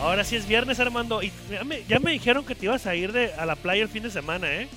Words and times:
Ahora 0.00 0.24
sí 0.24 0.36
es 0.36 0.46
viernes, 0.46 0.80
Armando. 0.80 1.22
Y 1.22 1.32
ya 1.50 1.64
me, 1.64 1.84
ya 1.84 1.98
me 1.98 2.12
dijeron 2.12 2.44
que 2.44 2.54
te 2.54 2.66
ibas 2.66 2.86
a 2.86 2.94
ir 2.94 3.12
de, 3.12 3.32
a 3.34 3.46
la 3.46 3.56
playa 3.56 3.82
el 3.82 3.88
fin 3.88 4.02
de 4.02 4.10
semana, 4.10 4.50
¿eh? 4.52 4.68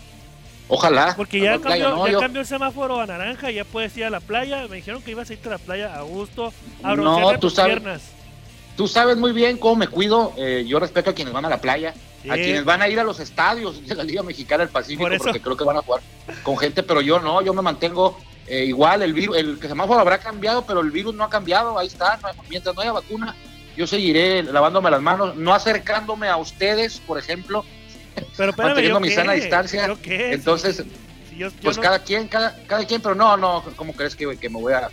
Ojalá. 0.67 1.13
Porque 1.15 1.39
ya, 1.39 1.59
cambió, 1.59 2.07
ya 2.07 2.19
cambió 2.19 2.41
el 2.41 2.47
semáforo 2.47 2.99
a 2.99 3.05
naranja, 3.05 3.51
ya 3.51 3.65
puedes 3.65 3.95
ir 3.97 4.05
a 4.05 4.09
la 4.09 4.19
playa. 4.19 4.67
Me 4.69 4.77
dijeron 4.77 5.01
que 5.01 5.11
ibas 5.11 5.29
a 5.29 5.33
irte 5.33 5.47
a 5.47 5.51
la 5.51 5.57
playa 5.57 5.95
a 5.95 6.01
gusto, 6.01 6.53
a 6.81 6.95
no, 6.95 7.37
tú 7.39 7.49
sabes, 7.49 7.75
piernas. 7.75 8.01
Tú 8.75 8.87
sabes 8.87 9.17
muy 9.17 9.33
bien 9.33 9.57
cómo 9.57 9.75
me 9.75 9.87
cuido. 9.87 10.33
Eh, 10.37 10.65
yo 10.67 10.79
respeto 10.79 11.11
a 11.11 11.13
quienes 11.13 11.33
van 11.33 11.45
a 11.45 11.49
la 11.49 11.61
playa, 11.61 11.93
a 12.29 12.33
quienes 12.35 12.65
van 12.65 12.81
a 12.81 12.87
ir 12.87 12.99
a 12.99 13.03
los 13.03 13.19
estadios 13.19 13.85
de 13.85 13.95
la 13.95 14.03
Liga 14.03 14.23
Mexicana 14.23 14.63
del 14.63 14.73
Pacífico, 14.73 15.09
porque 15.17 15.41
creo 15.41 15.57
que 15.57 15.63
van 15.63 15.77
a 15.77 15.81
jugar 15.81 16.01
con 16.43 16.57
gente, 16.57 16.81
pero 16.81 17.01
yo 17.01 17.19
no, 17.19 17.41
yo 17.41 17.53
me 17.53 17.61
mantengo 17.61 18.17
eh, 18.47 18.65
igual. 18.65 19.03
El 19.03 19.13
virus, 19.13 19.37
el 19.37 19.59
semáforo 19.59 19.99
habrá 19.99 20.17
cambiado, 20.17 20.65
pero 20.65 20.79
el 20.79 20.91
virus 20.91 21.13
no 21.13 21.25
ha 21.25 21.29
cambiado. 21.29 21.77
Ahí 21.77 21.87
está. 21.87 22.19
mientras 22.49 22.73
no 22.73 22.81
haya 22.81 22.93
vacuna, 22.93 23.35
yo 23.75 23.87
seguiré 23.87 24.43
lavándome 24.43 24.91
las 24.91 25.01
manos, 25.01 25.35
no 25.35 25.53
acercándome 25.53 26.27
a 26.27 26.37
ustedes, 26.37 26.99
por 26.99 27.17
ejemplo, 27.17 27.65
pero 28.37 28.53
manteniendo 28.55 28.99
mi 28.99 29.09
sana 29.09 29.33
distancia. 29.33 29.85
Entonces, 30.05 30.83
pues 31.61 31.77
cada 31.77 31.99
quien, 31.99 32.27
cada, 32.27 32.55
cada 32.67 32.85
quien, 32.85 33.01
pero 33.01 33.15
no, 33.15 33.37
no, 33.37 33.63
¿cómo 33.75 33.93
crees 33.93 34.15
que, 34.15 34.37
que 34.37 34.49
me 34.49 34.59
voy 34.59 34.73
a, 34.73 34.89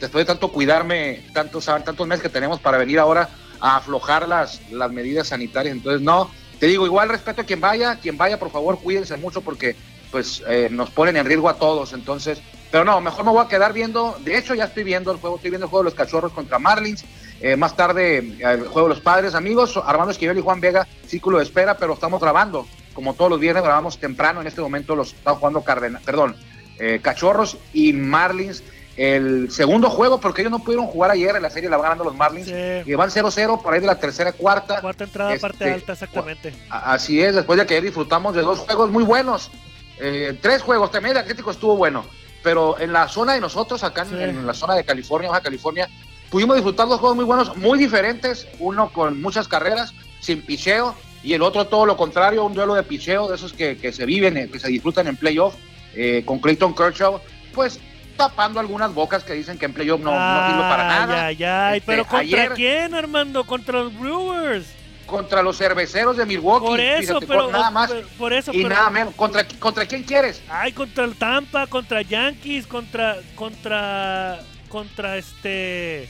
después 0.00 0.24
de 0.24 0.26
tanto 0.26 0.48
cuidarme, 0.50 1.24
tantos, 1.32 1.66
tantos 1.66 2.06
meses 2.06 2.22
que 2.22 2.28
tenemos 2.28 2.60
para 2.60 2.78
venir 2.78 2.98
ahora 2.98 3.28
a 3.60 3.76
aflojar 3.76 4.26
las, 4.28 4.60
las 4.70 4.90
medidas 4.90 5.28
sanitarias? 5.28 5.74
Entonces, 5.74 6.00
no, 6.00 6.30
te 6.58 6.66
digo, 6.66 6.86
igual 6.86 7.08
respeto 7.08 7.42
a 7.42 7.44
quien 7.44 7.60
vaya, 7.60 7.96
quien 7.96 8.16
vaya, 8.16 8.38
por 8.38 8.50
favor, 8.50 8.78
cuídense 8.80 9.16
mucho 9.16 9.40
porque 9.40 9.76
pues 10.10 10.42
eh, 10.46 10.68
nos 10.70 10.90
ponen 10.90 11.16
en 11.16 11.26
riesgo 11.26 11.48
a 11.48 11.56
todos, 11.56 11.92
entonces, 11.92 12.40
pero 12.72 12.84
no, 12.86 13.00
mejor 13.02 13.24
me 13.26 13.30
voy 13.30 13.44
a 13.44 13.48
quedar 13.48 13.74
viendo, 13.74 14.16
de 14.24 14.38
hecho 14.38 14.54
ya 14.54 14.64
estoy 14.64 14.82
viendo 14.82 15.12
el 15.12 15.18
juego, 15.18 15.36
estoy 15.36 15.50
viendo 15.50 15.66
el 15.66 15.70
juego 15.70 15.84
de 15.84 15.90
los 15.90 15.94
cachorros 15.94 16.32
contra 16.32 16.58
Marlins, 16.58 17.04
eh, 17.42 17.54
más 17.54 17.76
tarde, 17.76 18.18
el 18.18 18.66
juego 18.66 18.88
de 18.88 18.94
los 18.94 19.00
padres, 19.00 19.34
amigos, 19.34 19.76
Armando 19.76 20.10
Esquivel 20.10 20.38
y 20.38 20.40
Juan 20.40 20.60
Vega, 20.60 20.88
círculo 21.06 21.36
de 21.36 21.44
espera, 21.44 21.76
pero 21.76 21.92
estamos 21.92 22.20
grabando. 22.20 22.66
Como 22.94 23.14
todos 23.14 23.30
los 23.30 23.40
viernes, 23.40 23.62
grabamos 23.64 23.98
temprano. 23.98 24.40
En 24.40 24.46
este 24.46 24.60
momento 24.60 24.94
los 24.94 25.12
están 25.12 25.34
jugando 25.34 25.62
Cardenal, 25.62 26.02
perdón, 26.04 26.36
eh, 26.78 27.00
Cachorros 27.02 27.58
y 27.72 27.92
Marlins. 27.92 28.62
El 28.96 29.50
segundo 29.50 29.88
juego, 29.88 30.20
porque 30.20 30.42
ellos 30.42 30.52
no 30.52 30.58
pudieron 30.58 30.86
jugar 30.86 31.10
ayer 31.10 31.34
en 31.34 31.42
la 31.42 31.50
serie, 31.50 31.68
la 31.68 31.78
van 31.78 31.84
ganando 31.84 32.04
los 32.04 32.14
Marlins. 32.14 32.48
Y 32.86 32.94
van 32.94 33.10
0-0 33.10 33.62
por 33.62 33.72
ahí 33.72 33.80
de 33.80 33.86
la 33.86 33.98
tercera, 33.98 34.32
cuarta. 34.32 34.80
Cuarta 34.80 35.04
entrada, 35.04 35.36
parte 35.38 35.64
este, 35.64 35.74
alta, 35.74 35.92
exactamente. 35.94 36.54
Así 36.68 37.22
es, 37.22 37.34
después 37.34 37.58
de 37.58 37.66
que 37.66 37.74
ayer 37.74 37.84
disfrutamos 37.84 38.34
de 38.34 38.42
dos 38.42 38.60
juegos 38.60 38.90
muy 38.90 39.02
buenos. 39.02 39.50
Eh, 39.98 40.38
tres 40.40 40.62
juegos, 40.62 40.90
también 40.90 41.16
el 41.16 41.22
Atlético 41.22 41.50
estuvo 41.50 41.76
bueno. 41.76 42.04
Pero 42.42 42.78
en 42.80 42.92
la 42.92 43.08
zona 43.08 43.34
de 43.34 43.40
nosotros, 43.40 43.84
acá 43.84 44.06
en, 44.10 44.20
en 44.20 44.46
la 44.46 44.54
zona 44.54 44.74
de 44.74 44.84
California, 44.84 45.30
Baja 45.30 45.42
California, 45.42 45.88
pudimos 46.30 46.56
disfrutar 46.56 46.88
dos 46.88 46.98
juegos 46.98 47.16
muy 47.16 47.24
buenos, 47.24 47.56
muy 47.56 47.78
diferentes, 47.78 48.48
uno 48.58 48.90
con 48.90 49.20
muchas 49.20 49.46
carreras, 49.46 49.94
sin 50.20 50.42
picheo, 50.42 50.94
y 51.22 51.34
el 51.34 51.42
otro 51.42 51.66
todo 51.66 51.86
lo 51.86 51.96
contrario, 51.96 52.44
un 52.44 52.54
duelo 52.54 52.74
de 52.74 52.82
picheo, 52.82 53.28
de 53.28 53.36
esos 53.36 53.52
que, 53.52 53.92
se 53.92 54.06
viven, 54.06 54.36
eh, 54.36 54.48
que 54.50 54.58
se 54.58 54.68
disfrutan 54.68 55.06
en 55.06 55.16
playoff, 55.16 55.54
eh, 55.94 56.22
con 56.24 56.38
Clayton 56.38 56.74
Kershaw, 56.74 57.20
pues 57.54 57.78
tapando 58.16 58.60
algunas 58.60 58.92
bocas 58.94 59.24
que 59.24 59.34
dicen 59.34 59.58
que 59.58 59.66
en 59.66 59.72
playoff 59.72 60.00
no, 60.00 60.10
no 60.10 60.46
sirve 60.48 60.62
para 60.62 60.88
nada. 60.88 61.26
Ay, 61.26 61.44
ay, 61.44 61.78
este, 61.78 61.86
pero 61.86 62.06
¿contra 62.06 62.54
quién, 62.54 62.94
Armando? 62.94 63.44
¿Contra 63.44 63.80
los 63.80 63.98
Brewers? 63.98 64.66
Contra 65.12 65.42
los 65.42 65.58
cerveceros 65.58 66.16
de 66.16 66.24
Milwaukee. 66.24 66.66
Por 66.66 66.80
eso, 66.80 67.20
pero, 67.20 67.50
nada 67.50 67.70
más. 67.70 67.92
Por, 68.16 68.32
eso, 68.32 68.50
y 68.50 68.64
nada 68.64 68.88
menos. 68.88 69.14
¿Contra, 69.14 69.46
¿Contra 69.58 69.84
quién 69.84 70.04
quieres? 70.04 70.42
Ay, 70.48 70.72
contra 70.72 71.04
el 71.04 71.16
Tampa, 71.16 71.66
contra 71.66 72.00
Yankees, 72.00 72.66
contra, 72.66 73.18
contra, 73.34 74.40
contra 74.70 75.18
este 75.18 76.08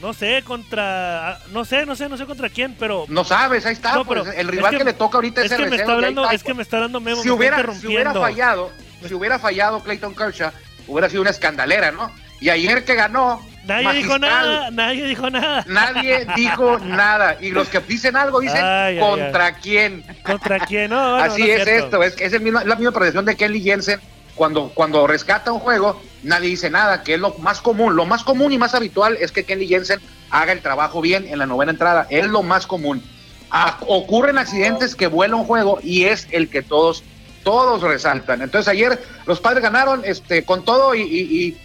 no 0.00 0.14
sé, 0.14 0.42
contra. 0.44 1.40
No 1.50 1.64
sé, 1.64 1.84
no 1.84 1.96
sé, 1.96 2.08
no 2.08 2.16
sé 2.16 2.26
contra 2.26 2.48
quién, 2.48 2.76
pero. 2.78 3.06
No 3.08 3.24
sabes, 3.24 3.66
ahí 3.66 3.72
está. 3.72 4.04
pues, 4.04 4.28
el 4.36 4.46
rival 4.46 4.78
que, 4.78 4.84
le 4.84 4.92
toca 4.92 5.18
ahorita 5.18 5.42
es, 5.42 5.50
es 5.50 5.58
que 5.58 5.66
me 5.66 5.76
está 5.76 5.92
hablando, 5.92 6.30
Es 6.30 6.44
que 6.44 6.54
me 6.54 6.62
está 6.62 6.78
dando 6.78 7.00
memo. 7.00 7.20
Si, 7.22 7.30
hubiera, 7.30 7.74
si 7.74 7.88
hubiera 7.88 8.14
fallado, 8.14 8.70
si 9.04 9.14
hubiera 9.14 9.40
fallado 9.40 9.82
Clayton 9.82 10.14
Kershaw, 10.14 10.52
hubiera 10.86 11.08
sido 11.08 11.22
una 11.22 11.30
escandalera, 11.30 11.90
¿no? 11.90 12.12
Y 12.40 12.50
ayer 12.50 12.84
que 12.84 12.94
ganó. 12.94 13.44
Nadie 13.68 13.98
dijo 14.02 14.18
nada, 14.18 14.70
nadie 14.70 15.04
dijo 15.04 15.30
nada. 15.30 15.64
Nadie 15.66 16.26
dijo 16.36 16.78
nada. 16.78 17.36
Y 17.40 17.50
los 17.50 17.68
que 17.68 17.80
dicen 17.80 18.16
algo 18.16 18.40
dicen 18.40 18.98
contra 18.98 19.52
quién. 19.54 20.04
Contra 20.22 20.60
quién, 20.60 20.90
no. 20.90 21.16
Así 21.16 21.50
es, 21.50 21.66
esto, 21.66 22.02
es, 22.02 22.20
es 22.20 22.32
la 22.32 22.76
misma 22.76 22.92
predicción 22.92 23.24
de 23.24 23.36
Kelly 23.36 23.60
Jensen 23.60 24.00
cuando, 24.38 24.70
cuando 24.72 25.06
rescata 25.06 25.52
un 25.52 25.58
juego, 25.58 26.00
nadie 26.22 26.48
dice 26.48 26.70
nada, 26.70 27.02
que 27.02 27.14
es 27.14 27.20
lo 27.20 27.34
más 27.38 27.60
común. 27.60 27.96
Lo 27.96 28.06
más 28.06 28.22
común 28.22 28.52
y 28.52 28.58
más 28.58 28.74
habitual 28.74 29.18
es 29.20 29.32
que 29.32 29.44
Kenny 29.44 29.66
Jensen 29.66 30.00
haga 30.30 30.52
el 30.52 30.62
trabajo 30.62 31.02
bien 31.02 31.26
en 31.28 31.38
la 31.40 31.46
novena 31.46 31.72
entrada. 31.72 32.06
Es 32.08 32.26
lo 32.26 32.42
más 32.42 32.66
común. 32.66 33.02
Ah, 33.50 33.78
ocurren 33.86 34.38
accidentes 34.38 34.94
que 34.94 35.08
vuela 35.08 35.36
un 35.36 35.44
juego 35.44 35.80
y 35.82 36.04
es 36.04 36.28
el 36.30 36.48
que 36.48 36.62
todos, 36.62 37.02
todos 37.42 37.82
resaltan. 37.82 38.40
Entonces 38.40 38.68
ayer 38.68 39.02
los 39.26 39.40
padres 39.40 39.62
ganaron 39.62 40.02
este, 40.04 40.44
con 40.44 40.64
todo 40.64 40.94
y, 40.94 41.58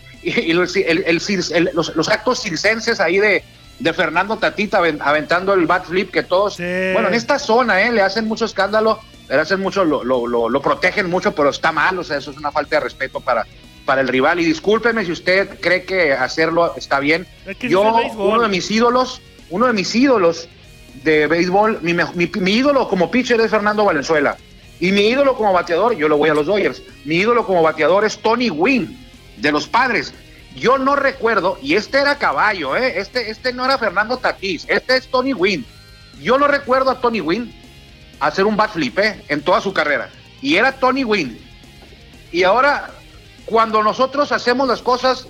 los, 0.54 2.10
actos 2.10 2.42
circenses 2.42 3.00
ahí 3.00 3.20
de, 3.20 3.44
de 3.80 3.94
Fernando 3.94 4.38
Tatita 4.38 4.78
aventando 4.78 5.54
el 5.54 5.66
bat 5.66 5.86
flip 5.86 6.12
que 6.12 6.24
todos, 6.24 6.58
bueno, 6.58 7.08
en 7.08 7.14
esta 7.14 7.40
zona 7.40 7.82
eh, 7.82 7.92
le 7.92 8.02
hacen 8.02 8.26
mucho 8.28 8.46
escándalo 8.46 9.00
le 9.30 9.36
hacen 9.42 9.60
mucho, 9.60 9.84
lo, 9.84 10.04
lo, 10.04 10.50
lo, 10.50 10.62
protegen 10.62 11.10
mucho, 11.10 11.34
pero 11.34 11.50
está 11.50 11.72
mal, 11.72 11.98
o 11.98 12.04
sea, 12.04 12.18
eso 12.18 12.32
es 12.32 12.38
una 12.38 12.52
falta 12.52 12.76
de 12.76 12.82
respeto 12.82 13.20
para, 13.20 13.46
para 13.86 14.02
el 14.02 14.08
rival. 14.08 14.40
Y 14.40 14.46
discúlpeme 14.46 15.06
si 15.06 15.12
usted 15.12 15.60
cree 15.60 15.84
que 15.84 16.14
hacerlo 16.14 16.76
está 16.76 17.00
bien. 17.00 17.26
Yo, 17.62 17.82
uno 18.18 18.42
de 18.42 18.50
mis 18.50 18.70
ídolos, 18.70 19.22
uno 19.50 19.68
de 19.68 19.74
mis 19.74 19.94
ídolos 19.96 20.48
de 21.04 21.28
béisbol, 21.28 21.80
mi, 21.82 21.94
mi, 21.94 22.52
ídolo 22.52 22.88
como 22.88 23.10
pitcher 23.10 23.40
es 23.42 23.52
Fernando 23.52 23.86
Valenzuela. 23.86 24.38
Y 24.80 24.92
mi 24.92 25.08
ídolo 25.08 25.36
como 25.36 25.54
bateador, 25.54 25.96
yo 25.96 26.08
lo 26.08 26.18
voy 26.18 26.30
a 26.30 26.34
los 26.34 26.46
Dodgers, 26.46 26.82
mi 27.06 27.16
ídolo 27.16 27.46
como 27.46 27.62
bateador 27.62 28.04
es 28.04 28.18
Tony 28.18 28.50
Wynn, 28.50 28.98
de 29.38 29.52
los 29.52 29.68
padres. 29.68 30.14
Yo 30.56 30.78
no 30.78 30.96
recuerdo, 30.96 31.58
y 31.62 31.76
este 31.76 32.00
era 32.00 32.18
caballo, 32.18 32.76
¿eh? 32.76 33.00
este, 33.00 33.32
este 33.32 33.54
no 33.54 33.66
era 33.66 33.78
Fernando 33.78 34.18
Tatís, 34.18 34.66
este 34.68 34.98
es 34.98 35.08
Tony 35.08 35.34
Wynn. 35.34 35.66
Yo 36.22 36.38
no 36.38 36.48
recuerdo 36.48 36.92
a 36.92 37.02
Tony 37.02 37.22
Wynn 37.22 37.52
hacer 38.20 38.46
un 38.46 38.56
backflip 38.56 38.98
¿eh? 39.00 39.24
en 39.30 39.42
toda 39.42 39.62
su 39.62 39.74
carrera. 39.74 40.10
Y 40.42 40.56
era 40.56 40.72
Tony 40.74 41.04
Wynn. 41.04 41.38
Y 42.32 42.44
ahora, 42.44 42.92
cuando 43.46 43.82
nosotros 43.82 44.32
hacemos 44.32 44.68
las 44.68 44.82
cosas, 44.82 45.28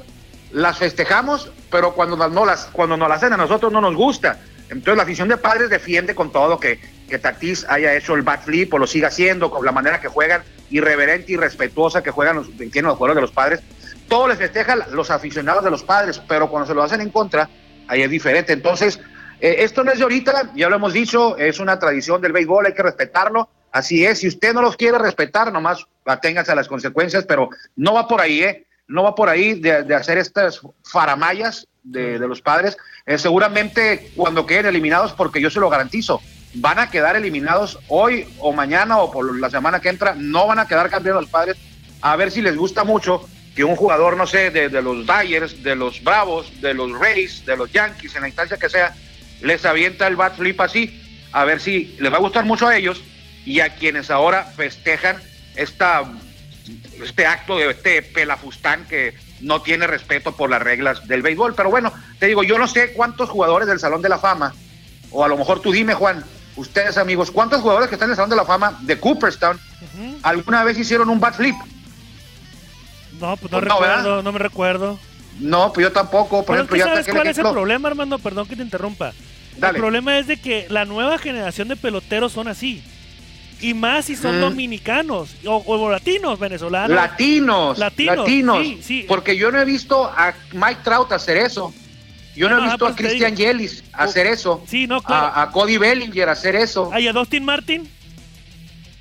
las 0.52 0.78
festejamos, 0.78 1.52
pero 1.72 1.94
cuando 1.94 2.16
no 2.30 2.46
las, 2.46 2.66
cuando 2.72 2.97
nos 2.97 3.09
las 3.09 3.18
hacen 3.18 3.34
a 3.34 3.38
nosotros 3.38 3.72
no 3.72 3.81
nos 3.81 3.96
gusta. 3.96 4.40
Entonces 4.70 4.97
la 4.97 5.03
afición 5.03 5.28
de 5.28 5.38
padres 5.38 5.70
defiende 5.70 6.16
con 6.16 6.31
todo 6.31 6.59
que, 6.59 6.80
que 7.09 7.20
Tatis 7.20 7.66
haya 7.68 7.96
hecho 7.96 8.16
el 8.16 8.22
backflip 8.22 8.74
o 8.74 8.78
lo 8.78 8.88
siga 8.88 9.08
haciendo, 9.08 9.50
con 9.50 9.66
la 9.66 9.72
manera 9.72 10.00
que 10.00 10.08
juegan, 10.08 10.44
irreverente 10.70 11.34
y 11.34 11.38
respetuosa 11.38 12.02
que 12.02 12.12
juegan 12.12 12.38
los, 12.38 12.50
tienen 12.58 12.85
los 12.85 12.97
jugadores 12.97 13.16
de 13.16 13.22
los 13.22 13.31
padres. 13.31 13.62
Todo 14.08 14.28
les 14.28 14.38
festeja 14.38 14.75
los 14.75 15.09
aficionados 15.09 15.64
de 15.64 15.72
los 15.72 15.84
padres, 15.84 16.22
pero 16.28 16.50
cuando 16.50 16.68
se 16.68 16.74
lo 16.74 16.84
hacen 16.84 17.02
en 17.02 17.09
contra, 17.09 17.50
ahí 17.88 18.02
es 18.02 18.09
diferente. 18.09 18.53
Entonces, 18.53 19.00
eh, 19.40 19.64
esto 19.64 19.84
no 19.84 19.91
es 19.91 19.97
de 19.97 20.03
ahorita, 20.03 20.52
ya 20.56 20.69
lo 20.69 20.75
hemos 20.75 20.94
dicho, 20.94 21.38
es 21.38 21.59
una 21.59 21.80
tradición 21.80 22.22
del 22.22 22.31
béisbol, 22.31 22.66
hay 22.66 22.74
que 22.74 22.84
respetarlo. 22.84 23.50
Así 23.72 24.06
es, 24.06 24.19
si 24.19 24.28
usted 24.28 24.53
no 24.53 24.62
los 24.62 24.78
quiere 24.78 24.97
respetar, 25.00 25.52
nomás 25.52 25.86
aténgase 26.06 26.52
a 26.52 26.56
las 26.56 26.68
consecuencias, 26.68 27.25
pero 27.25 27.50
no 27.75 27.94
va 27.94 28.08
por 28.08 28.22
ahí, 28.22 28.44
¿eh? 28.44 28.68
No 28.88 29.03
va 29.03 29.16
por 29.16 29.30
ahí 29.30 29.59
de, 29.59 29.96
hacer 29.96 30.18
estas 30.18 30.62
faramayas 30.84 31.68
de, 31.81 32.20
los 32.20 32.41
padres. 32.41 32.78
Eh, 33.06 33.18
seguramente 33.18 34.12
cuando 34.16 34.46
queden 34.46 34.68
eliminados, 34.68 35.14
porque 35.14 35.41
yo 35.41 35.50
se 35.50 35.59
lo 35.59 35.70
garantizo, 35.70 36.22
van 36.53 36.80
a 36.80 36.90
quedar 36.90 37.16
eliminados 37.16 37.80
hoy 37.88 38.31
o 38.40 38.53
mañana 38.53 39.00
o 39.00 39.12
por 39.12 39.38
la 39.40 39.50
semana 39.50 39.80
que 39.80 39.90
entra, 39.90 40.16
no 40.16 40.47
van 40.47 40.59
a 40.59 40.68
quedar 40.68 40.90
campeones 40.90 41.24
los 41.24 41.31
padres. 41.31 41.58
A 42.02 42.16
ver 42.16 42.31
si 42.31 42.41
les 42.41 42.56
gusta 42.56 42.84
mucho 42.84 43.28
que 43.56 43.64
un 43.64 43.75
jugador, 43.75 44.18
no 44.18 44.25
sé, 44.25 44.50
de, 44.50 44.69
de 44.69 44.81
los 44.81 45.06
Dyers, 45.06 45.64
de 45.64 45.75
los 45.75 46.03
Bravos, 46.03 46.62
de 46.62 46.74
los 46.74 46.91
Rays, 46.97 47.46
de 47.46 47.56
los 47.56 47.72
Yankees, 47.72 48.16
en 48.16 48.22
la 48.22 48.28
instancia 48.28 48.58
que 48.58 48.69
sea, 48.69 48.96
les 49.41 49.66
avienta 49.66 50.08
el 50.08 50.16
bat 50.16 50.35
flip 50.35 50.59
así, 50.61 51.00
a 51.32 51.46
ver 51.46 51.59
si 51.59 51.96
les 52.00 52.11
va 52.11 52.17
a 52.17 52.22
gustar 52.22 52.46
mucho 52.46 52.67
a 52.67 52.76
ellos 52.76 53.03
y 53.46 53.59
a 53.59 53.76
quienes 53.76 54.09
ahora 54.09 54.44
festejan 54.44 55.17
esta, 55.55 56.03
este 57.03 57.26
acto 57.26 57.58
de 57.58 57.70
este 57.70 58.02
pelafustán 58.02 58.85
que 58.88 59.14
no 59.41 59.61
tiene 59.61 59.85
respeto 59.85 60.35
por 60.35 60.49
las 60.49 60.61
reglas 60.61 61.08
del 61.08 61.22
béisbol. 61.22 61.53
Pero 61.56 61.70
bueno, 61.70 61.91
te 62.20 62.28
digo, 62.28 62.44
yo 62.44 62.58
no 62.58 62.67
sé 62.67 62.94
cuántos 62.94 63.29
jugadores 63.29 63.67
del 63.67 63.79
Salón 63.79 64.02
de 64.02 64.09
la 64.09 64.20
Fama, 64.20 64.53
o 65.11 65.23
a 65.23 65.28
lo 65.28 65.38
mejor 65.38 65.59
tú 65.59 65.72
dime, 65.72 65.94
Juan, 65.94 66.23
ustedes 66.56 66.97
amigos, 66.97 67.29
¿cuántos 67.29 67.61
jugadores 67.61 67.90
que 67.90 67.96
están 67.96 68.08
en 68.08 68.11
el 68.11 68.16
Salón 68.16 68.29
de 68.29 68.35
la 68.35 68.46
Fama 68.46 68.79
de 68.82 68.99
Cooperstown 68.99 69.59
alguna 70.23 70.64
vez 70.64 70.78
hicieron 70.78 71.09
un 71.09 71.20
bat 71.20 71.35
flip? 71.35 71.56
No, 73.19 73.37
pues 73.37 73.51
no, 73.51 73.59
pues 73.59 73.63
recuerdo, 73.63 74.23
no 74.23 74.31
me 74.31 74.39
recuerdo. 74.39 74.99
No, 75.39 75.73
pues 75.73 75.85
yo 75.85 75.91
tampoco. 75.91 76.45
Por 76.45 76.55
ejemplo, 76.55 76.77
¿sabes 76.77 77.07
cuál 77.07 77.27
es 77.27 77.37
el 77.37 77.49
problema, 77.49 77.89
Armando? 77.89 78.19
Perdón 78.19 78.47
que 78.47 78.55
te 78.55 78.63
interrumpa. 78.63 79.13
El 79.61 79.75
problema 79.75 80.17
es 80.17 80.27
de 80.27 80.37
que 80.37 80.67
la 80.69 80.85
nueva 80.85 81.17
generación 81.17 81.67
de 81.67 81.75
peloteros 81.75 82.31
son 82.31 82.47
así. 82.47 82.83
Y 83.61 83.73
más 83.73 84.05
si 84.05 84.15
son 84.17 84.41
dominicanos 84.41 85.35
o, 85.45 85.89
latinos, 85.89 86.37
venezolanos. 86.37 86.95
Latinos. 86.95 87.77
Latinos. 87.77 88.17
latinos. 88.17 88.57
Sí, 88.61 88.79
sí. 88.81 89.05
Porque 89.07 89.37
yo 89.37 89.51
no 89.51 89.59
he 89.59 89.65
visto 89.65 90.05
a 90.05 90.33
Mike 90.51 90.81
Trout 90.83 91.11
hacer 91.13 91.37
eso. 91.37 91.73
Yo 92.35 92.49
no, 92.49 92.57
he 92.57 92.61
visto 92.61 92.85
a 92.85 92.89
pues, 92.89 92.95
Christian 92.95 93.35
Yelis 93.35 93.83
hacer 93.93 94.27
eso. 94.27 94.63
Sí, 94.67 94.87
no, 94.87 95.01
a, 95.05 95.49
Cody 95.53 95.77
Bellinger 95.77 96.29
hacer 96.29 96.55
eso. 96.55 96.91
¿Y 96.97 97.07
a 97.07 97.13
Dustin 97.13 97.45
Martin? 97.45 97.89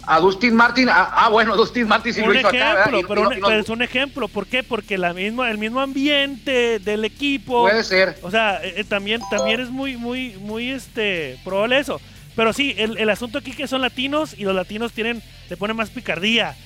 A 0.05 0.19
Dustin 0.19 0.55
Martin, 0.55 0.89
ah, 0.91 1.29
bueno, 1.31 1.57
Dustin 1.59 1.87
Martin 1.87 2.13
sí 2.13 2.21
lo 2.21 2.35
hizo 2.35 2.49
ejemplo, 2.49 3.01
pero, 3.07 3.31
es 3.51 3.69
un 3.69 3.83
ejemplo. 3.83 4.29
¿Por 4.29 4.47
qué? 4.47 4.63
Porque 4.63 4.99
la 4.99 5.13
misma, 5.13 5.51
el 5.51 5.59
mismo 5.59 5.81
ambiente 5.81 6.79
del 6.79 7.05
equipo. 7.05 7.63
Puede 7.63 7.85
ser. 7.85 8.19
O 8.23 8.31
sea, 8.31 8.61
eh, 8.63 8.75
eh, 8.79 8.85
también, 8.85 9.21
también 9.31 9.61
es 9.61 9.71
muy, 9.71 9.97
muy, 9.97 10.37
muy 10.41 10.71
este, 10.71 11.39
probable 11.45 11.79
eso. 11.79 12.01
Pero 12.35 12.53
sí, 12.53 12.75
el, 12.79 12.99
el 12.99 13.11
asunto 13.11 13.39
aquí 13.39 13.53
que 13.53 13.69
son 13.69 13.83
latinos 13.83 14.35
y 14.37 14.45
los 14.45 14.55
latinos 14.55 14.93
tienen, 14.93 15.23
le 15.49 15.57
ponen 15.57 15.77
más 15.77 15.91
picardía. 15.91 16.57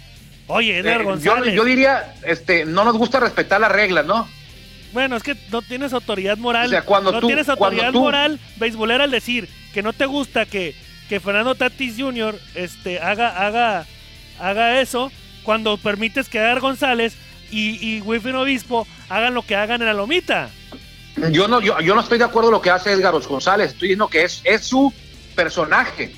Oye, 0.46 0.78
Edgar 0.78 1.00
eh, 1.00 1.04
González. 1.04 1.54
Yo, 1.54 1.64
diría, 1.64 2.14
este, 2.24 2.64
no 2.64 2.84
nos 2.84 2.96
gusta 2.96 3.20
respetar 3.20 3.60
las 3.60 3.72
reglas, 3.72 4.06
¿no? 4.06 4.28
Bueno, 4.92 5.16
es 5.16 5.22
que 5.22 5.36
no 5.50 5.62
tienes 5.62 5.92
autoridad 5.92 6.38
moral. 6.38 6.66
O 6.66 6.70
sea, 6.70 6.82
cuando 6.82 7.12
no 7.12 7.20
tienes 7.20 7.48
autoridad 7.48 7.92
moral 7.92 8.38
beisbolera 8.56 9.04
al 9.04 9.10
decir 9.10 9.48
que 9.74 9.82
no 9.82 9.92
te 9.92 10.06
gusta 10.06 10.46
que, 10.46 10.74
que 11.08 11.20
Fernando 11.20 11.54
Tatis 11.54 11.96
Jr. 11.98 12.38
Este, 12.54 13.00
haga, 13.00 13.46
haga, 13.46 13.86
haga 14.40 14.80
eso, 14.80 15.10
cuando 15.42 15.76
permites 15.76 16.28
que 16.28 16.38
Edgar 16.38 16.60
González 16.60 17.14
y, 17.50 17.98
y 17.98 18.02
Obispo 18.34 18.86
hagan 19.08 19.34
lo 19.34 19.42
que 19.42 19.56
hagan 19.56 19.80
en 19.80 19.86
la 19.86 19.94
lomita. 19.94 20.50
Yo 21.30 21.48
no, 21.48 21.60
yo, 21.60 21.80
yo 21.80 21.94
no 21.94 22.00
estoy 22.00 22.18
de 22.18 22.24
acuerdo 22.24 22.48
con 22.48 22.54
lo 22.54 22.62
que 22.62 22.70
hace 22.70 22.92
Edgar 22.92 23.14
González, 23.14 23.68
estoy 23.72 23.88
diciendo 23.88 24.08
que 24.08 24.24
es, 24.24 24.42
es 24.44 24.64
su 24.64 24.92
personaje. 25.34 26.14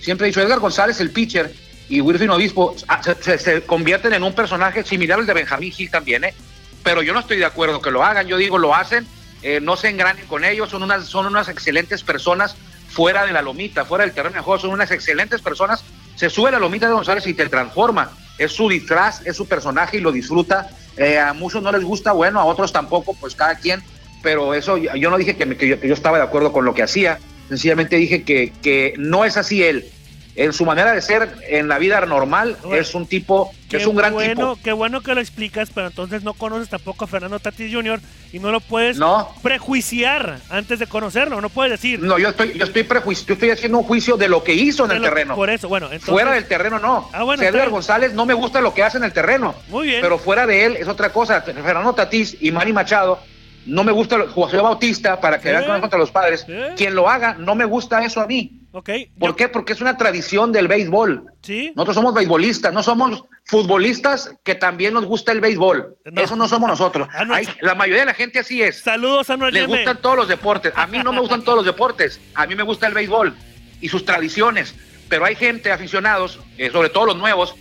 Siempre 0.00 0.26
he 0.26 0.30
dicho, 0.30 0.40
Edgar 0.40 0.58
González, 0.58 0.98
el 1.00 1.10
pitcher, 1.10 1.52
y 1.88 2.00
Wilfrin 2.00 2.30
Obispo 2.30 2.74
ah, 2.88 3.00
se, 3.02 3.62
convierten 3.62 4.14
en 4.14 4.22
un 4.22 4.34
personaje 4.34 4.82
similar 4.82 5.18
al 5.18 5.26
de 5.26 5.34
Benjamín 5.34 5.70
Gil 5.70 5.90
también, 5.90 6.24
¿eh? 6.24 6.34
Pero 6.82 7.02
yo 7.02 7.12
no 7.12 7.20
estoy 7.20 7.36
de 7.36 7.44
acuerdo 7.44 7.80
que 7.80 7.90
lo 7.90 8.02
hagan, 8.02 8.26
yo 8.26 8.36
digo, 8.36 8.58
lo 8.58 8.74
hacen, 8.74 9.06
eh, 9.42 9.60
no 9.60 9.76
se 9.76 9.90
engranen 9.90 10.26
con 10.26 10.44
ellos, 10.44 10.70
son 10.70 10.82
unas, 10.82 11.06
son 11.06 11.26
unas 11.26 11.48
excelentes 11.48 12.02
personas 12.02 12.56
fuera 12.92 13.24
de 13.24 13.32
la 13.32 13.42
lomita, 13.42 13.84
fuera 13.84 14.04
del 14.04 14.14
terreno 14.14 14.36
de 14.36 14.42
juego, 14.42 14.60
son 14.60 14.70
unas 14.70 14.90
excelentes 14.90 15.40
personas. 15.40 15.84
Se 16.14 16.28
sube 16.28 16.50
la 16.50 16.58
lomita 16.58 16.86
de 16.86 16.92
González 16.92 17.26
y 17.26 17.34
te 17.34 17.48
transforma. 17.48 18.12
Es 18.38 18.52
su 18.52 18.68
disfraz, 18.68 19.26
es 19.26 19.36
su 19.36 19.46
personaje 19.46 19.96
y 19.96 20.00
lo 20.00 20.12
disfruta. 20.12 20.70
Eh, 20.96 21.18
a 21.18 21.32
muchos 21.32 21.62
no 21.62 21.72
les 21.72 21.82
gusta, 21.82 22.12
bueno, 22.12 22.38
a 22.40 22.44
otros 22.44 22.72
tampoco, 22.72 23.14
pues 23.14 23.34
cada 23.34 23.54
quien. 23.56 23.82
Pero 24.22 24.54
eso, 24.54 24.76
yo 24.76 25.10
no 25.10 25.16
dije 25.16 25.36
que, 25.36 25.66
yo, 25.66 25.80
que 25.80 25.88
yo 25.88 25.94
estaba 25.94 26.18
de 26.18 26.24
acuerdo 26.24 26.52
con 26.52 26.64
lo 26.64 26.74
que 26.74 26.82
hacía, 26.82 27.18
sencillamente 27.48 27.96
dije 27.96 28.22
que, 28.22 28.52
que 28.62 28.94
no 28.98 29.24
es 29.24 29.36
así 29.36 29.64
él 29.64 29.90
en 30.34 30.52
su 30.52 30.64
manera 30.64 30.92
de 30.92 31.02
ser 31.02 31.28
en 31.48 31.68
la 31.68 31.78
vida 31.78 32.00
normal 32.06 32.56
es 32.72 32.94
un 32.94 33.06
tipo, 33.06 33.52
es 33.70 33.86
un 33.86 33.96
gran 33.96 34.14
bueno, 34.14 34.56
Qué 34.62 34.72
bueno 34.72 35.02
que 35.02 35.14
lo 35.14 35.20
explicas, 35.20 35.70
pero 35.74 35.88
entonces 35.88 36.22
no 36.22 36.32
conoces 36.32 36.70
tampoco 36.70 37.04
a 37.04 37.08
Fernando 37.08 37.38
Tatis 37.38 37.72
Jr. 37.72 38.00
y 38.32 38.38
no 38.38 38.50
lo 38.50 38.60
puedes 38.60 38.98
prejuiciar 39.42 40.38
antes 40.48 40.78
de 40.78 40.86
conocerlo, 40.86 41.40
no 41.40 41.50
puedes 41.50 41.72
decir. 41.72 42.00
No, 42.00 42.18
yo 42.18 42.30
estoy, 42.30 42.54
yo 42.54 42.64
estoy 42.64 42.82
prejuicio, 42.84 43.26
yo 43.26 43.34
estoy 43.34 43.50
haciendo 43.50 43.78
un 43.78 43.84
juicio 43.84 44.16
de 44.16 44.28
lo 44.28 44.42
que 44.42 44.54
hizo 44.54 44.86
en 44.86 44.92
el 44.92 45.02
terreno. 45.02 45.34
Por 45.34 45.50
eso, 45.50 45.68
bueno, 45.68 45.88
fuera 46.00 46.32
del 46.32 46.46
terreno 46.46 46.78
no. 46.78 47.10
Ah, 47.12 47.24
bueno, 47.24 47.42
Edgar 47.42 47.68
González 47.68 48.14
no 48.14 48.24
me 48.24 48.34
gusta 48.34 48.60
lo 48.60 48.72
que 48.72 48.82
hace 48.82 48.96
en 48.96 49.04
el 49.04 49.12
terreno. 49.12 49.54
Muy 49.68 49.88
bien. 49.88 50.00
Pero 50.00 50.18
fuera 50.18 50.46
de 50.46 50.64
él 50.64 50.76
es 50.76 50.88
otra 50.88 51.12
cosa. 51.12 51.42
Fernando 51.42 51.94
Tatis 51.94 52.38
y 52.40 52.50
Manny 52.50 52.72
Machado 52.72 53.20
no 53.66 53.84
me 53.84 53.92
gusta 53.92 54.26
José 54.28 54.56
Bautista 54.56 55.20
para 55.20 55.40
que 55.40 55.50
vean 55.50 55.80
contra 55.80 55.98
los 55.98 56.10
padres. 56.10 56.46
Quien 56.76 56.94
lo 56.94 57.08
haga, 57.08 57.34
no 57.34 57.54
me 57.54 57.66
gusta 57.66 58.02
eso 58.02 58.20
a 58.20 58.26
mí. 58.26 58.61
Okay. 58.72 59.12
¿Por 59.18 59.36
qué? 59.36 59.48
Porque 59.48 59.74
es 59.74 59.82
una 59.82 59.98
tradición 59.98 60.50
del 60.50 60.66
béisbol. 60.66 61.26
¿Sí? 61.42 61.72
Nosotros 61.76 61.94
somos 61.96 62.14
beisbolistas, 62.14 62.72
no 62.72 62.82
somos 62.82 63.24
futbolistas 63.44 64.34
que 64.44 64.54
también 64.54 64.94
nos 64.94 65.04
gusta 65.04 65.30
el 65.32 65.40
béisbol. 65.40 65.98
Eso 66.16 66.36
no 66.36 66.48
somos 66.48 66.70
nosotros. 66.70 67.06
Ah, 67.12 67.40
la 67.60 67.74
mayoría 67.74 68.00
de 68.00 68.06
la 68.06 68.14
gente 68.14 68.38
así 68.38 68.62
es. 68.62 68.80
Saludos 68.80 69.28
a 69.28 69.36
Les 69.36 69.66
gustan 69.66 70.00
todos 70.00 70.16
los 70.16 70.28
deportes. 70.28 70.72
A 70.74 70.86
mí 70.86 70.98
no 71.04 71.12
me 71.12 71.20
gustan 71.20 71.42
todos 71.42 71.56
los 71.56 71.66
deportes. 71.66 72.18
A 72.34 72.46
mí 72.46 72.54
me 72.54 72.62
gusta 72.62 72.86
el 72.86 72.94
béisbol 72.94 73.36
y 73.82 73.88
sus 73.88 74.06
tradiciones. 74.06 74.74
Pero 75.10 75.26
hay 75.26 75.34
gente, 75.34 75.70
aficionados, 75.70 76.40
eh, 76.56 76.70
sobre 76.70 76.88
todo 76.88 77.06
los 77.06 77.16
nuevos, 77.18 77.54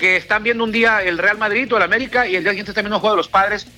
que 0.00 0.16
están 0.16 0.42
viendo 0.42 0.64
un 0.64 0.72
día 0.72 1.02
el 1.02 1.18
Real 1.18 1.38
Madrid 1.38 1.72
o 1.72 1.76
el 1.76 1.84
América 1.84 2.26
y 2.26 2.34
el 2.34 2.42
día 2.42 2.50
siguiente 2.50 2.72
están 2.72 2.82
viendo 2.82 2.96
un 2.96 3.00
juego 3.00 3.14
de 3.14 3.18
los 3.18 3.28
padres 3.28 3.68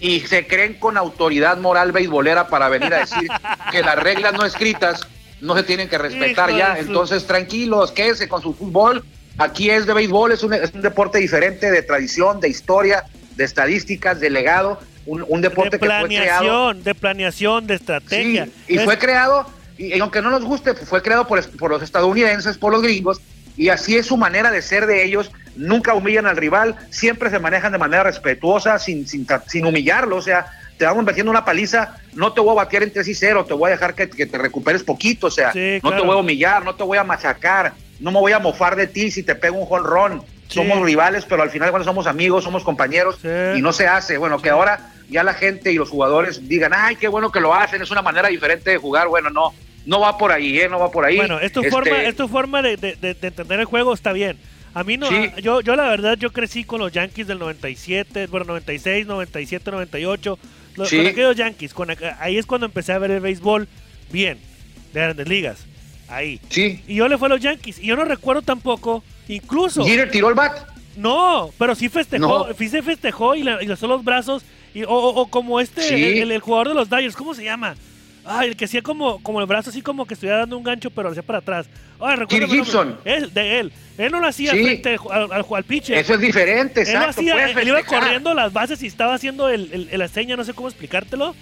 y 0.00 0.20
se 0.20 0.46
creen 0.46 0.74
con 0.74 0.96
autoridad 0.96 1.58
moral 1.58 1.92
beisbolera 1.92 2.48
para 2.48 2.68
venir 2.68 2.94
a 2.94 3.00
decir 3.00 3.28
que 3.70 3.82
las 3.82 3.96
reglas 3.96 4.32
no 4.32 4.44
escritas 4.44 5.06
no 5.40 5.56
se 5.56 5.62
tienen 5.62 5.88
que 5.88 5.98
respetar 5.98 6.54
ya. 6.54 6.78
Entonces, 6.78 7.26
tranquilos, 7.26 7.92
quédense 7.92 8.28
con 8.28 8.42
su 8.42 8.54
fútbol. 8.54 9.04
Aquí 9.38 9.70
es 9.70 9.86
de 9.86 9.94
béisbol, 9.94 10.32
es 10.32 10.42
un, 10.42 10.52
es 10.52 10.72
un 10.74 10.82
deporte 10.82 11.18
diferente 11.18 11.70
de 11.70 11.82
tradición, 11.82 12.40
de 12.40 12.48
historia, 12.48 13.04
de 13.36 13.44
estadísticas, 13.44 14.18
de 14.20 14.30
legado. 14.30 14.80
Un, 15.06 15.40
deporte 15.40 15.78
que 15.78 15.86
fue 15.86 16.06
creado. 16.06 16.74
De 16.74 16.94
planeación, 16.94 17.66
de 17.66 17.74
estrategia. 17.76 18.48
y 18.66 18.78
fue 18.78 18.98
creado, 18.98 19.46
y, 19.78 19.98
aunque 20.00 20.20
no 20.20 20.28
nos 20.28 20.44
guste, 20.44 20.74
fue 20.74 21.00
creado 21.02 21.26
por, 21.26 21.42
por 21.56 21.70
los 21.70 21.82
estadounidenses, 21.82 22.58
por 22.58 22.72
los 22.72 22.82
gringos, 22.82 23.20
y 23.56 23.70
así 23.70 23.96
es 23.96 24.06
su 24.06 24.18
manera 24.18 24.50
de 24.50 24.60
ser 24.60 24.86
de 24.86 25.04
ellos. 25.04 25.30
Nunca 25.56 25.94
humillan 25.94 26.26
al 26.26 26.36
rival, 26.36 26.76
siempre 26.90 27.30
se 27.30 27.38
manejan 27.38 27.72
de 27.72 27.78
manera 27.78 28.02
respetuosa, 28.02 28.78
sin, 28.78 29.08
sin, 29.08 29.26
sin 29.46 29.66
humillarlo. 29.66 30.16
O 30.16 30.22
sea, 30.22 30.46
te 30.78 30.84
vamos 30.84 31.04
metiendo 31.04 31.30
una 31.30 31.44
paliza, 31.44 31.96
no 32.14 32.32
te 32.32 32.40
voy 32.40 32.52
a 32.52 32.62
batear 32.64 32.84
en 32.84 32.92
3 32.92 33.06
y 33.08 33.14
0, 33.14 33.44
te 33.46 33.54
voy 33.54 33.68
a 33.68 33.72
dejar 33.72 33.94
que, 33.94 34.06
te 34.06 34.38
recuperes 34.38 34.84
poquito, 34.84 35.26
o 35.26 35.30
sea, 35.30 35.48
no 35.48 35.90
te 35.90 36.00
voy 36.00 36.12
a 36.12 36.16
humillar, 36.16 36.64
no 36.64 36.74
te 36.74 36.84
voy 36.84 36.96
a 36.96 37.04
machacar, 37.04 37.74
no 37.98 38.12
me 38.12 38.20
voy 38.20 38.32
a 38.32 38.38
mofar 38.38 38.76
de 38.76 38.86
ti 38.86 39.10
si 39.10 39.22
te 39.22 39.34
pego 39.34 39.58
un 39.58 39.66
jonrón. 39.66 40.22
Somos 40.46 40.80
rivales, 40.80 41.26
pero 41.26 41.42
al 41.42 41.50
final 41.50 41.68
cuando 41.68 41.84
somos 41.84 42.06
amigos, 42.06 42.44
somos 42.44 42.64
compañeros 42.64 43.18
y 43.54 43.60
no 43.60 43.72
se 43.72 43.86
hace. 43.86 44.16
Bueno, 44.16 44.40
que 44.40 44.48
ahora 44.48 44.92
ya 45.10 45.22
la 45.22 45.34
gente 45.34 45.72
y 45.72 45.74
los 45.74 45.90
jugadores 45.90 46.48
digan, 46.48 46.72
ay, 46.74 46.96
qué 46.96 47.08
bueno 47.08 47.30
que 47.30 47.40
lo 47.40 47.54
hacen, 47.54 47.82
es 47.82 47.90
una 47.90 48.00
manera 48.00 48.28
diferente 48.28 48.70
de 48.70 48.78
jugar. 48.78 49.08
Bueno, 49.08 49.28
no, 49.28 49.52
no 49.84 50.00
va 50.00 50.16
por 50.16 50.32
ahí, 50.32 50.58
¿eh? 50.58 50.68
No 50.68 50.78
va 50.78 50.90
por 50.90 51.04
ahí. 51.04 51.16
Bueno, 51.16 51.38
es 51.38 51.52
tu 51.52 51.62
forma, 51.64 52.02
este 52.02 52.24
es 52.24 52.30
forma 52.30 52.62
de, 52.62 52.76
de, 52.76 53.16
entender 53.20 53.60
el 53.60 53.66
juego, 53.66 53.92
está 53.92 54.12
bien. 54.12 54.38
A 54.72 54.84
mí 54.84 54.96
no, 54.96 55.10
yo, 55.38 55.60
yo 55.60 55.76
la 55.76 55.88
verdad, 55.88 56.16
yo 56.16 56.32
crecí 56.32 56.64
con 56.64 56.80
los 56.80 56.92
Yankees 56.92 57.26
del 57.26 57.38
97, 57.38 58.26
bueno, 58.28 58.46
96, 58.46 59.06
97, 59.06 59.70
98 59.70 60.38
con 60.78 61.06
aquellos 61.06 61.36
Yankees, 61.36 61.74
ahí 62.18 62.38
es 62.38 62.46
cuando 62.46 62.66
empecé 62.66 62.92
a 62.92 62.98
ver 62.98 63.10
el 63.10 63.20
béisbol 63.20 63.68
bien, 64.12 64.38
de 64.92 65.00
grandes 65.00 65.28
ligas. 65.28 65.66
Ahí. 66.08 66.40
Sí. 66.48 66.82
Y 66.86 66.94
yo 66.94 67.08
le 67.08 67.18
fui 67.18 67.26
a 67.26 67.28
los 67.28 67.40
Yankees. 67.40 67.78
Y 67.78 67.86
yo 67.86 67.96
no 67.96 68.04
recuerdo 68.04 68.42
tampoco, 68.42 69.04
incluso. 69.28 69.84
¿Jeter 69.84 70.10
tiró 70.10 70.28
el 70.28 70.34
bat? 70.34 70.66
No, 70.96 71.50
pero 71.58 71.74
sí 71.74 71.88
festejó, 71.88 72.48
sí 72.58 72.68
se 72.68 72.82
festejó 72.82 73.34
y, 73.34 73.42
le, 73.42 73.62
y 73.62 73.66
los 73.66 74.04
brazos. 74.04 74.42
Y, 74.74 74.82
o, 74.86 75.26
como 75.30 75.60
este, 75.60 76.22
el, 76.22 76.40
jugador 76.40 76.68
de 76.68 76.74
los 76.74 76.90
Dyers, 76.90 77.14
¿cómo 77.14 77.34
se 77.34 77.44
llama? 77.44 77.74
Ah, 78.30 78.44
el 78.44 78.56
que 78.56 78.66
hacía 78.66 78.82
como, 78.82 79.22
como 79.22 79.40
el 79.40 79.46
brazo 79.46 79.70
así 79.70 79.80
como 79.80 80.06
que 80.06 80.12
estuviera 80.12 80.40
dando 80.40 80.58
un 80.58 80.62
gancho, 80.62 80.90
pero 80.90 81.04
lo 81.04 81.12
hacía 81.12 81.22
para 81.22 81.38
atrás. 81.38 81.66
Ah, 81.98 82.14
recuerdo. 82.14 82.46
Gibson. 82.46 82.98
Es 83.02 83.32
de 83.32 83.60
él. 83.60 83.72
Él 83.96 84.12
no 84.12 84.20
lo 84.20 84.26
hacía 84.26 84.52
frente 84.52 84.98
al, 85.10 85.32
al, 85.32 85.64
pitcher. 85.64 85.96
Eso 85.96 86.14
es 86.14 86.20
diferente, 86.20 86.82
él 86.82 86.88
exacto. 86.88 87.20
Hacía, 87.20 87.50
él 87.50 87.68
iba 87.68 87.82
corriendo 87.82 88.34
las 88.34 88.52
bases 88.52 88.82
y 88.82 88.86
estaba 88.86 89.14
haciendo 89.14 89.48
el, 89.48 89.88
el, 89.90 89.98
la 89.98 90.08
seña, 90.08 90.36
no 90.36 90.44
sé 90.44 90.52
cómo 90.52 90.68
explicártelo. 90.68 91.34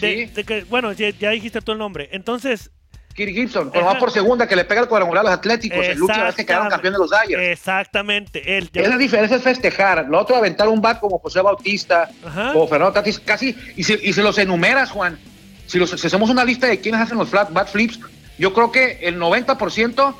De, 0.00 0.30
de 0.32 0.44
que, 0.44 0.64
bueno, 0.64 0.92
ya, 0.92 1.30
dijiste 1.30 1.60
tú 1.60 1.72
el 1.72 1.78
nombre. 1.78 2.08
Entonces, 2.12 2.70
Kirk 3.14 3.32
Gibson, 3.32 3.70
cuando 3.70 3.92
va 3.92 3.98
por 3.98 4.10
segunda, 4.10 4.46
que 4.46 4.54
le 4.54 4.64
pega 4.64 4.82
el 4.82 4.88
cuadrangular 4.88 5.22
a 5.26 5.30
los 5.30 5.38
Atléticos, 5.38 5.84
el 5.84 6.00
último 6.00 6.24
vez 6.24 6.34
que 6.36 6.46
quedaron 6.46 6.68
campeones 6.68 6.98
de 6.98 7.06
los 7.06 7.10
Dyers. 7.10 7.42
Exactamente. 7.42 8.56
Él, 8.56 8.70
Esa 8.72 8.96
diferencia 8.96 9.36
es 9.36 9.42
festejar. 9.42 10.06
Lo 10.08 10.20
otro, 10.20 10.36
aventar 10.36 10.68
un 10.68 10.80
bat 10.80 11.00
como 11.00 11.18
José 11.18 11.40
Bautista 11.40 12.08
o 12.54 12.68
Fernando 12.68 12.92
Tatis, 12.92 13.18
casi, 13.18 13.56
y 13.76 13.82
se, 13.82 13.98
y 14.02 14.12
se 14.12 14.22
los 14.22 14.38
enumeras, 14.38 14.90
Juan 14.90 15.18
si, 15.66 15.78
los, 15.78 15.92
hacemos 15.92 16.30
una 16.30 16.44
lista 16.44 16.66
de 16.66 16.80
quienes 16.80 17.00
hacen 17.00 17.18
los 17.18 17.28
flat 17.28 17.52
bat 17.52 17.68
flips, 17.68 17.98
yo 18.38 18.52
creo 18.52 18.72
que 18.72 18.98
el 19.02 19.18
90% 19.18 20.14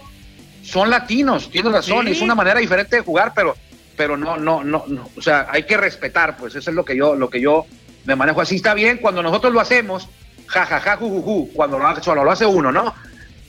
son 0.63 0.91
latinos, 0.91 1.51
tienes 1.51 1.73
razón, 1.73 2.09
es 2.09 2.21
una 2.21 2.35
manera 2.35 2.61
diferente 2.61 2.97
de 2.97 3.03
jugar, 3.03 3.33
pero, 3.35 3.57
pero 3.97 4.17
no, 4.17 4.37
no, 4.37 4.65
no, 4.65 4.85
no, 4.87 5.11
o 5.17 5.21
sea, 5.21 5.47
hay 5.51 5.65
que 5.65 5.77
respetar, 5.77 6.37
pues 6.37 6.55
eso 6.55 6.71
es 6.71 6.77
lo 6.77 6.85
que 6.85 6.97
yo, 6.97 7.15
lo 7.15 7.29
que 7.29 7.41
yo 7.41 7.67
me 8.05 8.17
manejo 8.17 8.41
así. 8.41 8.57
Está 8.57 8.75
bien, 8.75 8.99
cuando 8.99 9.23
nosotros 9.23 9.53
lo 9.53 9.61
hacemos, 9.61 10.09
jajaja, 10.47 10.97
ju, 10.97 11.51
cuando 11.53 11.79
lo, 11.79 12.03
solo 12.03 12.25
lo 12.25 12.31
hace 12.31 12.47
uno, 12.47 12.73
¿no? 12.73 12.95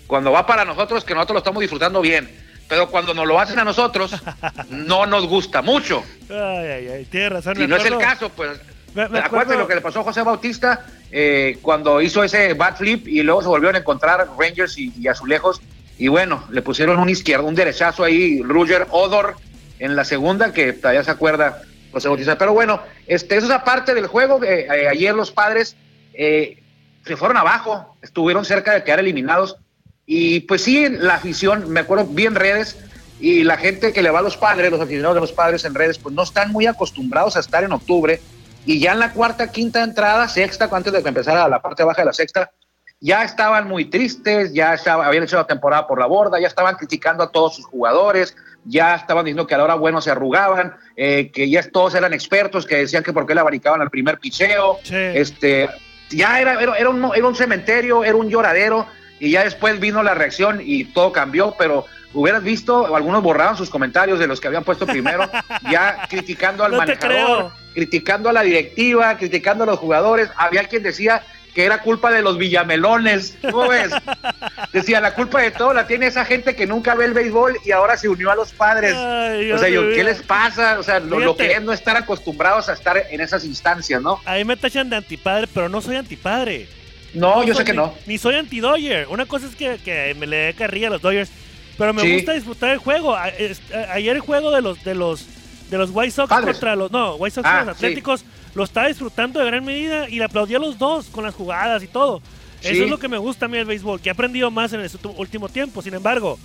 Cuando 0.08 0.32
va 0.32 0.46
para 0.46 0.66
nosotros, 0.66 1.04
que 1.04 1.14
nosotros 1.14 1.36
lo 1.36 1.40
estamos 1.40 1.62
disfrutando 1.62 2.02
bien. 2.02 2.30
Pero 2.68 2.90
cuando 2.90 3.14
nos 3.14 3.28
lo 3.28 3.40
hacen 3.40 3.60
a 3.60 3.64
nosotros, 3.64 4.16
no 4.70 5.06
nos 5.06 5.28
gusta 5.28 5.62
mucho. 5.62 6.04
Ay, 6.30 6.68
ay, 6.68 6.88
ay, 6.88 7.06
tienes 7.06 7.32
razón. 7.32 7.56
Si 7.56 7.68
no 7.68 7.76
es 7.76 7.86
el 7.86 7.98
caso, 7.98 8.30
pues 8.30 8.60
Acuérdate 8.96 9.58
lo 9.58 9.68
que 9.68 9.76
le 9.76 9.82
pasó 9.82 10.00
a 10.00 10.04
José 10.04 10.22
Bautista 10.22 10.86
eh, 11.12 11.58
cuando 11.62 12.02
hizo 12.02 12.24
ese 12.24 12.54
bat 12.54 12.78
flip 12.78 13.08
y 13.08 13.22
luego 13.24 13.42
se 13.42 13.48
volvieron 13.48 13.76
a 13.76 13.80
encontrar 13.80 14.28
Rangers 14.38 14.78
y, 14.78 15.08
Azulejos. 15.08 15.62
Y 15.98 16.08
bueno, 16.08 16.44
le 16.50 16.62
pusieron 16.62 17.00
un 17.00 17.10
izquierdo, 17.10 17.46
un 17.46 17.56
derechazo 17.56 18.04
ahí, 18.04 18.42
Roger 18.42 18.88
Odor 18.92 19.36
en 19.80 19.96
la 19.96 20.06
segunda, 20.06 20.54
que 20.54 20.74
todavía 20.74 21.04
se 21.04 21.12
acuerda 21.12 21.62
José 21.92 22.08
Bautista. 22.08 22.38
Pero 22.38 22.54
bueno, 22.54 22.82
este, 23.08 23.38
eso 23.38 23.48
es 23.48 23.52
aparte 23.52 23.94
del 23.94 24.08
juego. 24.08 24.42
Eh, 24.44 24.68
eh, 24.70 24.88
ayer 24.88 25.14
los 25.14 25.32
padres 25.32 25.76
se 26.14 27.18
fueron 27.18 27.36
abajo, 27.36 27.98
estuvieron 28.02 28.46
cerca 28.46 28.74
de 28.74 28.84
quedar 28.84 29.00
eliminados. 29.00 29.58
Y 30.06 30.42
pues 30.42 30.62
sí, 30.62 30.88
la 30.90 31.16
afición, 31.16 31.70
me 31.70 31.82
acuerdo 31.82 32.06
bien 32.06 32.36
redes, 32.36 32.78
y 33.20 33.44
la 33.44 33.58
gente 33.58 33.94
que 33.94 34.02
le 34.02 34.10
va 34.10 34.20
a 34.20 34.22
los 34.22 34.38
padres, 34.38 34.72
los 34.72 34.82
aficionados 34.82 35.16
de 35.16 35.22
los 35.22 35.32
padres 35.32 35.66
en 35.66 35.74
redes, 35.74 35.98
pues 35.98 36.14
no 36.14 36.24
están 36.24 36.52
muy 36.52 36.68
acostumbrados 36.68 37.36
a 37.36 37.40
estar 37.40 37.64
en 37.64 37.72
octubre 37.72 38.20
Y 38.66 38.80
ya 38.80 38.94
en 38.94 39.00
la 39.00 39.12
cuarta, 39.12 39.52
quinta 39.52 39.84
entrada, 39.84 40.28
sexta, 40.28 40.68
antes 40.72 40.92
de 40.92 41.02
que 41.02 41.10
empezara 41.10 41.48
la 41.48 41.62
parte 41.62 41.84
baja 41.84 42.02
de 42.02 42.08
la 42.08 42.14
sexta, 42.14 42.52
ya 43.00 43.24
estaban 43.24 43.68
muy 43.68 43.86
tristes, 43.86 44.54
ya 44.54 44.76
habían 44.88 45.24
hecho 45.24 45.36
la 45.36 45.48
temporada 45.48 45.86
por 45.86 46.00
la 46.00 46.08
borda, 46.08 46.40
ya 46.40 46.48
estaban 46.48 46.76
criticando 46.76 47.24
a 47.24 47.32
todos 47.32 47.56
sus 47.56 47.66
jugadores, 47.66 48.36
ya 48.64 48.96
estaban 48.96 49.26
diciendo 49.26 49.46
que 49.46 49.54
a 49.54 49.60
la 49.60 49.66
hora 49.66 49.76
bueno 49.76 50.02
se 50.02 50.12
arrugaban, 50.12 50.76
eh, 50.96 51.32
que 51.32 51.50
ya 51.50 51.62
todos 51.70 51.94
eran 51.94 52.14
expertos, 52.14 52.66
que 52.66 52.78
decían 52.78 53.04
que 53.04 53.14
por 53.14 53.28
qué 53.28 53.36
le 53.36 53.42
abanicaban 53.42 53.82
al 53.82 53.90
primer 53.90 54.18
picheo. 54.18 54.80
Este, 54.90 55.70
ya 56.10 56.40
era, 56.40 56.60
era, 56.62 56.90
un, 56.90 57.12
era 57.14 57.28
un 57.28 57.36
cementerio, 57.36 58.04
era 58.04 58.16
un 58.16 58.30
lloradero, 58.30 58.88
y 59.20 59.32
ya 59.32 59.44
después 59.44 59.80
vino 59.80 60.02
la 60.02 60.14
reacción 60.14 60.62
y 60.64 60.86
todo 60.86 61.12
cambió, 61.12 61.56
pero 61.58 61.86
hubieras 62.16 62.42
visto, 62.42 62.96
algunos 62.96 63.22
borraban 63.22 63.56
sus 63.56 63.70
comentarios 63.70 64.18
de 64.18 64.28
los 64.28 64.40
que 64.40 64.48
habían 64.48 64.64
puesto 64.64 64.88
primero, 64.88 65.30
ya 65.72 66.08
criticando 66.10 66.64
al 66.64 66.72
manejador, 66.74 67.52
criticando 67.74 68.30
a 68.30 68.34
la 68.34 68.42
directiva, 68.42 69.18
criticando 69.18 69.64
a 69.66 69.68
los 69.68 69.78
jugadores. 69.78 70.30
Había 70.38 70.64
quien 70.64 70.82
decía 70.82 71.22
que 71.54 71.64
era 71.64 71.82
culpa 71.82 72.12
de 72.12 72.22
los 72.22 72.38
villamelones. 72.38 73.38
¿Cómo 73.42 73.70
ves? 73.70 73.92
Decía, 74.74 75.00
la 75.00 75.14
culpa 75.14 75.42
de 75.42 75.52
todo 75.52 75.74
la 75.74 75.88
tiene 75.88 76.08
esa 76.08 76.26
gente 76.26 76.54
que 76.54 76.68
nunca 76.68 76.96
ve 76.96 77.06
el 77.06 77.14
béisbol 77.14 77.58
y 77.64 77.72
ahora 77.72 77.96
se 77.96 78.10
unió 78.10 78.30
a 78.30 78.36
los 78.36 78.52
padres. 78.52 78.94
o 78.94 79.58
sea, 79.58 79.70
yo, 79.70 79.90
¿qué 79.94 80.04
les 80.04 80.22
pasa? 80.22 80.78
O 80.80 80.84
sea, 80.84 81.00
lo, 81.00 81.38
que 81.38 81.54
es 81.54 81.62
no 81.62 81.72
estar 81.72 81.96
acostumbrados 81.96 82.68
a 82.68 82.74
estar 82.74 83.02
en 83.10 83.22
esas 83.22 83.46
instancias, 83.46 84.02
¿no? 84.02 84.20
A 84.26 84.36
mí 84.36 84.44
me 84.44 84.58
tachan 84.58 84.90
de 84.90 84.98
antipadre, 84.98 85.48
pero 85.48 85.70
no 85.70 85.82
soy 85.82 85.96
antipadre. 85.96 86.68
No, 87.14 87.44
yo 87.46 87.56
sé 87.56 87.64
que 87.64 87.74
no. 87.74 87.94
Ni 88.06 88.18
soy 88.18 88.36
anti-Dodger. 88.36 89.08
Una 89.08 89.26
cosa 89.26 89.48
es 89.48 89.56
que, 89.56 90.16
me 90.20 90.28
le 90.28 90.38
dé 90.38 90.54
carrilla 90.54 90.88
a 90.88 90.92
los 90.92 91.02
Dodgers, 91.02 91.32
pero 91.78 91.94
me 91.94 92.14
gusta 92.16 92.34
disfrutar 92.34 92.72
el 92.72 92.78
juego. 92.78 93.16
Ayer 93.16 94.16
el 94.16 94.22
juego 94.22 94.52
de 94.52 94.62
los 94.62 94.84
de 94.84 94.96
los 94.96 95.26
de 95.70 95.78
los 95.78 95.90
White 95.92 96.12
Sox 96.12 96.30
contra 96.30 96.76
los 96.76 96.92
no, 96.92 97.16
White 97.16 97.36
Sox 97.36 97.48
ah, 97.48 97.64
los 97.66 97.76
Atléticos 97.76 98.24
lo 98.54 98.64
estaba 98.64 98.88
disfrutando 98.88 99.40
de 99.40 99.46
gran 99.46 99.66
medida 99.66 100.08
y 100.10 100.18
le 100.18 100.24
aplaudí 100.24 100.56
a 100.56 100.60
los 100.60 100.78
dos 100.78 101.08
con 101.08 101.24
las 101.24 101.36
jugadas 101.36 101.84
y 101.84 101.88
todo. 101.88 102.22
Eso 102.62 102.84
es 102.84 102.90
lo 102.90 102.98
que 102.98 103.08
me 103.08 103.18
gusta 103.18 103.46
a 103.46 103.50
mí 103.50 103.58
del 103.58 103.68
béisbol, 103.68 104.02
que 104.02 104.10
he 104.10 104.12
aprendido 104.12 104.50
más 104.50 104.74
en 104.74 104.80
este 104.80 104.98
último 105.08 105.50
tiempo. 105.50 105.82
Sin 105.82 105.94
embargo, 105.94 106.40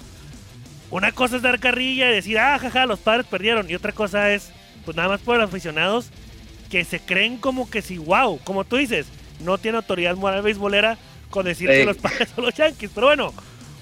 una 0.90 1.12
cosa 1.12 1.36
es 1.36 1.42
dar 1.42 1.58
carrilla 1.60 2.10
y 2.10 2.14
decir, 2.14 2.38
ah, 2.38 2.58
jaja, 2.58 2.84
los 2.84 2.98
padres 2.98 3.26
perdieron. 3.26 3.70
Y 3.70 3.74
otra 3.74 3.92
cosa 3.92 4.30
es, 4.32 4.50
pues 4.84 4.96
nada 4.96 5.08
más 5.08 5.20
por 5.20 5.38
los 5.38 5.48
aficionados 5.48 6.10
que 6.70 6.84
se 6.84 7.00
creen 7.00 7.38
como 7.38 7.70
que 7.70 7.80
si, 7.80 7.96
wow, 7.96 8.38
como 8.44 8.64
tú 8.64 8.76
dices, 8.76 9.06
no 9.40 9.56
tiene 9.58 9.78
autoridad 9.78 10.16
moral 10.16 10.42
beisbolera 10.42 10.98
con 11.30 11.46
decir 11.46 11.68
que 11.68 11.84
los 11.84 11.96
padres 11.96 12.28
son 12.34 12.44
los 12.44 12.54
Yankees. 12.54 12.90
Pero 12.94 13.06
bueno, 13.06 13.32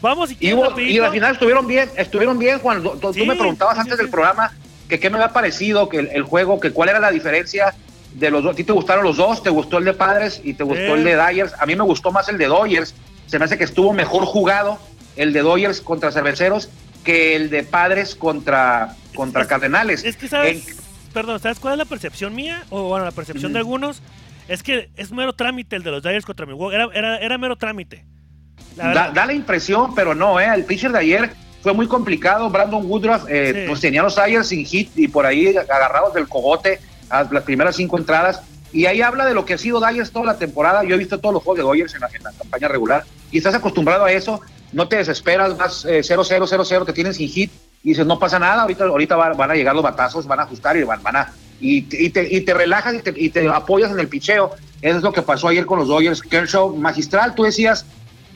vamos 0.01 0.33
y, 0.33 0.37
y, 0.41 0.51
y 0.51 0.99
al 0.99 1.11
final 1.11 1.33
estuvieron 1.33 1.67
bien, 1.67 1.91
estuvieron 1.97 2.39
bien, 2.39 2.59
Juan. 2.59 2.83
Tú, 2.83 3.13
me 3.27 3.37
preguntabas 3.37 3.79
antes 3.79 3.99
del 3.99 4.09
programa 4.09 4.53
que 4.89 4.99
qué 4.99 5.11
me 5.11 5.17
había 5.17 5.33
parecido, 5.33 5.89
que 5.89 5.99
el, 5.99 6.23
juego, 6.23 6.61
que 6.61 6.73
cuál 6.73 6.89
era 6.89 6.99
la 6.99 7.11
diferencia 7.11 7.75
de 8.15 8.31
los 8.31 8.43
dos. 8.43 8.55
¿A 8.55 8.57
ti 8.57 8.65
te 8.65 8.73
gustaron 8.73 9.05
los 9.05 9.17
dos? 9.17 9.43
¿Te 9.43 9.51
gustó 9.51 9.79
el 9.79 9.85
de 9.85 9.93
Padres 9.93 10.41
y 10.43 10.55
te 10.55 10.65
gustó 10.65 10.95
el 10.95 11.05
de 11.05 11.17
Dyers? 11.17 11.55
A 11.59 11.67
mí 11.67 11.77
me 11.77 11.85
gustó 11.85 12.11
más 12.11 12.29
el 12.29 12.39
de 12.39 12.47
Dodgers. 12.47 12.95
Se 13.27 13.39
me 13.39 13.45
hace 13.45 13.59
que 13.59 13.65
estuvo 13.65 13.93
mejor 13.93 14.25
jugado 14.25 14.79
el 15.17 15.33
de 15.33 15.43
Dodgers 15.43 15.81
contra 15.81 16.11
Cerveceros 16.11 16.71
que 17.05 17.37
el 17.37 17.51
de 17.51 17.63
Padres 17.63 18.15
contra, 18.15 18.97
contra 19.15 19.47
Cardenales. 19.47 20.05
Es 20.05 20.17
que 20.17 20.29
sabes, 20.29 20.77
perdón, 21.13 21.41
¿sabes 21.41 21.59
cuál 21.59 21.75
es 21.75 21.79
la 21.79 21.85
percepción 21.85 22.35
mía? 22.35 22.65
O 22.71 22.89
bueno, 22.89 23.05
la 23.05 23.13
percepción 23.13 23.53
de 23.53 23.59
algunos. 23.59 24.03
Es 24.49 24.63
que 24.63 24.89
es 24.97 25.13
mero 25.13 25.35
trámite 25.35 25.77
el 25.77 25.83
de 25.83 25.91
los 25.91 26.03
Dyers 26.03 26.25
contra 26.25 26.47
Milwaukee. 26.47 26.75
Era, 26.75 26.89
era, 26.95 27.19
era 27.19 27.37
mero 27.37 27.57
trámite. 27.57 28.07
Da, 28.77 29.11
da, 29.11 29.27
la 29.27 29.33
impresión, 29.33 29.95
pero 29.95 30.15
no, 30.15 30.41
¿eh? 30.41 30.49
El 30.55 30.65
pitcher 30.65 30.93
de 30.93 30.99
ayer 30.99 31.31
fue 31.63 31.73
muy 31.73 31.87
complicado. 31.87 32.49
Brandon 32.51 32.85
Woodruff 32.85 33.25
eh, 33.29 33.65
pues 33.67 33.81
tenía 33.81 34.03
los 34.03 34.17
Dyers 34.17 34.49
sin 34.49 34.65
hit 34.65 34.91
y 34.97 35.09
por 35.09 35.27
ahí 35.27 35.57
agarrados 35.57 36.15
del 36.15 36.29
cogote 36.29 36.81
a 37.11 37.25
las 37.25 37.43
primeras 37.43 37.77
cinco 37.77 37.99
entradas. 37.99 38.43
Y 38.73 38.87
ahí 38.87 39.01
habla 39.01 39.25
de 39.25 39.35
lo 39.35 39.45
que 39.45 39.55
ha 39.55 39.59
sido 39.59 39.81
Dyers 39.81 40.11
toda 40.11 40.27
la 40.27 40.39
temporada. 40.39 40.85
Yo 40.85 40.95
he 40.95 40.99
visto 40.99 41.19
todos 41.19 41.35
los 41.35 41.43
juegos 41.43 41.59
de 41.59 41.63
Dodgers 41.65 41.95
en 41.95 42.01
la, 42.01 42.33
campaña 42.33 42.69
regular 42.69 43.05
y 43.31 43.39
estás 43.39 43.55
acostumbrado 43.55 44.05
a 44.05 44.13
eso. 44.13 44.41
No 44.73 44.87
te 44.87 44.97
desesperas, 44.97 45.57
vas 45.57 45.87
0-0, 45.87 45.91
eh, 45.91 46.03
0-0, 46.03 46.85
te 46.85 46.93
tienes 46.93 47.17
sin 47.17 47.29
hit 47.29 47.51
y 47.83 47.91
dices, 47.91 48.07
no 48.07 48.19
pasa 48.19 48.39
nada. 48.39 48.63
Ahorita, 48.63 48.85
ahorita 48.85 49.17
van 49.17 49.51
a 49.51 49.55
llegar 49.55 49.75
los 49.75 49.83
batazos, 49.83 50.27
van 50.27 50.41
a 50.41 50.43
ajustar 50.43 50.77
y 50.77 50.83
van, 50.83 51.03
van 51.03 51.17
a. 51.17 51.33
Y, 51.61 51.83
te, 51.83 52.35
y 52.35 52.43
te 52.43 52.55
relajas 52.55 52.95
y 52.95 52.99
te, 53.03 53.13
y 53.17 53.31
te 53.31 53.49
apoyas 53.49 53.91
en 53.91 53.99
el 53.99 54.09
picheo. 54.09 54.53
Eso 54.81 54.99
es 54.99 55.03
lo 55.03 55.13
que 55.13 55.23
pasó 55.23 55.49
ayer 55.49 55.67
con 55.67 55.79
los 55.79 55.89
Dodgers. 55.89 56.23
Kershaw, 56.23 56.77
magistral, 56.77 57.35
tú 57.35 57.45
decías, 57.45 57.85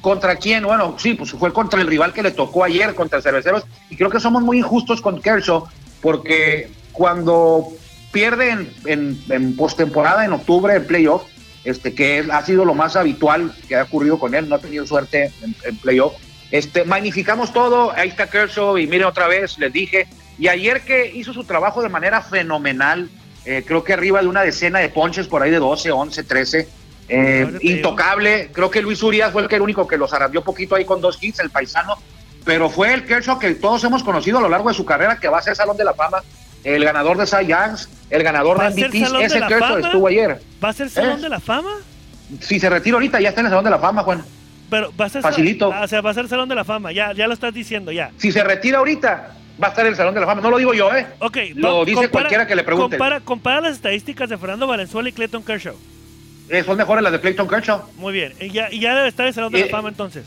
¿Contra 0.02 0.34
quién? 0.34 0.64
Bueno, 0.64 0.96
sí, 0.98 1.14
pues 1.14 1.30
fue 1.30 1.52
contra 1.52 1.80
el 1.80 1.86
rival 1.86 2.12
que 2.12 2.24
le 2.24 2.32
tocó 2.32 2.64
ayer, 2.64 2.92
contra 2.94 3.22
Cerveceros. 3.22 3.64
Y 3.88 3.96
creo 3.96 4.10
que 4.10 4.18
somos 4.18 4.42
muy 4.42 4.58
injustos 4.58 5.00
con 5.00 5.22
Kershaw, 5.22 5.68
porque 6.00 6.68
cuando 6.90 7.68
pierde 8.10 8.50
en, 8.86 9.24
en, 9.30 9.56
postemporada, 9.56 10.24
en 10.24 10.32
octubre, 10.32 10.74
en 10.74 10.86
playoff, 10.88 11.22
este, 11.62 11.94
que 11.94 12.26
ha 12.30 12.44
sido 12.44 12.64
lo 12.64 12.74
más 12.74 12.96
habitual 12.96 13.54
que 13.68 13.76
ha 13.76 13.84
ocurrido 13.84 14.18
con 14.18 14.34
él, 14.34 14.48
no 14.48 14.56
ha 14.56 14.58
tenido 14.58 14.84
suerte 14.88 15.32
en, 15.40 15.76
playoff. 15.76 16.14
Este, 16.50 16.84
magnificamos 16.84 17.52
todo, 17.52 17.92
ahí 17.92 18.08
está 18.08 18.28
Kershaw 18.28 18.78
y 18.78 18.88
miren 18.88 19.06
otra 19.06 19.28
vez, 19.28 19.56
les 19.58 19.72
dije, 19.72 20.08
y 20.36 20.48
ayer 20.48 20.82
que 20.82 21.12
hizo 21.14 21.32
su 21.32 21.44
trabajo 21.44 21.80
de 21.80 21.88
manera 21.88 22.20
fenomenal, 22.22 23.08
eh, 23.44 23.62
creo 23.64 23.84
que 23.84 23.92
arriba 23.92 24.20
de 24.20 24.26
una 24.26 24.42
decena 24.42 24.80
de 24.80 24.88
ponches 24.88 25.28
por 25.28 25.42
ahí 25.42 25.52
de 25.52 25.58
12, 25.58 25.92
11, 25.92 26.24
13, 26.24 26.68
eh, 27.12 27.58
intocable, 27.60 28.48
creo 28.52 28.70
que 28.70 28.80
Luis 28.80 29.02
Urias 29.02 29.32
fue 29.32 29.42
el 29.42 29.48
que 29.48 29.56
el 29.56 29.62
único 29.62 29.86
que 29.86 29.98
los 29.98 30.12
arrandió 30.14 30.42
poquito 30.42 30.74
ahí 30.74 30.86
con 30.86 31.02
dos 31.02 31.18
hits, 31.22 31.40
el 31.40 31.50
paisano, 31.50 31.98
pero 32.44 32.70
fue 32.70 32.94
el 32.94 33.04
Kershaw 33.04 33.38
que 33.38 33.54
todos 33.54 33.84
hemos 33.84 34.02
conocido 34.02 34.38
a 34.38 34.40
lo 34.40 34.48
largo 34.48 34.70
de 34.70 34.74
su 34.74 34.86
carrera, 34.86 35.18
que 35.20 35.28
va 35.28 35.38
a 35.38 35.42
ser 35.42 35.54
Salón 35.54 35.76
de 35.76 35.84
la 35.84 35.92
Fama, 35.92 36.22
el 36.64 36.82
ganador 36.82 37.18
de 37.18 37.26
Cy 37.26 37.46
Youngs, 37.46 37.88
el 38.08 38.22
ganador 38.22 38.58
de 38.58 38.70
MVP, 38.70 39.24
ese 39.24 39.40
Kershaw 39.40 39.78
estuvo 39.78 40.06
ayer. 40.06 40.40
¿Va 40.64 40.70
a 40.70 40.72
ser 40.72 40.88
Salón 40.88 41.18
¿Eh? 41.18 41.22
de 41.22 41.28
la 41.28 41.40
Fama? 41.40 41.72
Si 42.40 42.58
se 42.58 42.70
retira 42.70 42.94
ahorita, 42.94 43.20
ya 43.20 43.28
está 43.28 43.42
en 43.42 43.46
el 43.48 43.50
Salón 43.50 43.64
de 43.64 43.70
la 43.70 43.78
Fama, 43.78 44.02
Juan. 44.04 44.24
Pero 44.70 44.90
va 44.98 45.04
a 45.04 45.08
ser 45.10 45.20
Facilito. 45.20 45.70
Ah, 45.70 45.82
o 45.84 45.88
sea, 45.88 46.00
va 46.00 46.10
a 46.10 46.14
ser 46.14 46.28
Salón 46.28 46.48
de 46.48 46.54
la 46.54 46.64
Fama, 46.64 46.92
ya, 46.92 47.12
ya 47.12 47.26
lo 47.26 47.34
estás 47.34 47.52
diciendo, 47.52 47.92
ya. 47.92 48.10
Si 48.16 48.32
se 48.32 48.42
retira 48.42 48.78
ahorita, 48.78 49.36
va 49.62 49.66
a 49.66 49.70
estar 49.70 49.84
en 49.84 49.92
el 49.92 49.96
Salón 49.96 50.14
de 50.14 50.20
la 50.20 50.26
Fama. 50.26 50.40
No 50.40 50.48
lo 50.48 50.56
digo 50.56 50.72
yo, 50.72 50.94
¿eh? 50.96 51.06
Ok. 51.18 51.36
Lo 51.56 51.84
dice 51.84 52.08
cualquiera 52.08 52.46
que 52.46 52.56
le 52.56 52.64
pregunte. 52.64 52.96
Compara, 52.96 53.20
compara 53.20 53.60
las 53.60 53.74
estadísticas 53.74 54.30
de 54.30 54.38
Fernando 54.38 54.66
Valenzuela 54.66 55.10
y 55.10 55.12
Clayton 55.12 55.42
Kershaw. 55.42 55.74
Eh, 56.52 56.62
son 56.64 56.76
mejores 56.76 57.02
las 57.02 57.12
de 57.12 57.20
Clayton 57.20 57.48
Kershaw. 57.48 57.82
Muy 57.96 58.12
bien. 58.12 58.34
Y 58.38 58.50
ya, 58.50 58.70
y 58.70 58.78
ya 58.78 58.94
debe 58.94 59.08
estar 59.08 59.24
en 59.24 59.28
el 59.28 59.34
Salón 59.34 59.52
de 59.52 59.60
la 59.60 59.66
eh, 59.66 59.70
Fama 59.70 59.88
entonces. 59.88 60.26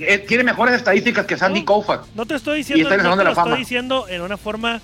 Eh, 0.00 0.16
tiene 0.26 0.42
mejores 0.42 0.74
estadísticas 0.74 1.26
que 1.26 1.36
Sandy 1.36 1.62
Koufax. 1.62 2.06
No 2.14 2.24
te 2.24 2.36
estoy 2.36 2.58
diciendo, 2.58 2.88
no 2.88 3.16
te 3.18 3.24
lo 3.24 3.32
estoy 3.32 3.58
diciendo 3.58 4.06
en 4.08 4.22
una 4.22 4.38
forma 4.38 4.80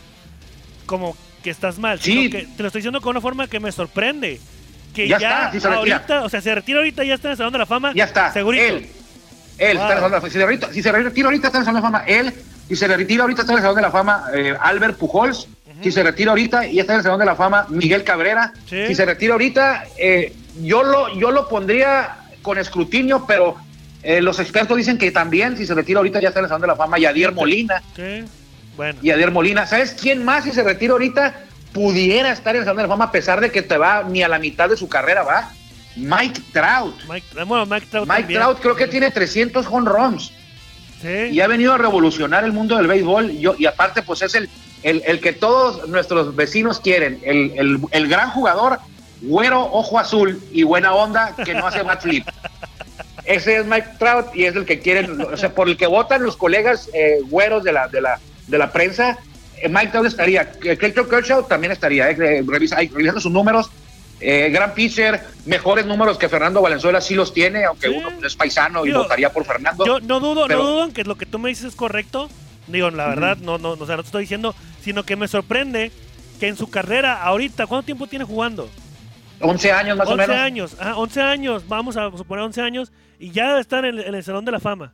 como 0.84 1.16
que 1.42 1.48
estás 1.48 1.78
mal. 1.78 2.00
Sí. 2.00 2.28
Que 2.28 2.42
te 2.42 2.62
lo 2.62 2.66
estoy 2.66 2.80
diciendo 2.80 3.00
con 3.00 3.12
una 3.12 3.22
forma 3.22 3.46
que 3.46 3.60
me 3.60 3.72
sorprende. 3.72 4.38
Que 4.92 5.08
ya, 5.08 5.18
ya 5.18 5.50
está, 5.54 5.74
ahorita, 5.74 6.22
o 6.22 6.28
sea, 6.28 6.42
se 6.42 6.54
retira 6.54 6.80
ahorita 6.80 7.02
y 7.02 7.08
ya 7.08 7.14
está 7.14 7.28
en 7.28 7.32
el 7.32 7.38
Salón 7.38 7.52
de 7.54 7.60
la 7.60 7.66
Fama. 7.66 7.92
Ya 7.94 8.04
está. 8.04 8.30
Segurito. 8.30 8.62
Él. 8.62 8.86
Él 9.56 9.76
está 9.78 9.86
en 9.86 9.92
el 9.92 9.96
Salón 9.96 10.10
de 10.10 10.16
la 10.16 10.20
Fama. 10.20 10.30
Si 10.30 10.38
se, 10.38 10.46
retira, 10.46 10.72
si 10.72 10.82
se 10.82 10.92
retira 10.92 11.26
ahorita 11.28 11.46
está 11.46 11.58
en 11.58 11.62
el 11.62 11.64
Salón 11.64 11.80
de 11.80 11.86
la 11.86 11.98
Fama. 11.98 12.04
Él. 12.06 12.34
Si 12.68 12.76
se 12.76 12.88
retira 12.88 13.22
ahorita 13.22 13.40
está 13.40 13.52
en 13.52 13.58
el 13.58 13.62
Salón 13.62 13.76
de 13.76 13.82
la 13.82 13.90
Fama. 13.90 14.24
Eh, 14.34 14.54
Albert 14.60 14.98
Pujols. 14.98 15.48
Si 15.82 15.90
se 15.90 16.02
retira 16.02 16.30
ahorita 16.30 16.66
y 16.66 16.78
está 16.78 16.92
en 16.92 16.98
el 16.98 17.04
Salón 17.04 17.20
de 17.20 17.24
la 17.24 17.36
Fama. 17.36 17.66
Miguel 17.70 18.04
Cabrera. 18.04 18.52
Si 18.66 18.94
se 18.94 19.06
retira 19.06 19.32
ahorita, 19.32 19.84
eh, 19.96 20.34
yo 20.61 20.82
lo, 20.82 21.14
yo 21.18 21.30
lo 21.30 21.49
pondría 21.49 22.16
con 22.42 22.58
escrutinio, 22.58 23.25
pero 23.26 23.56
eh, 24.02 24.20
los 24.20 24.38
expertos 24.38 24.76
dicen 24.76 24.99
que 24.99 25.11
también, 25.11 25.56
si 25.56 25.66
se 25.66 25.75
retira 25.75 25.99
ahorita, 25.99 26.20
ya 26.20 26.28
está 26.28 26.40
en 26.40 26.44
el 26.44 26.49
Salón 26.49 26.62
de 26.62 26.68
la 26.68 26.76
Fama, 26.76 26.99
Yadier 26.99 27.32
Molina. 27.32 27.82
Sí. 27.96 28.25
Bueno. 28.76 28.99
Yadier 29.02 29.30
Molina. 29.30 29.66
¿Sabes 29.66 29.96
quién 30.00 30.25
más, 30.25 30.44
si 30.44 30.52
se 30.52 30.62
retira 30.62 30.92
ahorita, 30.92 31.34
pudiera 31.73 32.30
estar 32.32 32.54
en 32.54 32.61
el 32.61 32.64
Salón 32.64 32.78
de 32.78 32.82
la 32.84 32.88
Fama, 32.88 33.06
a 33.06 33.12
pesar 33.12 33.40
de 33.40 33.50
que 33.50 33.62
te 33.62 33.78
va 33.78 34.04
ni 34.04 34.23
a 34.23 34.28
la 34.28 34.38
mitad 34.38 34.68
de 34.68 34.76
su 34.76 34.88
carrera, 34.88 35.23
va? 35.23 35.50
Mike 35.96 36.40
Trout. 36.52 36.94
Mike, 37.08 37.26
bueno, 37.44 37.66
Mike 37.66 37.87
Trout, 37.90 38.08
Mike 38.08 38.34
Trout 38.34 38.61
creo 38.61 38.76
que 38.76 38.87
tiene 38.88 39.11
300 39.11 39.66
home 39.66 39.88
runs. 39.90 40.32
Sí. 41.00 41.32
Y 41.32 41.40
ha 41.40 41.46
venido 41.46 41.73
a 41.73 41.78
revolucionar 41.78 42.44
el 42.44 42.52
mundo 42.52 42.76
del 42.76 42.87
béisbol. 42.87 43.38
Yo, 43.38 43.54
y 43.58 43.66
aparte, 43.66 44.02
pues 44.02 44.23
es 44.23 44.34
el, 44.34 44.49
el, 44.82 45.02
el 45.06 45.20
que 45.20 45.32
todos 45.32 45.88
nuestros 45.88 46.34
vecinos 46.34 46.80
quieren. 46.80 47.20
El, 47.25 47.52
el, 47.56 47.78
el 47.90 48.08
gran 48.08 48.30
jugador 48.30 48.78
güero, 49.26 49.60
ojo 49.72 49.98
azul 49.98 50.42
y 50.52 50.62
buena 50.62 50.94
onda 50.94 51.34
que 51.44 51.54
no 51.54 51.66
hace 51.66 51.82
bat 51.82 52.02
flip. 52.02 52.26
Ese 53.24 53.56
es 53.56 53.66
Mike 53.66 53.88
Trout 53.98 54.34
y 54.34 54.44
es 54.44 54.54
el 54.54 54.66
que 54.66 54.80
quieren, 54.80 55.20
o 55.20 55.36
sea, 55.36 55.54
por 55.54 55.68
el 55.68 55.76
que 55.76 55.86
votan 55.86 56.22
los 56.22 56.36
colegas 56.36 56.90
eh, 56.92 57.20
güeros 57.28 57.64
de 57.64 57.72
la, 57.72 57.88
de 57.88 58.00
la, 58.00 58.20
de 58.46 58.58
la 58.58 58.70
prensa. 58.70 59.18
Eh, 59.62 59.68
Mike 59.68 59.92
Trout 59.92 60.06
estaría, 60.06 60.50
Clayton 60.50 61.08
Kershaw 61.08 61.44
también 61.44 61.72
estaría, 61.72 62.10
eh, 62.10 62.44
revisa, 62.46 62.76
revisando 62.76 63.20
sus 63.20 63.32
números. 63.32 63.70
Eh, 64.20 64.48
gran 64.50 64.74
pitcher, 64.74 65.20
mejores 65.44 65.84
números 65.86 66.16
que 66.16 66.28
Fernando 66.28 66.62
Valenzuela 66.62 67.00
sí 67.00 67.14
los 67.14 67.34
tiene, 67.34 67.64
aunque 67.64 67.88
uno 67.88 68.10
es 68.24 68.36
paisano 68.36 68.86
y 68.86 68.92
votaría 68.92 69.30
por 69.32 69.44
Fernando. 69.44 69.84
Yo 69.84 70.00
no 70.00 70.20
dudo, 70.20 70.46
no 70.48 70.62
dudo 70.62 70.84
en 70.84 70.92
que 70.92 71.04
lo 71.04 71.16
que 71.16 71.26
tú 71.26 71.38
me 71.38 71.48
dices 71.48 71.66
es 71.66 71.74
correcto. 71.74 72.28
Digo, 72.66 72.90
la 72.90 73.08
verdad, 73.08 73.36
no, 73.38 73.58
no, 73.58 73.70
o 73.72 73.86
sea, 73.86 73.96
no 73.96 74.02
te 74.02 74.06
estoy 74.06 74.22
diciendo, 74.22 74.54
sino 74.82 75.02
que 75.02 75.16
me 75.16 75.28
sorprende 75.28 75.92
que 76.40 76.48
en 76.48 76.56
su 76.56 76.70
carrera, 76.70 77.22
ahorita, 77.22 77.66
¿cuánto 77.66 77.84
tiempo 77.84 78.06
tiene 78.06 78.24
jugando? 78.24 78.70
11 79.40 79.72
años 79.72 79.96
más 79.96 80.08
o 80.08 80.16
menos. 80.16 80.30
11 80.30 80.40
años, 80.40 80.76
11 80.96 81.22
años, 81.22 81.68
vamos 81.68 81.96
a 81.96 82.10
suponer 82.16 82.44
11 82.44 82.60
años, 82.62 82.92
y 83.18 83.30
ya 83.30 83.48
debe 83.48 83.60
estar 83.60 83.84
en, 83.84 83.98
el 83.98 84.22
Salón 84.22 84.44
de 84.44 84.52
la 84.52 84.60
Fama. 84.60 84.92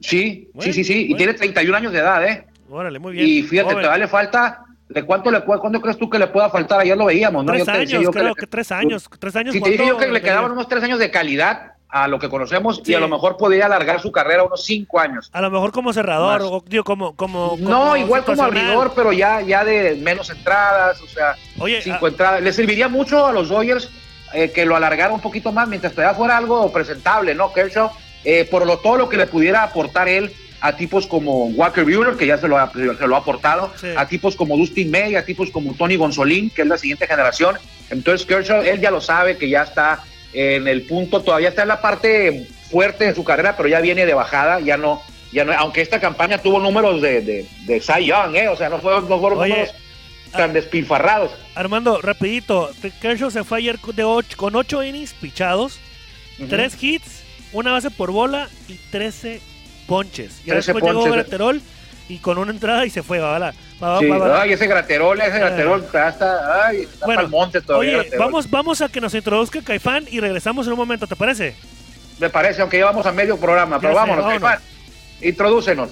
Sí, 0.00 0.48
sí, 0.58 0.72
sí, 0.72 0.84
sí, 0.84 1.06
y 1.10 1.14
tiene 1.14 1.34
31 1.34 1.76
años 1.76 1.92
de 1.92 1.98
edad, 1.98 2.26
¿eh? 2.26 2.46
Órale, 2.68 2.98
muy 2.98 3.12
bien. 3.12 3.26
Y 3.26 3.42
fíjate, 3.42 3.74
todavía 3.74 3.98
le 3.98 4.08
falta, 4.08 4.64
¿De 4.88 5.02
cuánto 5.02 5.30
le 5.30 5.40
cuándo 5.42 5.80
crees 5.80 5.96
tú 5.96 6.10
que 6.10 6.18
le 6.18 6.26
pueda 6.26 6.50
faltar? 6.50 6.80
Ayer 6.80 6.96
lo 6.96 7.06
veíamos, 7.06 7.44
¿no? 7.44 7.52
Tres 7.52 7.68
años, 7.68 8.10
creo 8.12 8.34
que, 8.34 8.46
tres 8.46 8.70
años, 8.70 9.08
tres 9.18 9.34
años. 9.34 9.54
Si 9.54 9.60
te 9.60 9.70
dije 9.70 9.86
yo 9.86 9.96
que 9.96 10.08
le 10.08 10.20
quedaban 10.20 10.52
unos 10.52 10.68
tres 10.68 10.84
años 10.84 10.98
de 10.98 11.10
calidad 11.10 11.73
a 11.94 12.08
lo 12.08 12.18
que 12.18 12.28
conocemos 12.28 12.82
y 12.84 12.92
a 12.94 12.98
lo 12.98 13.06
mejor 13.06 13.36
podría 13.36 13.66
alargar 13.66 14.02
su 14.02 14.10
carrera 14.10 14.42
unos 14.42 14.64
cinco 14.64 14.98
años. 14.98 15.30
A 15.32 15.40
lo 15.40 15.48
mejor 15.48 15.70
como 15.70 15.92
cerrador, 15.92 16.42
o, 16.42 16.64
como, 16.82 17.14
como, 17.14 17.56
No, 17.60 17.96
igual 17.96 18.24
como 18.24 18.42
abridor, 18.42 18.94
pero 18.96 19.12
ya, 19.12 19.40
ya 19.42 19.64
de 19.64 19.94
menos 19.94 20.28
entradas, 20.28 21.00
o 21.00 21.06
sea, 21.06 21.36
Oye, 21.60 21.80
cinco 21.82 22.08
entradas. 22.08 22.42
Le 22.42 22.52
serviría 22.52 22.88
mucho 22.88 23.24
a 23.24 23.32
los 23.32 23.48
Dodgers 23.48 23.90
eh, 24.32 24.50
que 24.50 24.66
lo 24.66 24.74
alargara 24.74 25.14
un 25.14 25.20
poquito 25.20 25.52
más 25.52 25.68
mientras 25.68 25.92
todavía 25.92 26.16
fuera 26.16 26.36
algo 26.36 26.72
presentable, 26.72 27.32
¿no? 27.32 27.52
Kershaw, 27.52 27.92
eh, 28.24 28.44
por 28.50 28.66
lo, 28.66 28.78
todo 28.78 28.96
lo 28.96 29.08
que 29.08 29.16
le 29.16 29.28
pudiera 29.28 29.62
aportar 29.62 30.08
él 30.08 30.32
a 30.62 30.74
tipos 30.74 31.06
como 31.06 31.44
Walker 31.50 31.84
Buehler, 31.84 32.16
que 32.16 32.26
ya 32.26 32.38
se 32.38 32.48
lo 32.48 32.58
ha, 32.58 32.72
se 32.72 33.06
lo 33.06 33.14
ha 33.14 33.18
aportado, 33.18 33.70
a 33.96 34.08
tipos 34.08 34.34
como 34.34 34.56
Dustin 34.56 34.90
May, 34.90 35.14
a 35.14 35.24
tipos 35.24 35.48
como 35.50 35.74
Tony 35.74 35.94
Gonzolín, 35.94 36.50
que 36.50 36.62
es 36.62 36.68
la 36.68 36.76
siguiente 36.76 37.06
generación. 37.06 37.56
Entonces 37.90 38.26
Kershaw, 38.26 38.62
él 38.62 38.80
ya 38.80 38.90
lo 38.90 39.00
sabe, 39.00 39.36
que 39.36 39.48
ya 39.48 39.62
está 39.62 40.02
en 40.34 40.68
el 40.68 40.82
punto, 40.82 41.22
todavía 41.22 41.48
está 41.48 41.62
en 41.62 41.68
la 41.68 41.80
parte 41.80 42.48
fuerte 42.70 43.06
de 43.06 43.14
su 43.14 43.24
carrera, 43.24 43.56
pero 43.56 43.68
ya 43.68 43.80
viene 43.80 44.04
de 44.04 44.14
bajada, 44.14 44.60
ya 44.60 44.76
no, 44.76 45.00
ya 45.32 45.44
no, 45.44 45.52
aunque 45.52 45.80
esta 45.80 46.00
campaña 46.00 46.38
tuvo 46.38 46.60
números 46.60 47.00
de, 47.00 47.20
de, 47.22 47.46
de 47.66 47.80
Cy 47.80 48.06
Young, 48.06 48.34
¿eh? 48.34 48.48
o 48.48 48.56
sea, 48.56 48.68
no 48.68 48.78
fueron, 48.80 49.08
no 49.08 49.20
fueron 49.20 49.38
números 49.38 49.70
tan 50.32 50.50
ah, 50.50 50.52
despilfarrados. 50.52 51.30
Armando, 51.54 52.00
rapidito, 52.00 52.70
Kershaw 53.00 53.30
se 53.30 53.44
fue 53.44 53.58
ayer 53.58 53.78
de 53.78 54.04
ocho, 54.04 54.36
con 54.36 54.56
8 54.56 54.82
innings 54.82 55.14
pichados, 55.14 55.78
3 56.48 56.82
hits, 56.82 57.22
una 57.52 57.72
base 57.72 57.90
por 57.90 58.10
bola 58.10 58.48
y 58.68 58.74
13 58.90 59.40
ponches. 59.86 60.40
Y 60.44 60.50
después 60.50 60.82
llegó 60.82 61.04
Graterol 61.04 61.62
y 62.08 62.18
con 62.18 62.38
una 62.38 62.50
entrada 62.50 62.84
y 62.84 62.90
se 62.90 63.02
fue, 63.02 63.18
va, 63.18 63.38
va, 63.38 63.52
va, 63.82 64.42
Ay, 64.42 64.52
ese 64.52 64.66
Graterol, 64.66 65.20
ese 65.20 65.38
Graterol 65.38 65.84
ah. 65.94 66.08
está, 66.08 66.66
ay, 66.66 66.82
está 66.82 67.06
bueno, 67.06 67.22
el 67.22 67.28
monte 67.28 67.60
todavía. 67.60 68.00
Oye, 68.00 68.10
vamos, 68.18 68.50
vamos 68.50 68.80
a 68.80 68.88
que 68.88 69.00
nos 69.00 69.14
introduzca 69.14 69.62
Caifán 69.62 70.04
y 70.10 70.20
regresamos 70.20 70.66
en 70.66 70.72
un 70.72 70.78
momento, 70.78 71.06
¿te 71.06 71.16
parece? 71.16 71.54
Me 72.18 72.30
parece, 72.30 72.62
aunque 72.62 72.78
ya 72.78 72.84
vamos 72.86 73.06
a 73.06 73.12
medio 73.12 73.36
programa, 73.36 73.80
pero 73.80 73.94
vámonos, 73.94 74.24
Caifán. 74.26 74.58
Introdúcenos. 75.20 75.90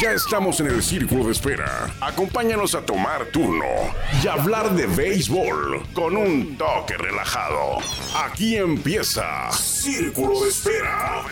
Ya 0.00 0.12
estamos 0.12 0.58
en 0.60 0.68
el 0.68 0.82
círculo 0.82 1.24
de 1.24 1.32
espera. 1.32 1.86
Acompáñanos 2.00 2.74
a 2.74 2.80
tomar 2.80 3.26
turno 3.26 3.66
y 4.22 4.26
hablar 4.26 4.70
de 4.70 4.86
béisbol 4.86 5.86
con 5.92 6.16
un 6.16 6.56
toque 6.56 6.96
relajado. 6.96 7.78
Aquí 8.24 8.56
empieza 8.56 9.50
Círculo 9.52 10.40
de 10.40 10.48
Espera. 10.48 11.22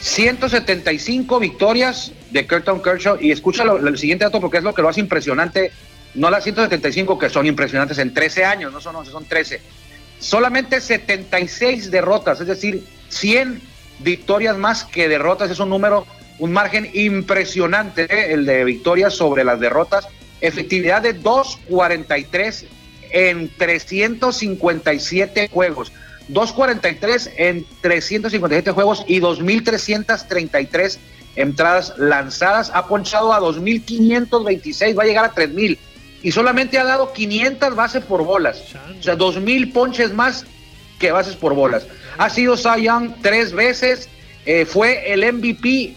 175 0.00 1.38
victorias 1.38 2.12
de 2.30 2.46
Curtin 2.46 2.80
Kershaw 2.82 3.18
y 3.20 3.30
escucha 3.32 3.64
el 3.64 3.98
siguiente 3.98 4.24
dato 4.24 4.40
porque 4.40 4.58
es 4.58 4.64
lo 4.64 4.74
que 4.74 4.82
lo 4.82 4.88
hace 4.88 5.00
impresionante, 5.00 5.72
no 6.14 6.30
las 6.30 6.44
175 6.44 7.18
que 7.18 7.28
son 7.28 7.46
impresionantes 7.46 7.98
en 7.98 8.14
13 8.14 8.44
años, 8.44 8.72
no 8.72 8.80
son 8.80 8.96
11, 8.96 9.10
son 9.10 9.24
13. 9.26 9.60
Solamente 10.18 10.80
76 10.80 11.90
derrotas, 11.90 12.40
es 12.40 12.46
decir, 12.46 12.84
100 13.08 13.60
victorias 14.00 14.56
más 14.56 14.84
que 14.84 15.08
derrotas, 15.08 15.50
es 15.50 15.58
un 15.60 15.68
número, 15.68 16.06
un 16.38 16.52
margen 16.52 16.90
impresionante 16.94 18.04
¿eh? 18.04 18.32
el 18.32 18.46
de 18.46 18.64
victorias 18.64 19.14
sobre 19.14 19.44
las 19.44 19.60
derrotas. 19.60 20.08
Efectividad 20.40 21.02
de 21.02 21.20
2.43 21.20 22.64
en 23.12 23.50
357 23.56 25.48
juegos. 25.48 25.92
2.43 26.32 27.32
en 27.36 27.66
357 27.80 28.70
juegos 28.72 29.04
y 29.06 29.20
2.333 29.20 30.98
entradas 31.36 31.94
lanzadas. 31.98 32.70
Ha 32.74 32.86
ponchado 32.86 33.32
a 33.32 33.40
2.526, 33.40 34.98
va 34.98 35.02
a 35.02 35.06
llegar 35.06 35.24
a 35.24 35.34
3.000 35.34 35.78
y 36.22 36.32
solamente 36.32 36.78
ha 36.78 36.84
dado 36.84 37.12
500 37.12 37.74
bases 37.74 38.04
por 38.04 38.24
bolas. 38.24 38.62
O 38.98 39.02
sea, 39.02 39.16
2.000 39.16 39.72
ponches 39.72 40.12
más 40.12 40.44
que 40.98 41.12
bases 41.12 41.34
por 41.34 41.54
bolas. 41.54 41.86
Ha 42.18 42.28
sido 42.28 42.56
Cy 42.56 42.82
Young 42.82 43.14
tres 43.22 43.52
veces, 43.52 44.08
eh, 44.44 44.66
fue 44.66 45.12
el 45.12 45.20
MVP, 45.32 45.94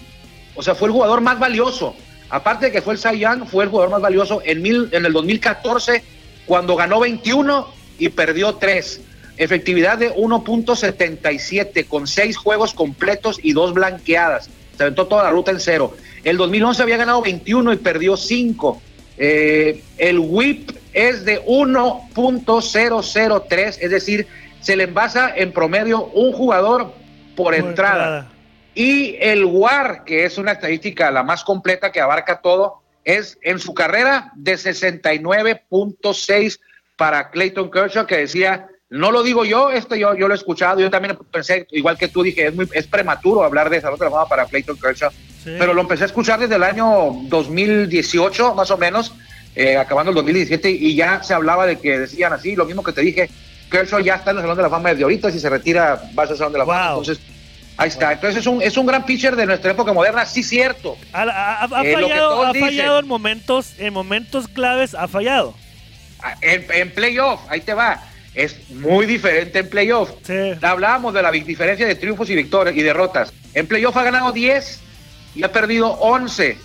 o 0.56 0.63
sea, 0.63 0.76
fue 0.76 0.88
el 0.88 0.93
jugador 0.93 1.22
más 1.22 1.39
valioso. 1.39 1.96
Aparte 2.30 2.67
de 2.67 2.72
que 2.72 2.82
fue 2.82 2.93
el 2.93 3.00
Cy 3.00 3.19
Young, 3.19 3.46
fue 3.46 3.65
el 3.65 3.69
jugador 3.69 3.91
más 3.91 4.02
valioso 4.02 4.41
en, 4.46 4.62
mil, 4.62 4.89
en 4.91 5.06
el 5.06 5.13
2014 5.13 6.04
cuando 6.46 6.76
ganó 6.76 7.00
21 7.00 7.67
y 8.00 8.10
perdió 8.10 8.56
3. 8.56 9.02
Efectividad 9.38 9.98
de 9.98 10.13
1.77 10.13 11.88
con 11.88 12.08
6 12.08 12.38
juegos 12.38 12.74
completos 12.74 13.39
y 13.41 13.54
2 13.54 13.74
blanqueadas. 13.74 14.50
Se 14.78 14.84
aventó 14.84 15.08
toda 15.08 15.24
la 15.24 15.32
ruta 15.32 15.52
en 15.52 15.60
cero. 15.60 15.96
El 16.24 16.38
2011 16.38 16.82
había 16.82 16.98
ganado 16.98 17.22
21 17.22 17.74
y 17.74 17.78
perdió 17.78 18.17
5. 18.17 18.82
Eh, 19.17 19.84
el 19.98 20.19
WIP 20.19 20.72
es 20.93 21.26
de 21.26 21.43
1.003, 21.46 23.78
es 23.82 23.91
decir, 23.91 24.28
se 24.62 24.76
le 24.76 24.84
envasa 24.86 25.32
en 25.36 25.52
promedio 25.52 26.06
un 26.06 26.32
jugador 26.32 26.93
por, 27.36 27.54
entrada. 27.54 28.32
Y 28.76 29.17
el 29.19 29.46
WAR, 29.46 30.04
que 30.04 30.26
es 30.26 30.39
una 30.39 30.54
estadística 30.54 31.12
la 31.12 31.22
más 31.24 31.43
completa 31.43 31.91
que 31.91 32.00
abarca 32.00 32.41
todo, 32.41 32.82
es 33.04 33.38
en 33.41 33.60
su 33.60 33.74
carrera 33.74 34.32
de 34.36 34.54
69.6 34.54 36.60
para 36.96 37.30
Clayton 37.30 37.69
Kershaw, 37.69 38.08
que 38.08 38.17
decía 38.17 38.69
no 38.94 39.12
lo 39.12 39.24
digo 39.24 39.44
yo, 39.44 39.72
esto 39.72 39.96
yo, 39.96 40.16
yo 40.16 40.28
lo 40.28 40.36
he 40.36 40.38
escuchado, 40.38 40.80
yo 40.80 40.92
también 40.92 41.18
pensé, 41.32 41.66
igual 41.72 41.98
que 41.98 42.10
tú, 42.10 42.22
dije, 42.22 42.48
es, 42.48 42.56
muy, 42.56 42.70
es 42.74 42.86
prematuro 42.86 43.44
hablar 43.44 43.72
de 43.72 43.78
esa 43.78 43.92
otra 43.92 44.08
forma 44.08 44.28
para 44.28 44.46
Clayton 44.46 44.78
Kershaw, 44.78 45.10
pero 45.44 45.74
lo 45.74 45.82
empecé 45.82 46.04
a 46.04 46.06
escuchar 46.06 46.40
desde 46.40 46.56
el 46.56 46.64
año 46.64 47.12
2018, 47.24 48.54
más 48.54 48.70
o 48.70 48.78
menos, 48.78 49.12
eh, 49.56 49.78
acabando 49.78 50.12
el 50.12 50.16
2017, 50.16 50.70
y 50.70 50.94
ya 50.94 51.24
se 51.24 51.34
hablaba 51.34 51.66
de 51.66 51.80
que 51.80 51.98
decían 51.98 52.34
así, 52.34 52.56
lo 52.56 52.66
mismo 52.66 52.84
que 52.84 52.92
te 52.92 53.02
dije, 53.02 53.32
Kershaw 53.72 54.00
ya 54.00 54.14
está 54.14 54.30
en 54.30 54.38
el 54.38 54.44
Salón 54.44 54.58
de 54.58 54.64
la 54.64 54.70
Fama 54.70 54.90
desde 54.90 55.04
ahorita, 55.04 55.32
si 55.32 55.40
se 55.40 55.50
retira 55.50 56.00
va 56.18 56.24
a 56.24 56.28
ser 56.28 56.38
Salón 56.38 56.54
de 56.54 56.60
la 56.60 56.66
Fama, 56.66 56.90
entonces... 56.90 57.20
Ahí 57.76 57.90
está, 57.90 58.12
entonces 58.12 58.42
es 58.42 58.46
un, 58.46 58.62
es 58.62 58.78
un 58.78 58.86
gran 58.86 59.04
pitcher 59.04 59.36
de 59.36 59.48
nuestra 59.48 59.72
época 59.72 59.94
moderna, 59.94 60.28
sí 60.28 60.44
cierto. 60.44 60.96
Ha, 61.12 61.68
eh, 61.84 61.94
fallado, 61.96 62.44
ha 62.44 62.54
fallado 62.54 63.00
en 63.00 63.08
momentos, 63.08 63.74
en 63.80 63.92
momentos 63.92 64.48
claves, 64.48 64.94
ha 64.94 65.08
fallado. 65.08 65.56
Ah, 66.20 66.36
en, 66.42 66.68
en 66.72 66.92
playoff, 66.92 67.42
ahí 67.50 67.62
te 67.62 67.74
va 67.74 68.00
es 68.36 68.69
muy 68.69 69.06
diferente 69.06 69.60
en 69.60 69.69
playoff. 69.69 70.12
Hablábamos 70.62 71.13
de 71.13 71.22
la 71.22 71.32
diferencia 71.32 71.86
de 71.86 71.96
triunfos 71.96 72.30
y 72.30 72.36
victorias 72.36 72.76
y 72.76 72.82
derrotas. 72.82 73.32
En 73.54 73.67
playoff 73.67 73.96
ha 73.98 74.04
ganado 74.04 74.32
10 74.32 74.80
y 75.36 75.43
ha 75.43 75.52
perdido 75.52 75.91
11. 75.91 76.58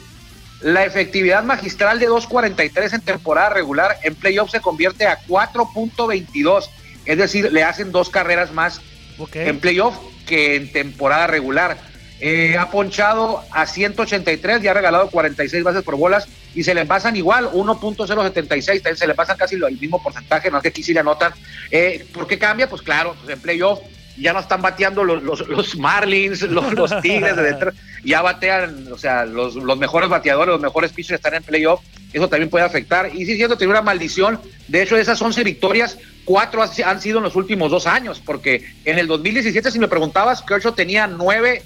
La 0.63 0.85
efectividad 0.85 1.45
magistral 1.45 1.99
de 1.99 2.09
2.43 2.09 2.95
en 2.95 3.01
temporada 3.03 3.51
regular 3.51 3.97
en 4.03 4.15
playoff 4.15 4.51
se 4.51 4.61
convierte 4.61 5.07
a 5.07 5.21
4.22. 5.27 6.69
Es 7.05 7.19
decir, 7.19 7.53
le 7.53 7.63
hacen 7.63 7.93
dos 7.93 8.09
carreras 8.09 8.53
más 8.53 8.81
en 9.35 9.61
playoff 9.61 9.97
que 10.27 10.57
en 10.57 10.73
temporada 10.73 11.27
regular. 11.27 11.77
Eh, 12.21 12.57
ha 12.59 12.71
ponchado 12.71 13.45
a 13.53 13.67
183 13.67 14.63
y 14.63 14.67
ha 14.67 14.75
regalado 14.75 15.09
46 15.09 15.63
bases 15.63 15.85
por 15.85 15.97
bolas 15.97 16.27
y 16.59 16.65
se 16.65 16.75
le 16.75 16.85
pasan 16.87 17.15
igual, 17.15 17.49
1.076, 17.53 18.97
se 18.97 19.07
le 19.07 19.15
pasan 19.15 19.37
casi 19.37 19.55
el 19.55 19.79
mismo 19.79 20.03
porcentaje, 20.03 20.51
no 20.51 20.57
es 20.57 20.63
que 20.65 20.71
aquí 20.71 20.83
sí 20.83 20.93
le 20.93 20.99
anotan. 20.99 21.33
Eh, 21.71 22.05
¿Por 22.13 22.27
qué 22.27 22.37
cambia? 22.37 22.69
Pues 22.69 22.83
claro, 22.83 23.15
pues 23.15 23.33
en 23.33 23.41
playoff 23.41 23.79
ya 24.17 24.33
no 24.33 24.41
están 24.41 24.61
bateando 24.61 25.05
los, 25.05 25.23
los, 25.23 25.77
Marlins, 25.77 26.43
los, 26.43 27.01
Tigres 27.01 27.37
de 27.37 27.43
dentro, 27.45 27.73
ya 28.05 28.23
batean, 28.23 28.93
o 28.93 28.99
sea, 28.99 29.25
los, 29.25 29.55
mejores 29.79 30.09
bateadores, 30.09 30.51
los 30.55 30.61
mejores 30.61 30.91
pitchers 30.93 31.21
están 31.21 31.35
en 31.35 31.45
playoff, 31.45 31.81
eso 32.13 32.29
también 32.29 32.51
puede 32.51 32.65
afectar. 32.65 33.09
Y 33.15 33.25
sí, 33.25 33.37
siento 33.37 33.57
tiene 33.57 33.71
una 33.71 33.83
maldición, 33.83 34.41
de 34.67 34.83
hecho, 34.83 34.97
de 34.97 35.03
esas 35.03 35.23
11 35.23 35.45
victorias, 35.45 35.97
cuatro 36.25 36.61
han 36.61 37.01
sido 37.01 37.19
en 37.19 37.23
los 37.23 37.37
últimos 37.37 37.71
dos 37.71 37.87
años, 37.87 38.21
porque 38.27 38.69
en 38.85 38.99
el 38.99 39.07
2017, 39.07 39.71
si 39.71 39.79
me 39.79 39.87
preguntabas, 39.87 40.43
Kershaw 40.43 40.73
tenía 40.73 41.07
nueve, 41.07 41.63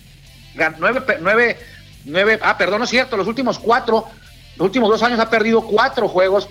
nueve, 0.79 1.01
nueve, 1.23 1.57
nueve, 2.05 2.39
ah, 2.43 2.59
perdón, 2.59 2.81
no 2.81 2.85
es 2.85 2.91
cierto, 2.91 3.17
los 3.17 3.27
últimos 3.27 3.59
cuatro 3.59 4.07
los 4.57 4.67
últimos 4.67 4.91
dos 4.91 5.03
años 5.03 5.19
ha 5.19 5.31
perdido 5.31 5.63
cuatro 5.63 6.09
juegos. 6.09 6.49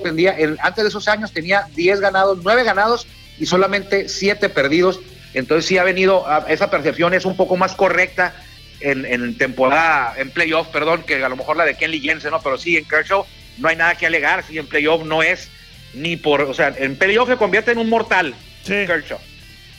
antes 0.60 0.84
de 0.84 0.90
esos 0.90 1.08
años 1.08 1.32
tenía 1.32 1.68
diez 1.76 2.00
ganados, 2.00 2.40
nueve 2.44 2.64
ganados 2.64 3.08
y 3.38 3.46
solamente 3.46 4.10
siete 4.10 4.50
perdidos. 4.50 5.00
Entonces 5.34 5.66
sí 5.66 5.78
ha 5.78 5.84
venido, 5.84 6.26
esa 6.48 6.70
percepción 6.70 7.14
es 7.14 7.26
un 7.26 7.38
poco 7.38 7.56
más 7.56 7.74
correcta 7.76 8.34
en, 8.82 9.38
temporada, 9.38 10.16
en 10.18 10.32
playoff, 10.32 10.68
perdón, 10.68 11.04
que 11.04 11.24
a 11.24 11.30
lo 11.30 11.36
mejor 11.36 11.56
la 11.56 11.66
de 11.66 11.76
Kenley 11.76 12.02
Jensen, 12.02 12.32
¿no? 12.32 12.42
Pero 12.42 12.58
sí, 12.58 12.78
en 12.78 12.86
Kershaw 12.86 13.26
no 13.60 13.68
hay 13.68 13.76
nada 13.76 13.96
que 13.96 14.08
alegar, 14.08 14.44
sí, 14.44 14.58
en 14.58 14.68
playoff 14.68 15.04
no 15.06 15.22
es 15.24 15.50
ni 15.94 16.18
por, 16.18 16.42
o 16.42 16.54
sea, 16.54 16.74
en 16.78 16.96
playoff 16.96 17.30
se 17.30 17.38
convierte 17.38 17.72
en 17.72 17.78
un 17.78 17.90
mortal. 17.90 18.34
Sí. 18.64 18.86
Kershaw. 18.88 19.20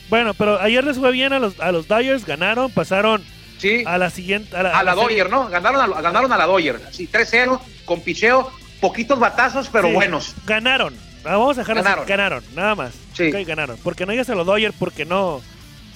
Bueno, 0.09 0.33
pero 0.33 0.59
ayer 0.59 0.83
les 0.83 0.97
fue 0.97 1.11
bien 1.11 1.33
a 1.33 1.39
los, 1.39 1.59
a 1.59 1.71
los 1.71 1.87
Dyers, 1.87 2.25
ganaron, 2.25 2.71
pasaron 2.71 3.23
sí. 3.57 3.83
a 3.85 3.97
la 3.97 4.09
siguiente. 4.09 4.55
A 4.55 4.63
la, 4.63 4.79
a 4.79 4.95
Dodger, 4.95 5.29
¿no? 5.29 5.49
Ganaron 5.49 5.81
a, 5.81 6.01
ganaron 6.01 6.31
a 6.31 6.37
la 6.37 6.45
Dodger, 6.45 6.79
sí, 6.91 7.09
3-0 7.11 7.59
con 7.85 8.01
picheo, 8.01 8.51
poquitos 8.79 9.19
batazos, 9.19 9.69
pero 9.71 9.89
buenos. 9.89 10.33
Ganaron. 10.45 10.95
Vamos 11.23 11.57
a 11.57 11.61
dejar 11.61 11.77
ganaron. 11.77 12.05
ganaron, 12.05 12.43
nada 12.55 12.75
más. 12.75 12.93
Sí. 13.13 13.31
ganaron. 13.31 13.77
Porque 13.83 14.05
no 14.05 14.11
llegas 14.11 14.29
a 14.29 14.35
los 14.35 14.45
Dodgers 14.45 14.75
porque 14.77 15.05
no. 15.05 15.41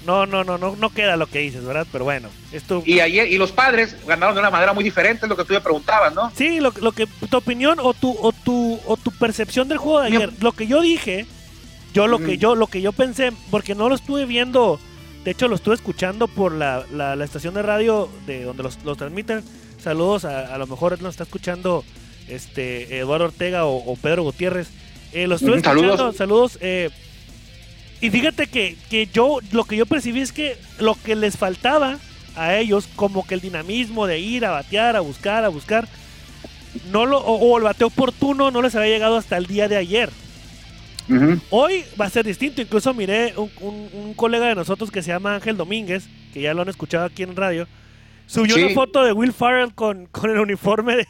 no, 0.05 0.25
no, 0.25 0.43
no, 0.43 0.57
no, 0.57 0.75
no 0.77 0.89
queda 0.91 1.17
lo 1.17 1.27
que 1.27 1.39
dices, 1.39 1.65
¿verdad? 1.65 1.85
Pero 1.91 2.05
bueno, 2.05 2.29
esto... 2.53 2.81
Y 2.85 3.01
ayer, 3.01 3.29
y 3.29 3.37
los 3.37 3.51
padres 3.51 3.97
ganaron 4.07 4.35
de 4.35 4.39
una 4.39 4.49
manera 4.49 4.71
muy 4.71 4.85
diferente, 4.85 5.25
es 5.25 5.29
lo 5.29 5.35
que 5.35 5.43
tú 5.43 5.53
me 5.53 5.59
preguntabas, 5.59 6.13
¿no? 6.15 6.31
Sí, 6.35 6.61
lo, 6.61 6.71
lo 6.79 6.93
que, 6.93 7.07
tu 7.07 7.37
opinión 7.37 7.77
o 7.81 7.93
tu, 7.93 8.15
o 8.21 8.31
tu, 8.31 8.79
o 8.85 8.95
tu 8.95 9.11
percepción 9.11 9.67
del 9.67 9.79
juego 9.79 9.99
de 9.99 10.07
ayer, 10.07 10.31
lo 10.39 10.53
que 10.53 10.65
yo 10.65 10.81
dije, 10.81 11.25
yo 11.93 12.07
lo 12.07 12.19
que 12.19 12.37
yo, 12.37 12.55
lo 12.55 12.67
que 12.67 12.81
yo 12.81 12.93
pensé, 12.93 13.33
porque 13.51 13.75
no 13.75 13.89
lo 13.89 13.95
estuve 13.95 14.25
viendo, 14.25 14.79
de 15.23 15.31
hecho 15.31 15.47
lo 15.47 15.55
estuve 15.55 15.75
escuchando 15.75 16.27
por 16.27 16.51
la, 16.53 16.85
la, 16.91 17.23
estación 17.23 17.53
de 17.53 17.61
radio 17.61 18.09
de 18.25 18.43
donde 18.43 18.63
los, 18.63 18.83
los 18.83 18.97
transmiten. 18.97 19.43
Saludos, 19.81 20.25
a, 20.25 20.53
a 20.53 20.57
lo 20.57 20.67
mejor 20.67 21.01
nos 21.01 21.11
está 21.11 21.23
escuchando 21.23 21.83
este 22.27 22.99
Eduardo 22.99 23.25
Ortega 23.25 23.65
o, 23.65 23.95
Pedro 23.95 24.23
Gutiérrez. 24.23 24.69
Eh, 25.13 25.27
los 25.27 25.41
estuve 25.41 25.57
escuchando, 25.57 25.97
saludos. 25.97 26.15
saludos 26.15 26.57
eh, 26.61 26.89
y 28.01 28.09
fíjate 28.09 28.47
que, 28.47 28.75
que 28.89 29.07
yo 29.07 29.39
lo 29.51 29.63
que 29.63 29.77
yo 29.77 29.85
percibí 29.85 30.21
es 30.21 30.31
que 30.31 30.57
lo 30.79 30.95
que 30.95 31.15
les 31.15 31.37
faltaba 31.37 31.97
a 32.35 32.55
ellos, 32.55 32.87
como 32.95 33.25
que 33.25 33.33
el 33.33 33.41
dinamismo 33.41 34.05
de 34.05 34.19
ir 34.19 34.45
a 34.45 34.51
batear, 34.51 34.95
a 34.95 34.99
buscar, 34.99 35.43
a 35.43 35.49
buscar, 35.49 35.87
no 36.91 37.05
lo, 37.05 37.19
o, 37.19 37.57
el 37.57 37.63
bateo 37.63 37.87
oportuno 37.87 38.51
no 38.51 38.61
les 38.61 38.75
había 38.75 38.89
llegado 38.89 39.17
hasta 39.17 39.37
el 39.37 39.47
día 39.47 39.67
de 39.67 39.77
ayer. 39.77 40.11
Hoy 41.49 41.83
va 41.99 42.05
a 42.05 42.09
ser 42.09 42.25
distinto. 42.25 42.61
Incluso 42.61 42.93
miré 42.93 43.33
un, 43.37 43.49
un, 43.93 44.13
colega 44.13 44.47
de 44.47 44.55
nosotros 44.55 44.91
que 44.91 45.01
se 45.01 45.09
llama 45.09 45.35
Ángel 45.35 45.57
Domínguez, 45.57 46.07
que 46.33 46.41
ya 46.41 46.53
lo 46.53 46.61
han 46.61 46.69
escuchado 46.69 47.05
aquí 47.05 47.23
en 47.23 47.35
radio, 47.35 47.67
subió 48.25 48.55
una 48.55 48.69
foto 48.73 49.03
de 49.03 49.13
Will 49.13 49.33
Farrell 49.33 49.73
con, 49.73 50.07
con 50.07 50.29
el 50.29 50.39
uniforme 50.39 50.97
de, 50.97 51.07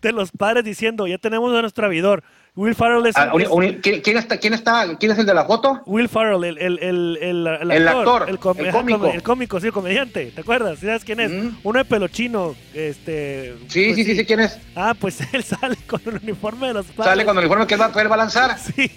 de 0.00 0.12
los 0.12 0.30
padres 0.30 0.64
diciendo, 0.64 1.06
ya 1.06 1.18
tenemos 1.18 1.54
a 1.54 1.60
nuestro 1.60 1.86
avidor. 1.86 2.22
Will 2.60 2.74
Farrell 2.74 3.06
es, 3.06 3.16
ah, 3.16 3.32
¿quién, 3.80 4.18
está, 4.18 4.36
quién, 4.36 4.52
está, 4.52 4.94
¿Quién 4.98 5.12
es 5.12 5.18
el 5.18 5.24
de 5.24 5.32
la 5.32 5.46
foto? 5.46 5.80
Will 5.86 6.10
Farrell, 6.10 6.44
el, 6.44 6.58
el, 6.58 6.78
el, 6.82 7.18
el, 7.18 7.70
el 7.70 7.88
actor, 7.88 8.28
el, 8.28 8.38
cómico. 8.38 9.06
el 9.06 9.22
cómico, 9.22 9.58
sí, 9.60 9.68
el 9.68 9.72
comediante. 9.72 10.26
¿Te 10.34 10.42
acuerdas? 10.42 10.78
¿Sabes 10.80 11.02
quién 11.02 11.20
es? 11.20 11.32
Uno 11.62 11.78
de 11.78 11.86
pelochino. 11.86 12.54
Este, 12.74 13.54
sí, 13.66 13.84
pues 13.86 13.96
sí, 13.96 14.04
sí, 14.04 14.14
sí, 14.14 14.26
¿quién 14.26 14.40
es? 14.40 14.58
Ah, 14.76 14.92
pues 14.92 15.20
él 15.32 15.42
sale 15.42 15.78
con 15.86 16.02
el 16.04 16.16
uniforme 16.22 16.66
de 16.66 16.74
los 16.74 16.86
padres. 16.88 17.12
Sale 17.12 17.24
con 17.24 17.38
el 17.38 17.44
uniforme 17.44 17.66
que 17.66 17.74
él 17.76 17.80
va, 17.80 17.90
él 17.98 18.10
va 18.10 18.14
a 18.14 18.18
lanzar. 18.18 18.58
Sí. 18.76 18.90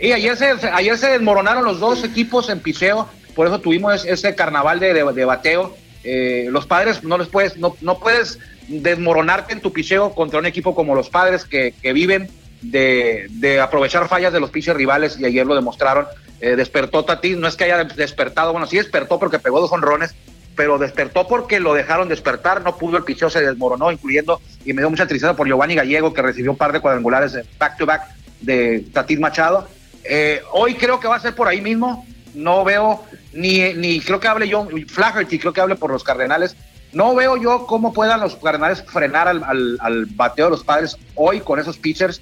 Y 0.00 0.12
ayer 0.12 0.36
se, 0.36 0.46
ayer 0.72 0.96
se 0.96 1.08
desmoronaron 1.08 1.64
los 1.64 1.80
dos 1.80 2.04
equipos 2.04 2.48
en 2.48 2.60
piseo, 2.60 3.08
por 3.34 3.48
eso 3.48 3.60
tuvimos 3.60 4.04
ese 4.04 4.36
carnaval 4.36 4.78
de, 4.78 4.94
de, 4.94 5.24
bateo. 5.24 5.76
Eh, 6.04 6.46
los 6.50 6.64
padres 6.64 7.02
no 7.02 7.18
les 7.18 7.26
puedes, 7.26 7.56
no, 7.56 7.74
no 7.80 7.98
puedes 7.98 8.38
desmoronarte 8.68 9.52
en 9.52 9.60
tu 9.60 9.72
picheo 9.72 10.14
contra 10.14 10.38
un 10.38 10.46
equipo 10.46 10.76
como 10.76 10.94
los 10.94 11.10
padres 11.10 11.44
que, 11.44 11.74
que 11.82 11.92
viven 11.92 12.30
de, 12.62 13.60
aprovechar 13.62 14.08
fallas 14.08 14.32
de 14.32 14.40
los 14.40 14.50
pitchers 14.50 14.76
rivales 14.76 15.18
y 15.18 15.24
ayer 15.24 15.46
lo 15.46 15.54
demostraron. 15.54 16.06
Eh, 16.40 16.56
despertó 16.56 17.04
Tatis, 17.04 17.36
no 17.36 17.48
es 17.48 17.56
que 17.56 17.64
haya 17.64 17.84
despertado, 17.84 18.52
bueno, 18.52 18.66
sí 18.66 18.76
despertó 18.76 19.18
porque 19.18 19.38
pegó 19.38 19.60
dos 19.60 19.72
honrones, 19.72 20.14
pero 20.54 20.78
despertó 20.78 21.26
porque 21.26 21.58
lo 21.60 21.74
dejaron 21.74 22.08
despertar, 22.08 22.62
no 22.62 22.76
pudo, 22.76 22.96
el 22.96 23.04
picheo 23.04 23.28
se 23.28 23.40
desmoronó, 23.40 23.90
incluyendo, 23.90 24.40
y 24.64 24.72
me 24.72 24.82
dio 24.82 24.90
mucha 24.90 25.06
tristeza 25.06 25.34
por 25.34 25.48
Giovanni 25.48 25.74
Gallego, 25.74 26.12
que 26.12 26.22
recibió 26.22 26.52
un 26.52 26.56
par 26.56 26.72
de 26.72 26.80
cuadrangulares 26.80 27.38
back 27.58 27.76
to 27.76 27.86
back 27.86 28.02
de 28.40 28.86
Tatis 28.92 29.18
Machado. 29.18 29.68
Eh, 30.04 30.42
hoy 30.52 30.74
creo 30.74 31.00
que 31.00 31.08
va 31.08 31.16
a 31.16 31.20
ser 31.20 31.34
por 31.34 31.48
ahí 31.48 31.60
mismo, 31.60 32.06
no 32.34 32.64
veo 32.64 33.04
ni, 33.32 33.74
ni 33.74 34.00
creo 34.00 34.20
que 34.20 34.28
hable 34.28 34.50
John 34.50 34.68
Flaherty, 34.86 35.38
creo 35.38 35.52
que 35.52 35.60
hable 35.60 35.76
por 35.76 35.90
los 35.90 36.04
Cardenales, 36.04 36.56
no 36.92 37.14
veo 37.14 37.36
yo 37.36 37.66
cómo 37.66 37.92
puedan 37.92 38.20
los 38.20 38.36
Cardenales 38.36 38.82
frenar 38.82 39.28
al, 39.28 39.44
al, 39.80 40.06
bateo 40.06 40.46
de 40.46 40.50
los 40.52 40.64
padres 40.64 40.96
hoy 41.14 41.40
con 41.40 41.58
esos 41.58 41.76
pitchers. 41.78 42.20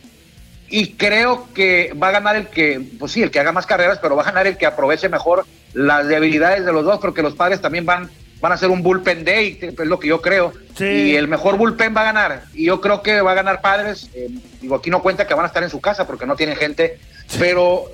Y 0.69 0.95
creo 0.95 1.49
que 1.55 1.95
va 2.01 2.09
a 2.09 2.13
ganar 2.13 2.37
el 2.37 2.49
que, 2.49 2.81
pues 2.99 3.13
sí, 3.13 3.23
el 3.23 3.31
que 3.31 3.41
haga 3.41 3.53
más 3.53 3.67
carreras, 3.67 3.99
pero 4.01 4.17
va 4.17 4.23
a 4.23 4.27
ganar 4.27 4.47
el 4.47 4.57
que 4.57 4.67
aproveche 4.67 5.09
mejor 5.09 5.47
las 5.75 6.09
debilidades 6.09 6.65
de 6.65 6.73
los 6.73 6.85
dos, 6.85 6.99
porque 6.99 7.23
los 7.23 7.35
padres 7.35 7.61
también 7.61 7.87
van, 7.87 8.11
van 8.41 8.53
a 8.53 8.55
hacer 8.57 8.71
un 8.71 8.83
bullpen 8.83 9.25
day, 9.25 9.59
es 9.61 9.79
lo 9.87 9.99
que 9.99 10.09
yo 10.09 10.21
creo. 10.21 10.53
Y 10.79 11.15
el 11.15 11.29
mejor 11.29 11.57
bullpen 11.57 11.95
va 11.97 12.03
a 12.03 12.05
ganar. 12.05 12.45
Y 12.55 12.67
yo 12.67 12.81
creo 12.81 13.03
que 13.03 13.21
va 13.21 13.33
a 13.33 13.35
ganar 13.35 13.61
padres. 13.61 14.11
Eh, 14.15 14.29
digo, 14.61 14.77
aquí 14.77 14.91
no 14.91 15.03
cuenta 15.03 15.27
que 15.27 15.35
van 15.35 15.45
a 15.45 15.49
estar 15.49 15.63
en 15.63 15.71
su 15.71 15.81
casa 15.81 16.07
porque 16.07 16.27
no 16.27 16.37
tienen 16.37 16.57
gente, 16.57 16.99
pero 17.39 17.85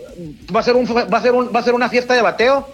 va 0.54 0.60
a 0.60 0.62
ser 0.62 0.74
un, 0.74 0.86
va 0.86 1.18
a 1.18 1.22
ser 1.22 1.32
un, 1.32 1.50
va 1.54 1.60
a 1.60 1.62
ser 1.62 1.74
una 1.74 1.88
fiesta 1.88 2.14
de 2.14 2.22
bateo. 2.22 2.68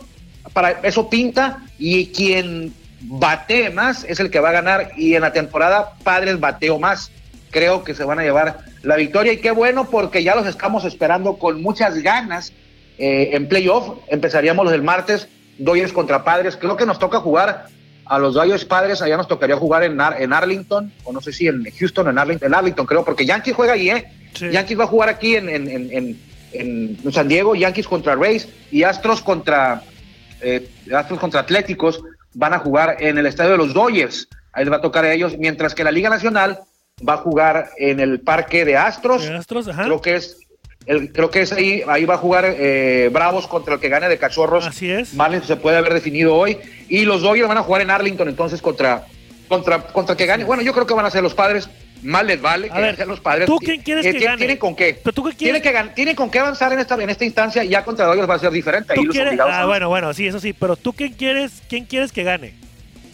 Para 0.52 0.70
eso 0.82 1.10
pinta 1.10 1.58
y 1.78 2.06
quien 2.06 2.72
batee 3.00 3.70
más 3.70 4.04
es 4.04 4.18
el 4.20 4.30
que 4.30 4.40
va 4.40 4.48
a 4.48 4.52
ganar 4.52 4.92
y 4.96 5.14
en 5.14 5.22
la 5.22 5.32
temporada 5.32 5.92
Padres 6.02 6.40
bateo 6.40 6.78
más. 6.78 7.10
Creo 7.50 7.84
que 7.84 7.94
se 7.94 8.04
van 8.04 8.18
a 8.18 8.22
llevar 8.22 8.58
la 8.82 8.96
victoria 8.96 9.32
y 9.32 9.38
qué 9.38 9.50
bueno 9.50 9.88
porque 9.90 10.22
ya 10.22 10.34
los 10.34 10.46
estamos 10.46 10.84
esperando 10.84 11.38
con 11.38 11.62
muchas 11.62 12.02
ganas 12.02 12.52
eh, 12.98 13.30
en 13.32 13.48
playoff. 13.48 13.98
Empezaríamos 14.08 14.64
los 14.64 14.72
del 14.72 14.82
martes, 14.82 15.28
Dodgers 15.58 15.92
contra 15.92 16.24
Padres. 16.24 16.56
Creo 16.56 16.76
que 16.76 16.86
nos 16.86 16.98
toca 16.98 17.20
jugar 17.20 17.66
a 18.08 18.18
los 18.18 18.34
Dodgers 18.34 18.64
Padres, 18.64 19.02
allá 19.02 19.16
nos 19.16 19.28
tocaría 19.28 19.56
jugar 19.56 19.82
en, 19.84 20.00
en 20.00 20.32
Arlington, 20.32 20.92
o 21.04 21.12
no 21.12 21.20
sé 21.20 21.32
si 21.32 21.46
en 21.46 21.64
Houston 21.78 22.06
o 22.06 22.10
en 22.10 22.18
Arlington, 22.18 22.48
en 22.48 22.54
Arlington 22.54 22.86
creo, 22.86 23.04
porque 23.04 23.26
Yankees 23.26 23.54
juega 23.54 23.74
ahí, 23.74 23.90
¿eh? 23.90 24.10
Yankees 24.50 24.78
va 24.78 24.84
a 24.84 24.88
jugar 24.88 25.08
aquí 25.08 25.36
en, 25.36 25.48
en, 25.48 26.18
en, 26.52 27.12
San 27.12 27.28
Diego, 27.28 27.54
Yankees 27.54 27.86
contra 27.86 28.14
Rays 28.14 28.48
y 28.70 28.82
Astros 28.82 29.20
contra, 29.20 29.82
eh, 30.40 30.68
Astros 30.94 31.20
contra 31.20 31.40
Atléticos 31.40 32.02
van 32.34 32.54
a 32.54 32.58
jugar 32.58 32.96
en 33.00 33.18
el 33.18 33.26
estadio 33.26 33.52
de 33.52 33.58
los 33.58 33.74
Dodgers. 33.74 34.28
Ahí 34.52 34.64
les 34.64 34.72
va 34.72 34.78
a 34.78 34.80
tocar 34.80 35.04
a 35.04 35.12
ellos, 35.12 35.36
mientras 35.38 35.74
que 35.74 35.84
la 35.84 35.90
Liga 35.90 36.08
Nacional 36.08 36.60
va 37.06 37.14
a 37.14 37.18
jugar 37.18 37.70
en 37.78 38.00
el 38.00 38.20
parque 38.20 38.64
de 38.64 38.76
Astros. 38.76 39.28
Astros 39.28 39.68
ajá. 39.68 39.84
Creo 39.84 40.00
que 40.00 40.16
es 40.16 40.38
el, 40.88 41.12
creo 41.12 41.30
que 41.30 41.42
es 41.42 41.52
ahí, 41.52 41.82
ahí 41.86 42.06
va 42.06 42.14
a 42.14 42.18
jugar 42.18 42.46
eh, 42.46 43.10
Bravos 43.12 43.46
contra 43.46 43.74
el 43.74 43.80
que 43.80 43.90
gane 43.90 44.08
de 44.08 44.16
Cachorros. 44.16 44.66
Así 44.66 44.90
es. 44.90 45.12
Marlins 45.12 45.44
se 45.44 45.56
puede 45.56 45.76
haber 45.76 45.92
definido 45.92 46.34
hoy. 46.34 46.58
Y 46.88 47.04
los 47.04 47.20
Dodgers 47.20 47.46
van 47.46 47.58
a 47.58 47.62
jugar 47.62 47.82
en 47.82 47.90
Arlington 47.90 48.28
entonces 48.28 48.62
contra, 48.62 49.04
contra, 49.48 49.82
contra 49.82 50.16
que 50.16 50.24
gane. 50.24 50.44
Bueno, 50.44 50.62
yo 50.62 50.72
creo 50.72 50.86
que 50.86 50.94
van 50.94 51.04
a 51.04 51.10
ser 51.10 51.22
los 51.22 51.34
padres. 51.34 51.68
Mal 52.02 52.28
les 52.28 52.40
vale 52.40 52.70
a 52.70 52.78
ver, 52.78 53.06
los 53.06 53.20
padres. 53.20 53.46
¿Tú 53.46 53.58
quién 53.58 53.82
quieres 53.82 54.06
que 54.06 54.18
gane? 54.24 54.38
¿Tienen 54.38 54.56
con 54.56 54.74
qué? 54.74 54.98
¿Pero 55.02 55.12
tú 55.12 55.24
qué 55.24 55.34
quieres? 55.34 55.60
Tienen, 55.60 55.88
que, 55.88 55.94
tienen 55.94 56.16
con 56.16 56.30
qué 56.30 56.38
avanzar 56.38 56.72
en 56.72 56.78
esta, 56.78 56.94
en 56.94 57.10
esta 57.10 57.24
instancia. 57.24 57.64
Ya 57.64 57.84
contra 57.84 58.06
Dodgers 58.06 58.30
va 58.30 58.34
a 58.34 58.38
ser 58.38 58.52
diferente. 58.52 58.94
¿Tú 58.94 59.04
quieres? 59.08 59.38
Ah, 59.40 59.66
bueno, 59.66 59.88
bueno, 59.88 60.14
sí, 60.14 60.26
eso 60.26 60.40
sí. 60.40 60.54
Pero 60.54 60.76
tú 60.76 60.94
quién 60.94 61.12
quieres, 61.12 61.60
quién 61.68 61.84
quieres 61.84 62.12
que 62.12 62.22
gane? 62.22 62.54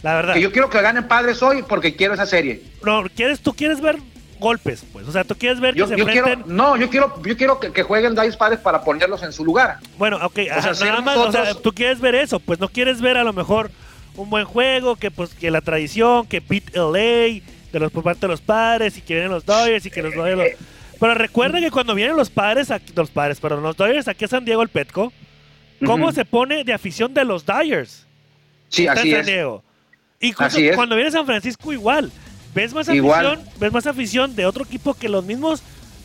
La 0.05 0.13
verdad. 0.13 0.35
Que 0.35 0.41
yo 0.41 0.51
quiero 0.51 0.69
que 0.69 0.79
ganen 0.79 1.07
padres 1.07 1.41
hoy 1.41 1.63
porque 1.67 1.95
quiero 1.95 2.13
esa 2.13 2.27
serie. 2.27 2.61
No, 2.83 3.05
¿quieres, 3.15 3.39
tú 3.39 3.55
quieres 3.55 3.81
ver 3.81 3.97
golpes, 4.39 4.85
pues. 4.93 5.07
O 5.07 5.11
sea, 5.11 5.23
tú 5.23 5.33
quieres 5.33 5.59
ver 5.59 5.73
que 5.73 5.87
se 5.87 5.95
enfrenten... 5.95 6.43
no, 6.45 6.77
yo 6.77 6.91
quiero, 6.91 7.19
yo 7.23 7.35
quiero 7.35 7.59
que, 7.59 7.81
jueguen 7.81 8.13
Dice 8.13 8.37
Padres 8.37 8.59
para 8.59 8.83
ponerlos 8.83 9.23
en 9.23 9.33
su 9.33 9.43
lugar. 9.43 9.79
Bueno, 9.97 10.19
ok, 10.21 10.41
o 10.55 10.61
sea, 10.61 10.91
nada 10.91 11.01
más, 11.01 11.17
o 11.17 11.31
sea, 11.31 11.55
tú 11.55 11.73
quieres 11.73 11.99
ver 11.99 12.13
eso, 12.13 12.39
pues 12.39 12.59
no 12.59 12.69
quieres 12.69 13.01
ver 13.01 13.17
a 13.17 13.23
lo 13.23 13.33
mejor 13.33 13.71
un 14.15 14.29
buen 14.29 14.45
juego, 14.45 14.95
que 14.95 15.09
pues 15.09 15.33
que 15.33 15.49
la 15.49 15.61
tradición, 15.61 16.27
que 16.27 16.39
beat 16.39 16.75
LA, 16.75 17.41
de 17.71 17.79
los 17.79 17.91
por 17.91 18.03
parte 18.03 18.21
de 18.21 18.27
los 18.27 18.41
padres, 18.41 18.99
y 18.99 19.01
que 19.01 19.15
vienen 19.15 19.31
los 19.31 19.43
Dodgers 19.43 19.87
y 19.87 19.89
que 19.89 20.03
los 20.03 20.13
Dodgers... 20.13 20.39
Eh, 20.39 20.57
pero 20.99 21.15
recuerda 21.15 21.59
que 21.59 21.71
cuando 21.71 21.95
vienen 21.95 22.15
los 22.15 22.29
padres, 22.29 22.69
aquí, 22.69 22.93
los 22.95 23.09
padres, 23.09 23.39
perdón, 23.39 23.63
los 23.63 23.75
Dodgers 23.75 24.07
aquí 24.07 24.25
a 24.25 24.27
San 24.27 24.45
Diego 24.45 24.61
el 24.61 24.69
Petco, 24.69 25.11
¿cómo 25.83 26.11
se 26.11 26.25
pone 26.25 26.63
de 26.63 26.73
afición 26.73 27.11
de 27.11 27.25
los 27.25 27.43
Dodgers? 27.43 28.05
Sí, 28.69 28.85
así 28.85 29.11
es. 29.11 29.25
Y 30.25 30.33
cuando, 30.75 30.95
viene 30.95 31.11
San 31.11 31.25
Francisco 31.25 31.71
igual. 31.71 32.11
Ves 32.53 32.73
más 32.73 32.87
afición, 32.87 33.41
ves 33.59 33.71
más 33.73 33.85
afición 33.85 34.35
de 34.35 34.45
otro 34.45 34.63
equipo 34.63 34.93
que 34.93 35.09
los 35.09 35.25
mismos 35.25 35.61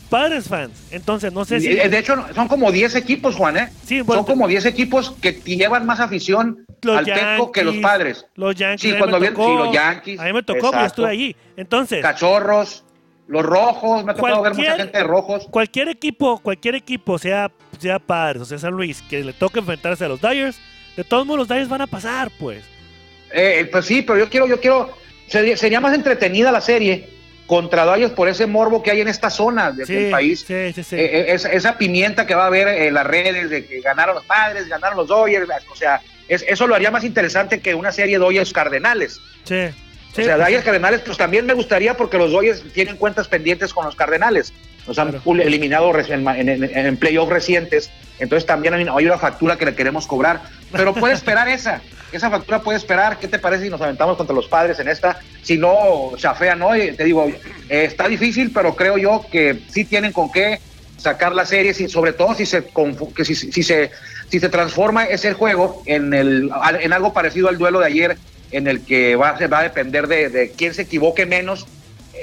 padres 0.09 0.49
fans. 0.49 0.73
Entonces, 0.91 1.31
no 1.31 1.45
sé 1.45 1.61
si. 1.61 1.69
De 1.73 1.97
hecho, 1.97 2.15
son 2.35 2.47
como 2.47 2.71
10 2.71 2.95
equipos, 2.95 3.35
Juan, 3.35 3.57
¿eh? 3.57 3.69
Sí, 3.85 4.03
son 4.05 4.25
como 4.25 4.47
10 4.47 4.65
equipos 4.65 5.15
que 5.21 5.33
llevan 5.45 5.85
más 5.85 5.99
afición 5.99 6.65
al 6.89 7.05
Petco 7.05 7.51
que 7.51 7.63
los 7.63 7.77
padres. 7.77 8.25
Los 8.35 8.55
Yankees. 8.55 8.91
Sí, 8.91 8.97
cuando 8.97 9.19
vienen, 9.19 9.37
sí, 9.37 9.53
los 9.57 9.73
Yankees. 9.73 10.19
A 10.19 10.25
mí 10.25 10.33
me 10.33 10.43
tocó, 10.43 10.71
yo 10.71 10.85
estuve 10.85 11.09
allí. 11.09 11.35
Entonces. 11.55 12.01
Cachorros, 12.01 12.83
los 13.27 13.43
rojos, 13.43 14.03
me 14.03 14.11
ha 14.11 14.15
tocado 14.15 14.41
ver 14.41 14.53
mucha 14.53 14.75
gente 14.75 14.97
de 14.97 15.03
rojos. 15.05 15.47
Cualquier 15.49 15.87
equipo, 15.87 16.39
cualquier 16.39 16.75
equipo, 16.75 17.17
sea, 17.17 17.49
sea 17.79 17.97
padres 17.97 18.41
o 18.41 18.45
sea 18.45 18.59
San 18.59 18.73
Luis, 18.73 19.01
que 19.03 19.23
le 19.23 19.33
toque 19.33 19.59
enfrentarse 19.59 20.03
a 20.03 20.09
los 20.09 20.21
Dyers, 20.21 20.59
de 20.97 21.05
todos 21.05 21.25
modos 21.25 21.39
los 21.39 21.47
Dyers 21.47 21.69
van 21.69 21.81
a 21.81 21.87
pasar, 21.87 22.29
pues. 22.37 22.63
Eh, 23.33 23.67
pues 23.71 23.85
sí, 23.85 24.01
pero 24.01 24.19
yo 24.19 24.29
quiero, 24.29 24.47
yo 24.47 24.59
quiero, 24.59 24.95
sería, 25.27 25.79
más 25.79 25.93
entretenida 25.93 26.51
la 26.51 26.61
serie 26.61 27.09
contra 27.47 27.83
Dodgers 27.83 28.13
por 28.13 28.29
ese 28.29 28.47
morbo 28.47 28.81
que 28.81 28.91
hay 28.91 29.01
en 29.01 29.07
esta 29.07 29.29
zona 29.29 29.71
del 29.71 30.09
país. 30.09 30.45
Sí, 30.47 30.71
sí, 30.73 30.83
sí. 30.83 30.95
Eh, 30.95 31.33
eh, 31.33 31.39
esa, 31.51 31.77
pimienta 31.77 32.25
que 32.25 32.35
va 32.35 32.43
a 32.43 32.47
haber 32.47 32.67
en 32.67 32.93
las 32.93 33.05
redes 33.05 33.49
de 33.49 33.65
que 33.65 33.81
ganaron 33.81 34.15
los 34.15 34.25
padres, 34.25 34.67
ganaron 34.67 34.97
los 34.97 35.07
Dodgers, 35.07 35.49
o 35.71 35.75
sea, 35.75 36.01
eso 36.27 36.65
lo 36.65 36.75
haría 36.75 36.91
más 36.91 37.03
interesante 37.03 37.59
que 37.59 37.75
una 37.75 37.91
serie 37.91 38.17
de 38.17 38.23
Dodgers 38.23 38.53
Cardenales. 38.53 39.19
Sí. 39.43 39.65
o 40.11 40.15
sea, 40.15 40.37
Dodgers 40.37 40.63
Cardenales, 40.63 41.01
pues 41.01 41.17
también 41.17 41.45
me 41.45 41.53
gustaría 41.53 41.97
porque 41.97 42.17
los 42.17 42.31
Dodgers 42.31 42.63
tienen 42.73 42.95
cuentas 42.95 43.27
pendientes 43.27 43.73
con 43.73 43.85
los 43.85 43.95
Cardenales. 43.95 44.53
Nos 44.87 44.97
han 44.97 45.21
eliminado 45.25 45.95
en, 45.99 46.27
en, 46.27 46.63
en 46.63 46.97
playoffs 46.97 47.31
recientes. 47.31 47.91
Entonces 48.17 48.45
también 48.47 48.73
hay 48.73 49.05
una 49.05 49.17
factura 49.17 49.57
que 49.57 49.65
le 49.65 49.75
queremos 49.75 50.07
cobrar. 50.07 50.41
Pero 50.71 50.93
puede 50.93 51.13
esperar 51.13 51.49
esa 51.49 51.81
esa 52.17 52.29
factura 52.29 52.61
puede 52.61 52.77
esperar. 52.77 53.17
¿Qué 53.19 53.27
te 53.27 53.39
parece 53.39 53.63
si 53.63 53.69
nos 53.69 53.81
aventamos 53.81 54.17
contra 54.17 54.35
los 54.35 54.47
padres 54.47 54.79
en 54.79 54.87
esta? 54.87 55.19
Si 55.41 55.57
no, 55.57 56.11
chafea, 56.17 56.55
¿no? 56.55 56.71
te 56.71 57.03
digo, 57.03 57.27
eh, 57.69 57.85
está 57.85 58.07
difícil, 58.07 58.51
pero 58.53 58.75
creo 58.75 58.97
yo 58.97 59.25
que 59.31 59.59
sí 59.69 59.85
tienen 59.85 60.11
con 60.11 60.31
qué 60.31 60.59
sacar 60.97 61.33
la 61.33 61.45
serie, 61.45 61.73
si, 61.73 61.89
sobre 61.89 62.13
todo 62.13 62.35
si 62.35 62.45
se, 62.45 62.65
que 63.15 63.25
si, 63.25 63.35
si, 63.35 63.63
se, 63.63 63.91
si 64.29 64.39
se 64.39 64.49
transforma 64.49 65.05
ese 65.05 65.33
juego 65.33 65.81
en, 65.85 66.13
el, 66.13 66.51
en 66.79 66.93
algo 66.93 67.11
parecido 67.11 67.49
al 67.49 67.57
duelo 67.57 67.79
de 67.79 67.87
ayer, 67.87 68.17
en 68.51 68.67
el 68.67 68.85
que 68.85 69.15
va, 69.15 69.37
va 69.51 69.59
a 69.59 69.63
depender 69.63 70.07
de, 70.07 70.53
quién 70.55 70.73
se 70.73 70.83
equivoque 70.83 71.25
menos 71.25 71.65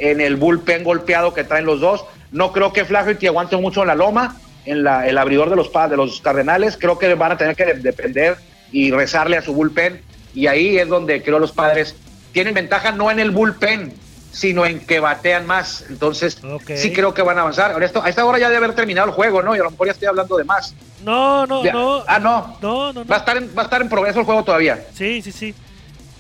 en 0.00 0.20
el 0.20 0.36
bullpen 0.36 0.84
golpeado 0.84 1.34
que 1.34 1.44
traen 1.44 1.66
los 1.66 1.80
dos. 1.80 2.04
No 2.30 2.52
creo 2.52 2.72
que 2.72 2.84
Flaherty 2.84 3.26
aguante 3.26 3.56
mucho 3.56 3.84
la 3.84 3.94
loma, 3.94 4.36
en 4.64 4.84
la, 4.84 5.08
el 5.08 5.18
abridor 5.18 5.50
de 5.50 5.56
los, 5.56 5.72
de 5.72 5.96
los 5.96 6.20
Cardenales. 6.20 6.76
Creo 6.78 6.98
que 6.98 7.12
van 7.14 7.32
a 7.32 7.38
tener 7.38 7.56
que 7.56 7.64
depender 7.74 8.36
y 8.72 8.90
rezarle 8.90 9.36
a 9.36 9.42
su 9.42 9.52
bullpen. 9.52 10.02
Y 10.34 10.46
ahí 10.46 10.78
es 10.78 10.88
donde 10.88 11.22
creo 11.22 11.38
los 11.38 11.52
padres 11.52 11.96
tienen 12.32 12.54
ventaja 12.54 12.92
no 12.92 13.10
en 13.10 13.18
el 13.18 13.30
bullpen, 13.30 13.94
sino 14.30 14.66
en 14.66 14.80
que 14.80 15.00
batean 15.00 15.46
más. 15.46 15.84
Entonces, 15.88 16.40
sí 16.76 16.92
creo 16.92 17.14
que 17.14 17.22
van 17.22 17.38
a 17.38 17.42
avanzar. 17.42 17.80
a 17.82 18.08
esta 18.08 18.24
hora 18.24 18.38
ya 18.38 18.48
debe 18.48 18.64
haber 18.64 18.76
terminado 18.76 19.08
el 19.08 19.14
juego, 19.14 19.42
¿no? 19.42 19.56
Y 19.56 19.58
a 19.58 19.64
lo 19.64 19.70
mejor 19.70 19.86
ya 19.86 19.92
estoy 19.92 20.08
hablando 20.08 20.36
de 20.36 20.44
más. 20.44 20.74
No, 21.04 21.46
no, 21.46 21.64
no. 21.64 22.04
Ah, 22.06 22.18
no. 22.18 22.56
No, 22.60 22.92
no, 22.92 23.04
no. 23.04 23.06
Va 23.06 23.16
a, 23.16 23.18
estar 23.18 23.36
en, 23.36 23.50
va 23.56 23.62
a 23.62 23.64
estar 23.64 23.80
en 23.80 23.88
progreso 23.88 24.20
el 24.20 24.26
juego 24.26 24.44
todavía. 24.44 24.86
Sí, 24.94 25.22
sí, 25.22 25.32
sí. 25.32 25.54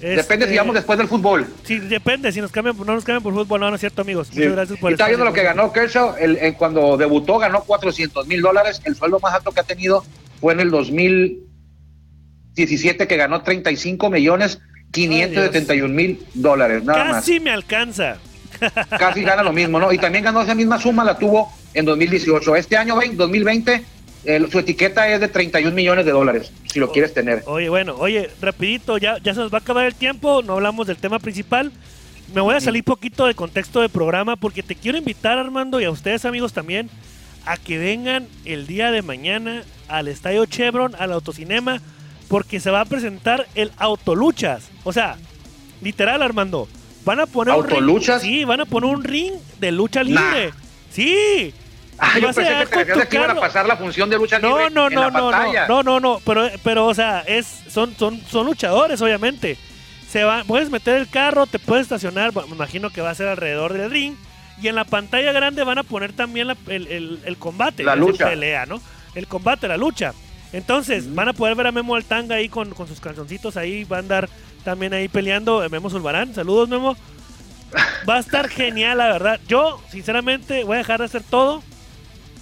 Depende 0.00 0.48
si 0.48 0.56
vamos 0.56 0.74
después 0.74 0.96
del 0.96 1.08
fútbol. 1.08 1.46
Sí, 1.64 1.78
depende. 1.78 2.30
Si 2.30 2.40
nos 2.40 2.52
cambian, 2.52 2.76
no 2.76 2.94
nos 2.94 3.04
cambian 3.04 3.22
por 3.22 3.34
fútbol, 3.34 3.60
no, 3.60 3.68
no 3.68 3.74
es 3.74 3.80
cierto, 3.80 4.02
amigos. 4.02 4.28
Muchas 4.32 4.52
gracias 4.52 4.78
por 4.78 4.90
y 4.90 4.94
Está 4.94 5.08
viendo 5.08 5.24
lo 5.24 5.32
que 5.32 5.42
ganó 5.42 5.72
Kershaw. 5.72 6.14
El, 6.18 6.54
cuando 6.54 6.96
debutó, 6.96 7.38
ganó 7.38 7.62
400 7.62 8.26
mil 8.28 8.40
dólares. 8.40 8.80
El 8.84 8.94
sueldo 8.94 9.18
más 9.20 9.34
alto 9.34 9.50
que 9.50 9.60
ha 9.60 9.64
tenido 9.64 10.04
fue 10.40 10.52
en 10.52 10.60
el 10.60 10.70
2017, 12.58 13.06
que 13.06 13.16
ganó 13.16 13.42
35 13.42 14.10
millones 14.10 14.58
571 14.90 15.94
mil 15.94 16.26
dólares. 16.34 16.82
Nada 16.84 17.12
Casi 17.12 17.40
me 17.40 17.50
alcanza. 17.50 18.16
Casi 18.98 19.22
gana 19.22 19.42
lo 19.42 19.52
mismo, 19.52 19.78
¿no? 19.78 19.92
Y 19.92 19.98
también 19.98 20.24
ganó 20.24 20.42
esa 20.42 20.54
misma 20.54 20.80
suma, 20.80 21.04
la 21.04 21.18
tuvo 21.18 21.52
en 21.74 21.84
2018. 21.84 22.56
Este 22.56 22.76
año, 22.76 22.98
2020 23.12 23.84
su 24.50 24.58
etiqueta 24.58 25.08
es 25.08 25.20
de 25.20 25.28
31 25.28 25.74
millones 25.74 26.04
de 26.04 26.10
dólares, 26.12 26.52
si 26.66 26.80
lo 26.80 26.90
quieres 26.90 27.14
tener. 27.14 27.42
Oye, 27.46 27.68
bueno, 27.68 27.94
oye, 27.96 28.28
rapidito, 28.42 28.98
ya, 28.98 29.16
ya 29.18 29.32
se 29.32 29.40
nos 29.40 29.52
va 29.52 29.58
a 29.58 29.60
acabar 29.60 29.86
el 29.86 29.94
tiempo, 29.94 30.42
no 30.42 30.54
hablamos 30.54 30.86
del 30.86 30.96
tema 30.96 31.18
principal. 31.18 31.72
Me 32.34 32.42
voy 32.42 32.54
a 32.56 32.60
salir 32.60 32.84
poquito 32.84 33.26
de 33.26 33.34
contexto 33.34 33.80
del 33.80 33.88
programa 33.88 34.36
porque 34.36 34.62
te 34.62 34.74
quiero 34.74 34.98
invitar, 34.98 35.38
Armando, 35.38 35.80
y 35.80 35.84
a 35.84 35.90
ustedes, 35.90 36.26
amigos, 36.26 36.52
también, 36.52 36.90
a 37.46 37.56
que 37.56 37.78
vengan 37.78 38.26
el 38.44 38.66
día 38.66 38.90
de 38.90 39.00
mañana 39.00 39.62
al 39.86 40.08
Estadio 40.08 40.44
Chevron, 40.44 40.94
al 40.98 41.12
Autocinema, 41.12 41.80
porque 42.28 42.60
se 42.60 42.70
va 42.70 42.82
a 42.82 42.84
presentar 42.84 43.46
el 43.54 43.72
Autoluchas. 43.78 44.68
O 44.84 44.92
sea, 44.92 45.16
literal, 45.80 46.22
Armando. 46.22 46.68
Van 47.04 47.20
a 47.20 47.26
poner 47.26 47.54
¿Autoluchas? 47.54 48.22
Un 48.22 48.28
ring, 48.28 48.38
sí, 48.38 48.44
van 48.44 48.60
a 48.60 48.66
poner 48.66 48.90
un 48.90 49.02
ring 49.02 49.34
de 49.58 49.72
lucha 49.72 50.02
libre. 50.02 50.52
Sí, 50.90 51.54
Ah, 51.98 52.18
yo 52.18 52.32
pensé 52.32 52.66
que 52.70 52.84
te 52.84 53.08
que 53.08 53.16
iban 53.16 53.30
a 53.30 53.40
pasar 53.40 53.66
la 53.66 53.76
función 53.76 54.08
de 54.08 54.16
lucha 54.16 54.38
no, 54.38 54.56
libre 54.56 54.70
no, 54.70 54.86
en 54.86 54.94
no, 54.94 55.00
la 55.00 55.10
no. 55.10 55.32
No, 55.68 55.82
no, 55.82 56.00
no, 56.00 56.20
pero, 56.24 56.48
pero 56.62 56.86
o 56.86 56.94
sea, 56.94 57.24
es, 57.26 57.46
son, 57.68 57.94
son, 57.96 58.20
son 58.30 58.46
luchadores, 58.46 59.00
obviamente. 59.02 59.58
Se 60.08 60.24
va, 60.24 60.44
puedes 60.44 60.70
meter 60.70 60.96
el 60.96 61.08
carro, 61.08 61.46
te 61.46 61.58
puedes 61.58 61.82
estacionar, 61.82 62.32
me 62.34 62.54
imagino 62.54 62.90
que 62.90 63.00
va 63.00 63.10
a 63.10 63.14
ser 63.14 63.28
alrededor 63.28 63.72
del 63.72 63.90
ring. 63.90 64.14
Y 64.60 64.68
en 64.68 64.74
la 64.74 64.84
pantalla 64.84 65.32
grande 65.32 65.62
van 65.64 65.78
a 65.78 65.82
poner 65.82 66.12
también 66.12 66.48
el, 66.66 67.20
el, 67.24 67.36
combate. 67.36 67.84
La 67.84 67.94
lucha. 67.94 68.28
pelea, 68.28 68.66
¿no? 68.66 68.80
El 69.14 69.26
combate, 69.26 69.68
la 69.68 69.76
lucha. 69.76 70.14
Entonces, 70.52 71.14
van 71.14 71.28
a 71.28 71.32
poder 71.32 71.54
ver 71.54 71.66
a 71.66 71.72
Memo 71.72 71.94
Altanga 71.94 72.36
ahí 72.36 72.48
con, 72.48 72.70
con 72.70 72.88
sus 72.88 73.00
calzoncitos 73.00 73.56
ahí. 73.56 73.84
Va 73.84 73.96
a 73.96 74.00
andar 74.00 74.28
también 74.64 74.94
ahí 74.94 75.08
peleando 75.08 75.62
eh, 75.62 75.68
Memo 75.68 75.90
Zulbarán. 75.90 76.34
Saludos, 76.34 76.68
Memo. 76.68 76.96
Va 78.08 78.16
a 78.16 78.20
estar 78.20 78.48
genial, 78.48 78.98
la 78.98 79.08
verdad. 79.08 79.40
Yo, 79.46 79.80
sinceramente, 79.90 80.64
voy 80.64 80.76
a 80.76 80.78
dejar 80.78 81.00
de 81.00 81.06
hacer 81.06 81.22
todo 81.22 81.62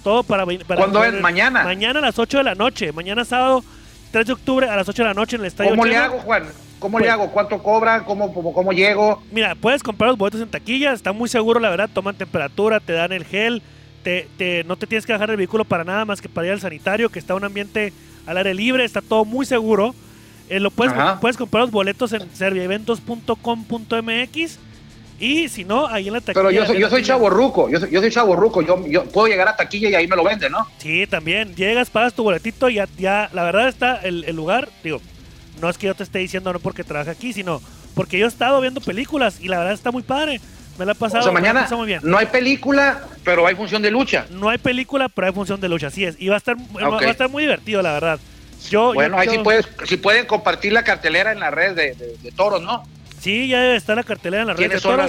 todo 0.03 0.23
para, 0.23 0.45
para 0.45 0.77
¿Cuándo 0.77 1.03
es? 1.03 1.19
¿Mañana? 1.19 1.63
Mañana 1.63 1.99
a 1.99 2.01
las 2.01 2.17
8 2.17 2.37
de 2.37 2.43
la 2.45 2.55
noche. 2.55 2.93
Mañana 2.93 3.25
sábado 3.25 3.61
3 4.11 4.25
de 4.25 4.33
octubre 4.33 4.69
a 4.69 4.75
las 4.77 4.87
8 4.87 5.03
de 5.03 5.07
la 5.09 5.13
noche 5.13 5.35
en 5.35 5.41
el 5.41 5.47
estadio. 5.47 5.71
¿Cómo 5.71 5.85
le 5.85 5.97
hago, 5.97 6.19
Juan? 6.19 6.45
¿Cómo 6.79 6.99
le 6.99 7.03
pues 7.03 7.13
hago? 7.13 7.31
¿Cuánto 7.31 7.61
cobran? 7.61 8.05
¿Cómo, 8.05 8.33
cómo, 8.33 8.71
llego? 8.71 9.21
Mira, 9.31 9.55
puedes 9.55 9.83
comprar 9.83 10.09
los 10.09 10.17
boletos 10.17 10.39
en 10.39 10.49
taquilla. 10.49 10.93
Está 10.93 11.11
muy 11.11 11.27
seguro, 11.27 11.59
la 11.59 11.69
verdad. 11.69 11.89
Toman 11.93 12.15
temperatura, 12.15 12.79
te 12.79 12.93
dan 12.93 13.11
el 13.11 13.25
gel. 13.25 13.61
Te, 14.07 14.23
te, 14.37 14.63
no 14.63 14.77
te 14.77 14.87
tienes 14.87 15.05
que 15.05 15.11
bajar 15.11 15.31
el 15.31 15.35
vehículo 15.35 15.65
para 15.65 15.83
nada 15.83 16.05
más 16.05 16.21
que 16.21 16.29
para 16.29 16.47
ir 16.47 16.53
al 16.53 16.61
sanitario, 16.61 17.09
que 17.09 17.19
está 17.19 17.35
un 17.35 17.43
ambiente 17.43 17.91
al 18.25 18.37
aire 18.37 18.53
libre. 18.53 18.85
Está 18.85 19.01
todo 19.01 19.25
muy 19.25 19.45
seguro. 19.45 19.93
Eh, 20.47 20.61
lo 20.61 20.71
puedes, 20.71 20.93
puedes 21.19 21.35
comprar 21.35 21.63
los 21.63 21.71
boletos 21.71 22.13
en 22.13 22.21
servieventos.com.mx 22.33 24.59
y 25.19 25.49
si 25.49 25.65
no, 25.65 25.87
ahí 25.87 26.07
en 26.07 26.13
la 26.13 26.21
taquilla. 26.21 26.41
Pero 26.41 26.51
yo 26.51 26.65
soy, 26.65 26.79
yo 26.79 26.89
soy 26.89 27.03
chavo 27.03 27.29
ruco, 27.29 27.69
yo 27.69 27.81
soy, 27.81 27.91
yo 27.91 27.99
soy 27.99 28.09
chavo 28.09 28.37
ruco, 28.37 28.61
yo, 28.61 28.81
yo 28.87 29.03
puedo 29.03 29.27
llegar 29.27 29.49
a 29.49 29.57
taquilla 29.57 29.89
y 29.89 29.95
ahí 29.95 30.07
me 30.07 30.15
lo 30.15 30.23
venden, 30.23 30.53
¿no? 30.53 30.65
Sí, 30.77 31.05
también. 31.05 31.53
Llegas, 31.53 31.89
pagas 31.89 32.13
tu 32.13 32.23
boletito 32.23 32.69
y 32.69 32.75
ya, 32.75 32.87
ya 32.97 33.29
la 33.33 33.43
verdad 33.43 33.67
está 33.67 33.97
el, 33.97 34.23
el, 34.23 34.37
lugar, 34.37 34.69
digo, 34.85 35.01
no 35.61 35.69
es 35.69 35.77
que 35.77 35.87
yo 35.87 35.95
te 35.95 36.03
esté 36.03 36.19
diciendo 36.19 36.53
no 36.53 36.59
porque 36.59 36.85
trabaja 36.85 37.11
aquí, 37.11 37.33
sino 37.33 37.61
porque 37.93 38.17
yo 38.17 38.25
he 38.25 38.29
estado 38.29 38.61
viendo 38.61 38.79
películas 38.79 39.41
y 39.41 39.49
la 39.49 39.57
verdad 39.57 39.73
está 39.73 39.91
muy 39.91 40.03
padre. 40.03 40.39
Me 40.77 40.85
la 40.85 40.91
he 40.91 40.95
pasado. 40.95 41.21
O 41.21 41.23
sea, 41.23 41.31
mañana 41.31 41.67
muy 41.71 41.87
bien. 41.87 42.01
no 42.03 42.17
hay 42.17 42.27
película, 42.27 43.03
pero 43.23 43.47
hay 43.47 43.55
función 43.55 43.81
de 43.81 43.91
lucha. 43.91 44.25
No 44.29 44.49
hay 44.49 44.57
película, 44.57 45.09
pero 45.09 45.27
hay 45.27 45.33
función 45.33 45.59
de 45.59 45.69
lucha, 45.69 45.87
así 45.87 46.05
es. 46.05 46.15
Y 46.19 46.27
va 46.27 46.35
a 46.35 46.37
estar, 46.37 46.55
va 46.55 46.99
a 46.99 47.09
estar 47.09 47.29
muy 47.29 47.43
divertido, 47.43 47.81
la 47.81 47.93
verdad. 47.93 48.19
Yo, 48.69 48.93
bueno, 48.93 49.17
ahí 49.17 49.29
sí, 49.29 49.37
puedes, 49.43 49.67
si 49.85 49.97
pueden 49.97 50.25
compartir 50.25 50.73
la 50.73 50.83
cartelera 50.83 51.31
en 51.31 51.39
la 51.39 51.51
red 51.51 51.73
de, 51.73 51.93
de 51.93 52.31
toros, 52.31 52.61
¿no? 52.61 52.83
Sí, 53.19 53.47
ya 53.47 53.61
debe 53.61 53.75
estar 53.75 53.95
la 53.95 54.03
cartelera 54.03 54.41
en 54.41 54.47
la 54.47 54.53
red 54.53 54.59
¿Quiénes, 54.59 54.81
son, 54.81 54.99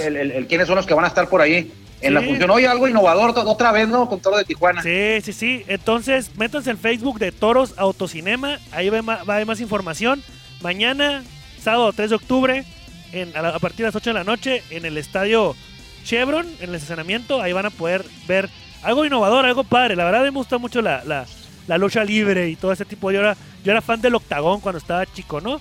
¿Quiénes 0.47 0.67
son 0.67 0.75
los 0.75 0.85
que 0.85 0.93
van 0.93 1.05
a 1.05 1.07
estar 1.09 1.27
por 1.29 1.41
ahí 1.41 1.71
en 2.01 2.13
la 2.13 2.21
función? 2.21 2.49
Oye, 2.49 2.67
algo 2.67 2.87
innovador 2.87 3.33
otra 3.37 3.71
vez, 3.71 3.87
¿no? 3.87 4.09
Con 4.09 4.19
Toro 4.19 4.37
de 4.37 4.45
Tijuana. 4.45 4.81
Sí, 4.81 5.21
sí, 5.23 5.33
sí. 5.33 5.63
Entonces, 5.67 6.35
métanse 6.37 6.71
en 6.71 6.77
Facebook 6.77 7.19
de 7.19 7.31
Toros 7.31 7.75
Autocinema. 7.77 8.59
Ahí 8.71 8.89
va, 8.89 9.01
va 9.01 9.13
a 9.15 9.35
haber 9.35 9.45
más 9.45 9.61
información. 9.61 10.23
Mañana, 10.61 11.23
sábado 11.61 11.93
3 11.93 12.09
de 12.09 12.15
octubre, 12.15 12.65
en, 13.11 13.35
a, 13.35 13.59
partir 13.59 13.79
de 13.79 13.83
las 13.85 13.95
8 13.95 14.09
de 14.09 14.13
la 14.13 14.23
noche, 14.23 14.63
en 14.69 14.85
el 14.85 14.97
estadio 14.97 15.55
Chevron, 16.03 16.47
en 16.59 16.69
el 16.69 16.75
estacionamiento. 16.75 17.41
Ahí 17.41 17.53
van 17.53 17.65
a 17.65 17.69
poder 17.71 18.05
ver 18.27 18.49
algo 18.83 19.05
innovador, 19.05 19.45
algo 19.45 19.63
padre. 19.63 19.95
La 19.95 20.05
verdad 20.05 20.23
me 20.23 20.29
gusta 20.29 20.57
mucho 20.57 20.81
la, 20.81 21.03
la, 21.05 21.25
la 21.67 21.77
lucha 21.77 22.03
libre 22.03 22.49
y 22.49 22.55
todo 22.55 22.71
ese 22.71 22.85
tipo. 22.85 23.11
Yo 23.11 23.19
era, 23.19 23.35
yo 23.63 23.71
era 23.71 23.81
fan 23.81 24.01
del 24.01 24.15
octagón 24.15 24.61
cuando 24.61 24.79
estaba 24.79 25.05
chico, 25.05 25.41
¿no? 25.41 25.59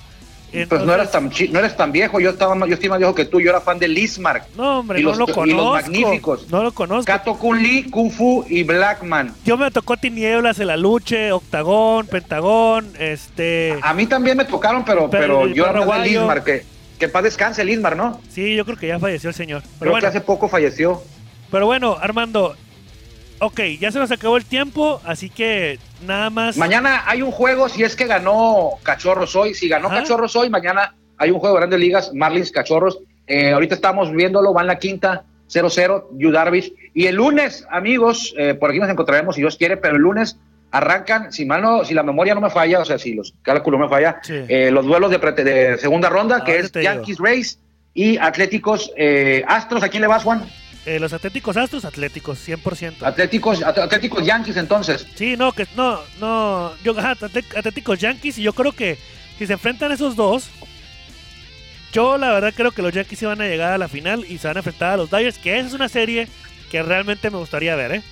pues 0.69 0.83
no 0.83 0.95
eras 0.95 1.11
tan 1.11 1.31
no 1.51 1.59
eres 1.59 1.77
tan 1.77 1.93
viejo, 1.93 2.21
yo 2.21 2.31
estaba 2.31 2.57
yo 2.67 2.75
estoy 2.75 2.89
más 2.89 2.99
viejo 2.99 3.15
que 3.15 3.27
tú, 3.27 3.41
yo 3.41 3.51
era 3.51 3.61
fan 3.61 3.79
de 3.79 3.89
Lismark. 3.89 4.47
No, 4.57 4.81
hombre, 4.81 5.03
no 5.03 5.15
lo 5.15 5.27
conozco. 5.27 5.47
Y 5.47 5.53
los 5.53 5.73
magníficos. 5.73 6.49
No 6.51 6.63
lo 6.63 6.73
conozco. 6.73 7.05
Kato 7.05 7.35
Kun 7.35 7.63
Lee, 7.63 7.85
Kung 7.91 8.11
Fu 8.11 8.45
y 8.49 8.63
Blackman. 8.63 9.35
Yo 9.45 9.59
me 9.59 9.71
tocó 9.71 9.97
Tinieblas 9.97 10.59
en 10.59 10.69
la 10.69 10.77
lucha, 10.77 11.35
Octagón, 11.35 12.07
Pentagón, 12.07 12.91
este 12.99 13.79
A, 13.83 13.93
mí 13.93 14.07
también 14.07 14.37
me 14.37 14.45
tocaron, 14.45 14.85
pero 14.85 15.11
pero, 15.11 15.47
yo 15.47 15.67
era 15.67 15.85
fan 15.85 16.03
de 16.03 16.09
Lismark, 16.09 16.45
que 16.45 16.78
que 16.99 17.09
paz 17.09 17.23
descanse 17.23 17.65
Lismark, 17.65 17.97
¿no? 17.97 18.21
Sí, 18.29 18.55
yo 18.55 18.65
creo 18.65 18.77
que 18.77 18.89
ya 18.89 18.99
falleció 18.99 19.31
el 19.31 19.35
señor. 19.35 19.63
Pero 19.63 19.79
creo 19.79 19.93
bueno, 19.93 20.03
que 20.03 20.09
hace 20.09 20.21
poco 20.21 20.49
falleció. 20.49 21.03
Pero 21.51 21.67
bueno, 21.67 21.97
Armando, 22.01 22.55
Ok, 23.41 23.61
ya 23.79 23.93
se 23.93 23.99
nos 23.99 24.11
acabó 24.11 24.37
el 24.37 24.45
tiempo, 24.45 25.01
así 25.05 25.31
que 25.31 25.79
nada 26.05 26.29
más. 26.29 26.57
Mañana 26.57 27.05
hay 27.07 27.23
un 27.23 27.31
juego, 27.31 27.69
si 27.69 27.85
es 27.85 27.95
que 27.95 28.07
ganó 28.07 28.71
Cachorros 28.83 29.37
hoy. 29.37 29.55
Si 29.55 29.69
ganó 29.69 29.89
Cachorros 29.89 30.35
hoy, 30.35 30.51
mañana 30.51 30.95
hay 31.17 31.31
un 31.31 31.39
juego 31.39 31.55
de 31.55 31.61
grandes 31.61 31.79
ligas, 31.79 32.13
Marlins 32.15 32.51
Cachorros. 32.51 32.99
Eh, 33.27 33.53
ahorita 33.53 33.77
estamos 33.77 34.11
viéndolo, 34.11 34.53
va 34.53 34.63
en 34.63 34.67
la 34.67 34.79
quinta, 34.79 35.25
0-0, 35.49 36.09
Yu 36.17 36.33
Darvish. 36.33 36.73
Y 36.95 37.07
el 37.07 37.15
lunes, 37.15 37.65
amigos, 37.71 38.35
eh, 38.37 38.55
por 38.55 38.71
aquí 38.71 38.81
nos 38.81 38.91
encontraremos 38.91 39.37
si 39.37 39.43
Dios 39.43 39.57
quiere, 39.57 39.77
pero 39.77 39.95
el 39.95 40.03
lunes 40.03 40.39
arrancan, 40.71 41.33
si 41.33 41.45
mal 41.45 41.87
si 41.87 41.95
la 41.95 42.03
memoria 42.03 42.35
no 42.35 42.41
me 42.41 42.51
falla, 42.51 42.81
o 42.81 42.85
sea, 42.85 42.99
si 42.99 43.15
los 43.15 43.35
cálculos 43.43 43.81
no 43.81 43.87
me 43.87 43.91
falla, 43.91 44.21
eh, 44.29 44.71
los 44.71 44.85
duelos 44.85 45.11
de, 45.11 45.19
de 45.19 45.79
segunda 45.79 46.09
ronda, 46.09 46.45
que 46.45 46.59
es 46.59 46.73
Yankees 46.73 47.19
Race 47.19 47.57
y 47.95 48.19
Atléticos 48.19 48.93
Astros. 49.47 49.83
¿A 49.83 49.89
quién 49.89 50.03
le 50.03 50.09
vas, 50.09 50.25
Juan? 50.25 50.45
Eh, 50.89 50.99
los 50.99 51.13
Atléticos 51.13 51.55
Astros, 51.59 51.85
Atléticos, 51.85 52.39
100%. 52.49 53.03
Atléticos, 53.03 53.63
Atléticos 53.63 54.25
Yankees, 54.25 54.57
entonces. 54.57 55.07
Sí, 55.17 55.37
no, 55.37 55.53
que 55.53 55.67
no, 55.77 56.01
no. 56.19 56.73
Yo, 56.83 56.99
Atléticos 56.99 57.99
Yankees, 57.99 58.39
y 58.39 58.43
yo 58.43 58.55
creo 58.55 58.73
que 58.73 58.97
si 59.39 59.47
se 59.47 59.53
enfrentan 59.53 59.93
esos 59.93 60.17
dos, 60.17 60.49
yo 61.93 62.17
la 62.17 62.33
verdad 62.33 62.55
creo 62.57 62.71
que 62.71 62.81
los 62.81 62.95
Yankees 62.95 63.21
iban 63.21 63.43
a 63.43 63.47
llegar 63.47 63.73
a 63.73 63.77
la 63.79 63.89
final 63.89 64.25
y 64.27 64.39
se 64.39 64.47
van 64.47 64.57
a 64.57 64.61
enfrentar 64.61 64.93
a 64.93 64.97
los 64.97 65.11
Dodgers, 65.11 65.37
que 65.37 65.59
esa 65.59 65.69
es 65.69 65.75
una 65.75 65.91
serie 65.91 66.27
que 66.71 66.83
realmente 66.83 67.31
me 67.31 67.37
gustaría 67.37 67.77
ver, 67.77 67.93
¿eh? 67.97 68.03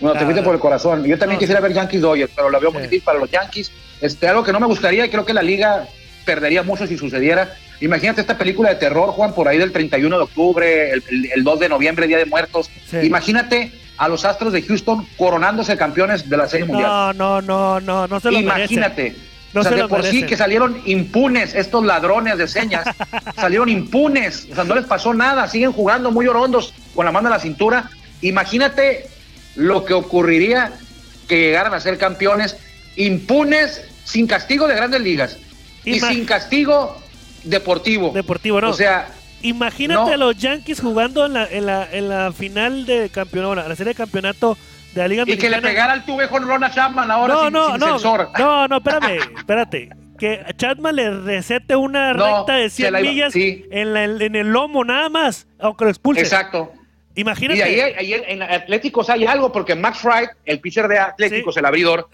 Bueno, 0.00 0.18
te 0.18 0.24
fuiste 0.24 0.42
por 0.42 0.54
el 0.54 0.60
corazón. 0.60 1.04
Yo 1.04 1.18
también 1.18 1.38
quisiera 1.38 1.60
ver 1.60 1.72
Yankees 1.72 2.00
Dodgers, 2.00 2.32
pero 2.34 2.50
la 2.50 2.58
veo 2.58 2.72
muy 2.72 2.82
difícil 2.82 3.02
para 3.02 3.18
los 3.18 3.30
Yankees. 3.30 3.70
Este, 4.00 4.28
algo 4.28 4.42
que 4.42 4.52
no 4.52 4.60
me 4.60 4.66
gustaría, 4.66 5.06
y 5.06 5.08
creo 5.08 5.24
que 5.24 5.34
la 5.34 5.42
liga 5.42 5.86
perdería 6.24 6.62
mucho 6.62 6.86
si 6.86 6.96
sucediera, 6.96 7.54
Imagínate 7.80 8.20
esta 8.20 8.38
película 8.38 8.70
de 8.70 8.76
terror, 8.76 9.10
Juan, 9.10 9.34
por 9.34 9.48
ahí 9.48 9.58
del 9.58 9.72
31 9.72 10.16
de 10.16 10.22
octubre, 10.22 10.92
el, 10.92 11.44
2 11.44 11.60
de 11.60 11.68
noviembre, 11.68 12.06
Día 12.06 12.18
de 12.18 12.24
Muertos. 12.24 12.70
Imagínate 13.02 13.72
a 13.96 14.08
los 14.08 14.24
Astros 14.24 14.52
de 14.52 14.62
Houston 14.62 15.06
coronándose 15.16 15.76
campeones 15.76 16.28
de 16.28 16.36
la 16.36 16.48
Serie 16.48 16.66
Mundial. 16.66 16.88
No, 16.88 17.12
no, 17.12 17.42
no, 17.42 17.80
no, 17.80 18.06
no 18.06 18.20
se 18.20 18.30
lo 18.30 18.38
Imagínate. 18.38 19.14
o 19.54 19.62
sea, 19.62 19.72
de 19.72 19.88
por 19.88 20.04
sí 20.04 20.24
que 20.24 20.36
salieron 20.36 20.80
impunes 20.84 21.54
estos 21.54 21.84
ladrones 21.84 22.38
de 22.38 22.48
señas, 22.48 22.86
salieron 23.36 23.68
impunes, 23.68 24.48
o 24.50 24.54
sea, 24.54 24.64
no 24.64 24.74
les 24.76 24.86
pasó 24.86 25.12
nada, 25.12 25.48
siguen 25.48 25.72
jugando 25.72 26.10
muy 26.10 26.26
orondos 26.26 26.72
con 26.94 27.04
la 27.04 27.12
mano 27.12 27.28
en 27.28 27.32
la 27.32 27.40
cintura. 27.40 27.90
Imagínate 28.22 29.08
lo 29.56 29.84
que 29.84 29.94
ocurriría 29.94 30.72
que 31.28 31.38
llegaran 31.38 31.74
a 31.74 31.80
ser 31.80 31.98
campeones 31.98 32.56
impunes, 32.96 33.82
sin 34.04 34.26
castigo 34.26 34.68
de 34.68 34.74
grandes 34.76 35.00
ligas 35.00 35.38
y 35.84 36.00
sin 36.00 36.24
castigo 36.24 36.96
deportivo. 37.44 38.10
Deportivo, 38.12 38.60
no. 38.60 38.70
O 38.70 38.74
sea, 38.74 39.08
imagínate 39.42 40.14
a 40.14 40.16
los 40.16 40.36
Yankees 40.36 40.80
jugando 40.80 41.26
en 41.26 41.34
la, 41.34 41.46
en 41.46 41.66
la, 41.66 41.88
en 41.90 42.08
la 42.08 42.32
final 42.32 42.86
de 42.86 43.10
campeonato, 43.10 43.54
la 43.54 43.76
serie 43.76 43.92
de 43.92 43.96
campeonato 43.96 44.56
de 44.94 45.00
la 45.00 45.08
Liga 45.08 45.24
Y 45.26 45.36
que 45.36 45.50
le 45.50 45.60
pegara 45.60 45.94
el 45.94 46.04
tuve 46.04 46.28
con 46.28 46.46
Ronald 46.46 46.74
Chapman 46.74 47.10
ahora 47.10 47.34
no, 47.34 47.44
sin, 47.44 47.52
no, 47.52 47.78
no, 47.78 47.98
No, 48.38 48.68
no, 48.68 48.76
espérame, 48.76 49.18
espérate. 49.38 49.90
Que 50.18 50.44
Chapman 50.56 50.94
le 50.94 51.10
recete 51.10 51.74
una 51.74 52.12
recta 52.12 52.54
de 52.54 52.70
100 52.70 53.02
millas 53.02 53.34
en, 53.34 53.96
en 53.96 54.36
el 54.36 54.46
lomo 54.46 54.84
nada 54.84 55.08
más, 55.08 55.48
aunque 55.58 55.84
lo 55.84 55.90
expulse. 55.90 56.22
Exacto. 56.22 56.72
Imagínate. 57.14 57.58
Y 57.58 57.80
ahí, 57.80 58.14
en 58.26 58.42
Atléticos 58.42 59.08
hay 59.08 59.24
algo, 59.24 59.52
porque 59.52 59.74
Max 59.74 60.02
Wright, 60.02 60.30
el 60.44 60.60
pitcher 60.60 60.88
de 60.88 60.98
Atléticos, 60.98 61.56
el 61.56 61.64
abridor, 61.64 62.08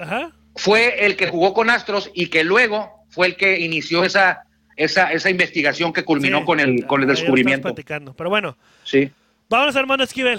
fue 0.57 1.07
el 1.07 1.17
que 1.17 1.29
jugó 1.29 1.55
con 1.55 1.71
Astros 1.71 2.11
y 2.15 2.27
que 2.27 2.45
luego 2.45 3.05
fue 3.09 3.29
el 3.29 3.37
que 3.37 3.61
inició 3.61 4.05
esa, 4.05 4.45
esa, 4.77 5.13
esa 5.13 5.31
investigación 5.31 5.93
que 5.93 6.05
culminó 6.05 6.45
con, 6.45 6.61
el, 6.61 6.87
con 6.87 7.03
el 7.03 7.09
descubrimiento. 7.09 7.75
Pero 7.75 8.31
bueno. 8.31 8.57
Sí. 8.85 9.11
Vámonos, 9.49 9.75
Armando 9.77 10.05
Esquivel. 10.05 10.39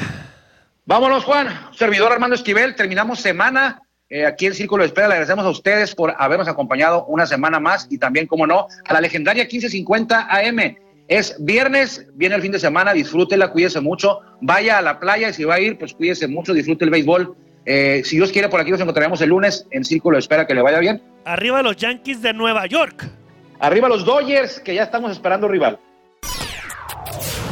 Vámonos, 0.85 1.23
Juan. 1.23 1.47
Servidor 1.75 2.11
Armando 2.11 2.35
Esquivel. 2.35 2.75
Terminamos 2.75 3.19
semana. 3.19 3.81
Eh, 4.09 4.25
aquí 4.25 4.45
en 4.45 4.53
Círculo 4.53 4.83
de 4.83 4.87
Espera 4.87 5.07
le 5.07 5.13
agradecemos 5.13 5.45
a 5.45 5.49
ustedes 5.49 5.95
por 5.95 6.13
habernos 6.17 6.47
acompañado 6.47 7.05
una 7.05 7.25
semana 7.25 7.59
más 7.59 7.87
y 7.89 7.97
también, 7.97 8.27
como 8.27 8.45
no, 8.45 8.67
a 8.85 8.93
la 8.93 8.99
legendaria 8.99 9.43
1550 9.43 10.27
AM 10.29 10.75
es 11.11 11.35
viernes, 11.39 12.07
viene 12.13 12.35
el 12.35 12.41
fin 12.41 12.53
de 12.53 12.59
semana, 12.59 12.93
disfrútela, 12.93 13.51
cuídese 13.51 13.81
mucho, 13.81 14.21
vaya 14.39 14.77
a 14.77 14.81
la 14.81 14.97
playa 14.97 15.27
y 15.27 15.33
si 15.33 15.43
va 15.43 15.55
a 15.55 15.59
ir, 15.59 15.77
pues 15.77 15.93
cuídese 15.93 16.25
mucho, 16.25 16.53
disfrute 16.53 16.85
el 16.85 16.89
béisbol. 16.89 17.35
Eh, 17.65 18.01
si 18.05 18.15
Dios 18.15 18.31
quiere, 18.31 18.47
por 18.47 18.61
aquí 18.61 18.71
nos 18.71 18.79
encontraremos 18.79 19.19
el 19.19 19.27
lunes 19.27 19.67
en 19.71 19.83
Círculo. 19.83 20.17
Espera 20.17 20.47
que 20.47 20.55
le 20.55 20.61
vaya 20.61 20.79
bien. 20.79 21.03
Arriba 21.25 21.61
los 21.61 21.75
Yankees 21.75 22.21
de 22.21 22.31
Nueva 22.31 22.65
York. 22.65 23.09
Arriba 23.59 23.89
los 23.89 24.05
Dodgers, 24.05 24.61
que 24.61 24.73
ya 24.73 24.83
estamos 24.83 25.11
esperando 25.11 25.49
rival. 25.49 25.79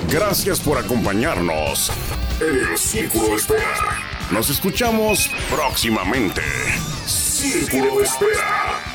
Gracias 0.09 0.61
por 0.61 0.77
acompañarnos 0.77 1.91
en 2.39 2.71
el 2.71 2.77
Círculo 2.77 3.35
Espera. 3.35 3.75
Nos 4.31 4.49
escuchamos 4.49 5.29
próximamente. 5.53 6.41
Círculo 7.05 8.01
Espera. 8.01 8.88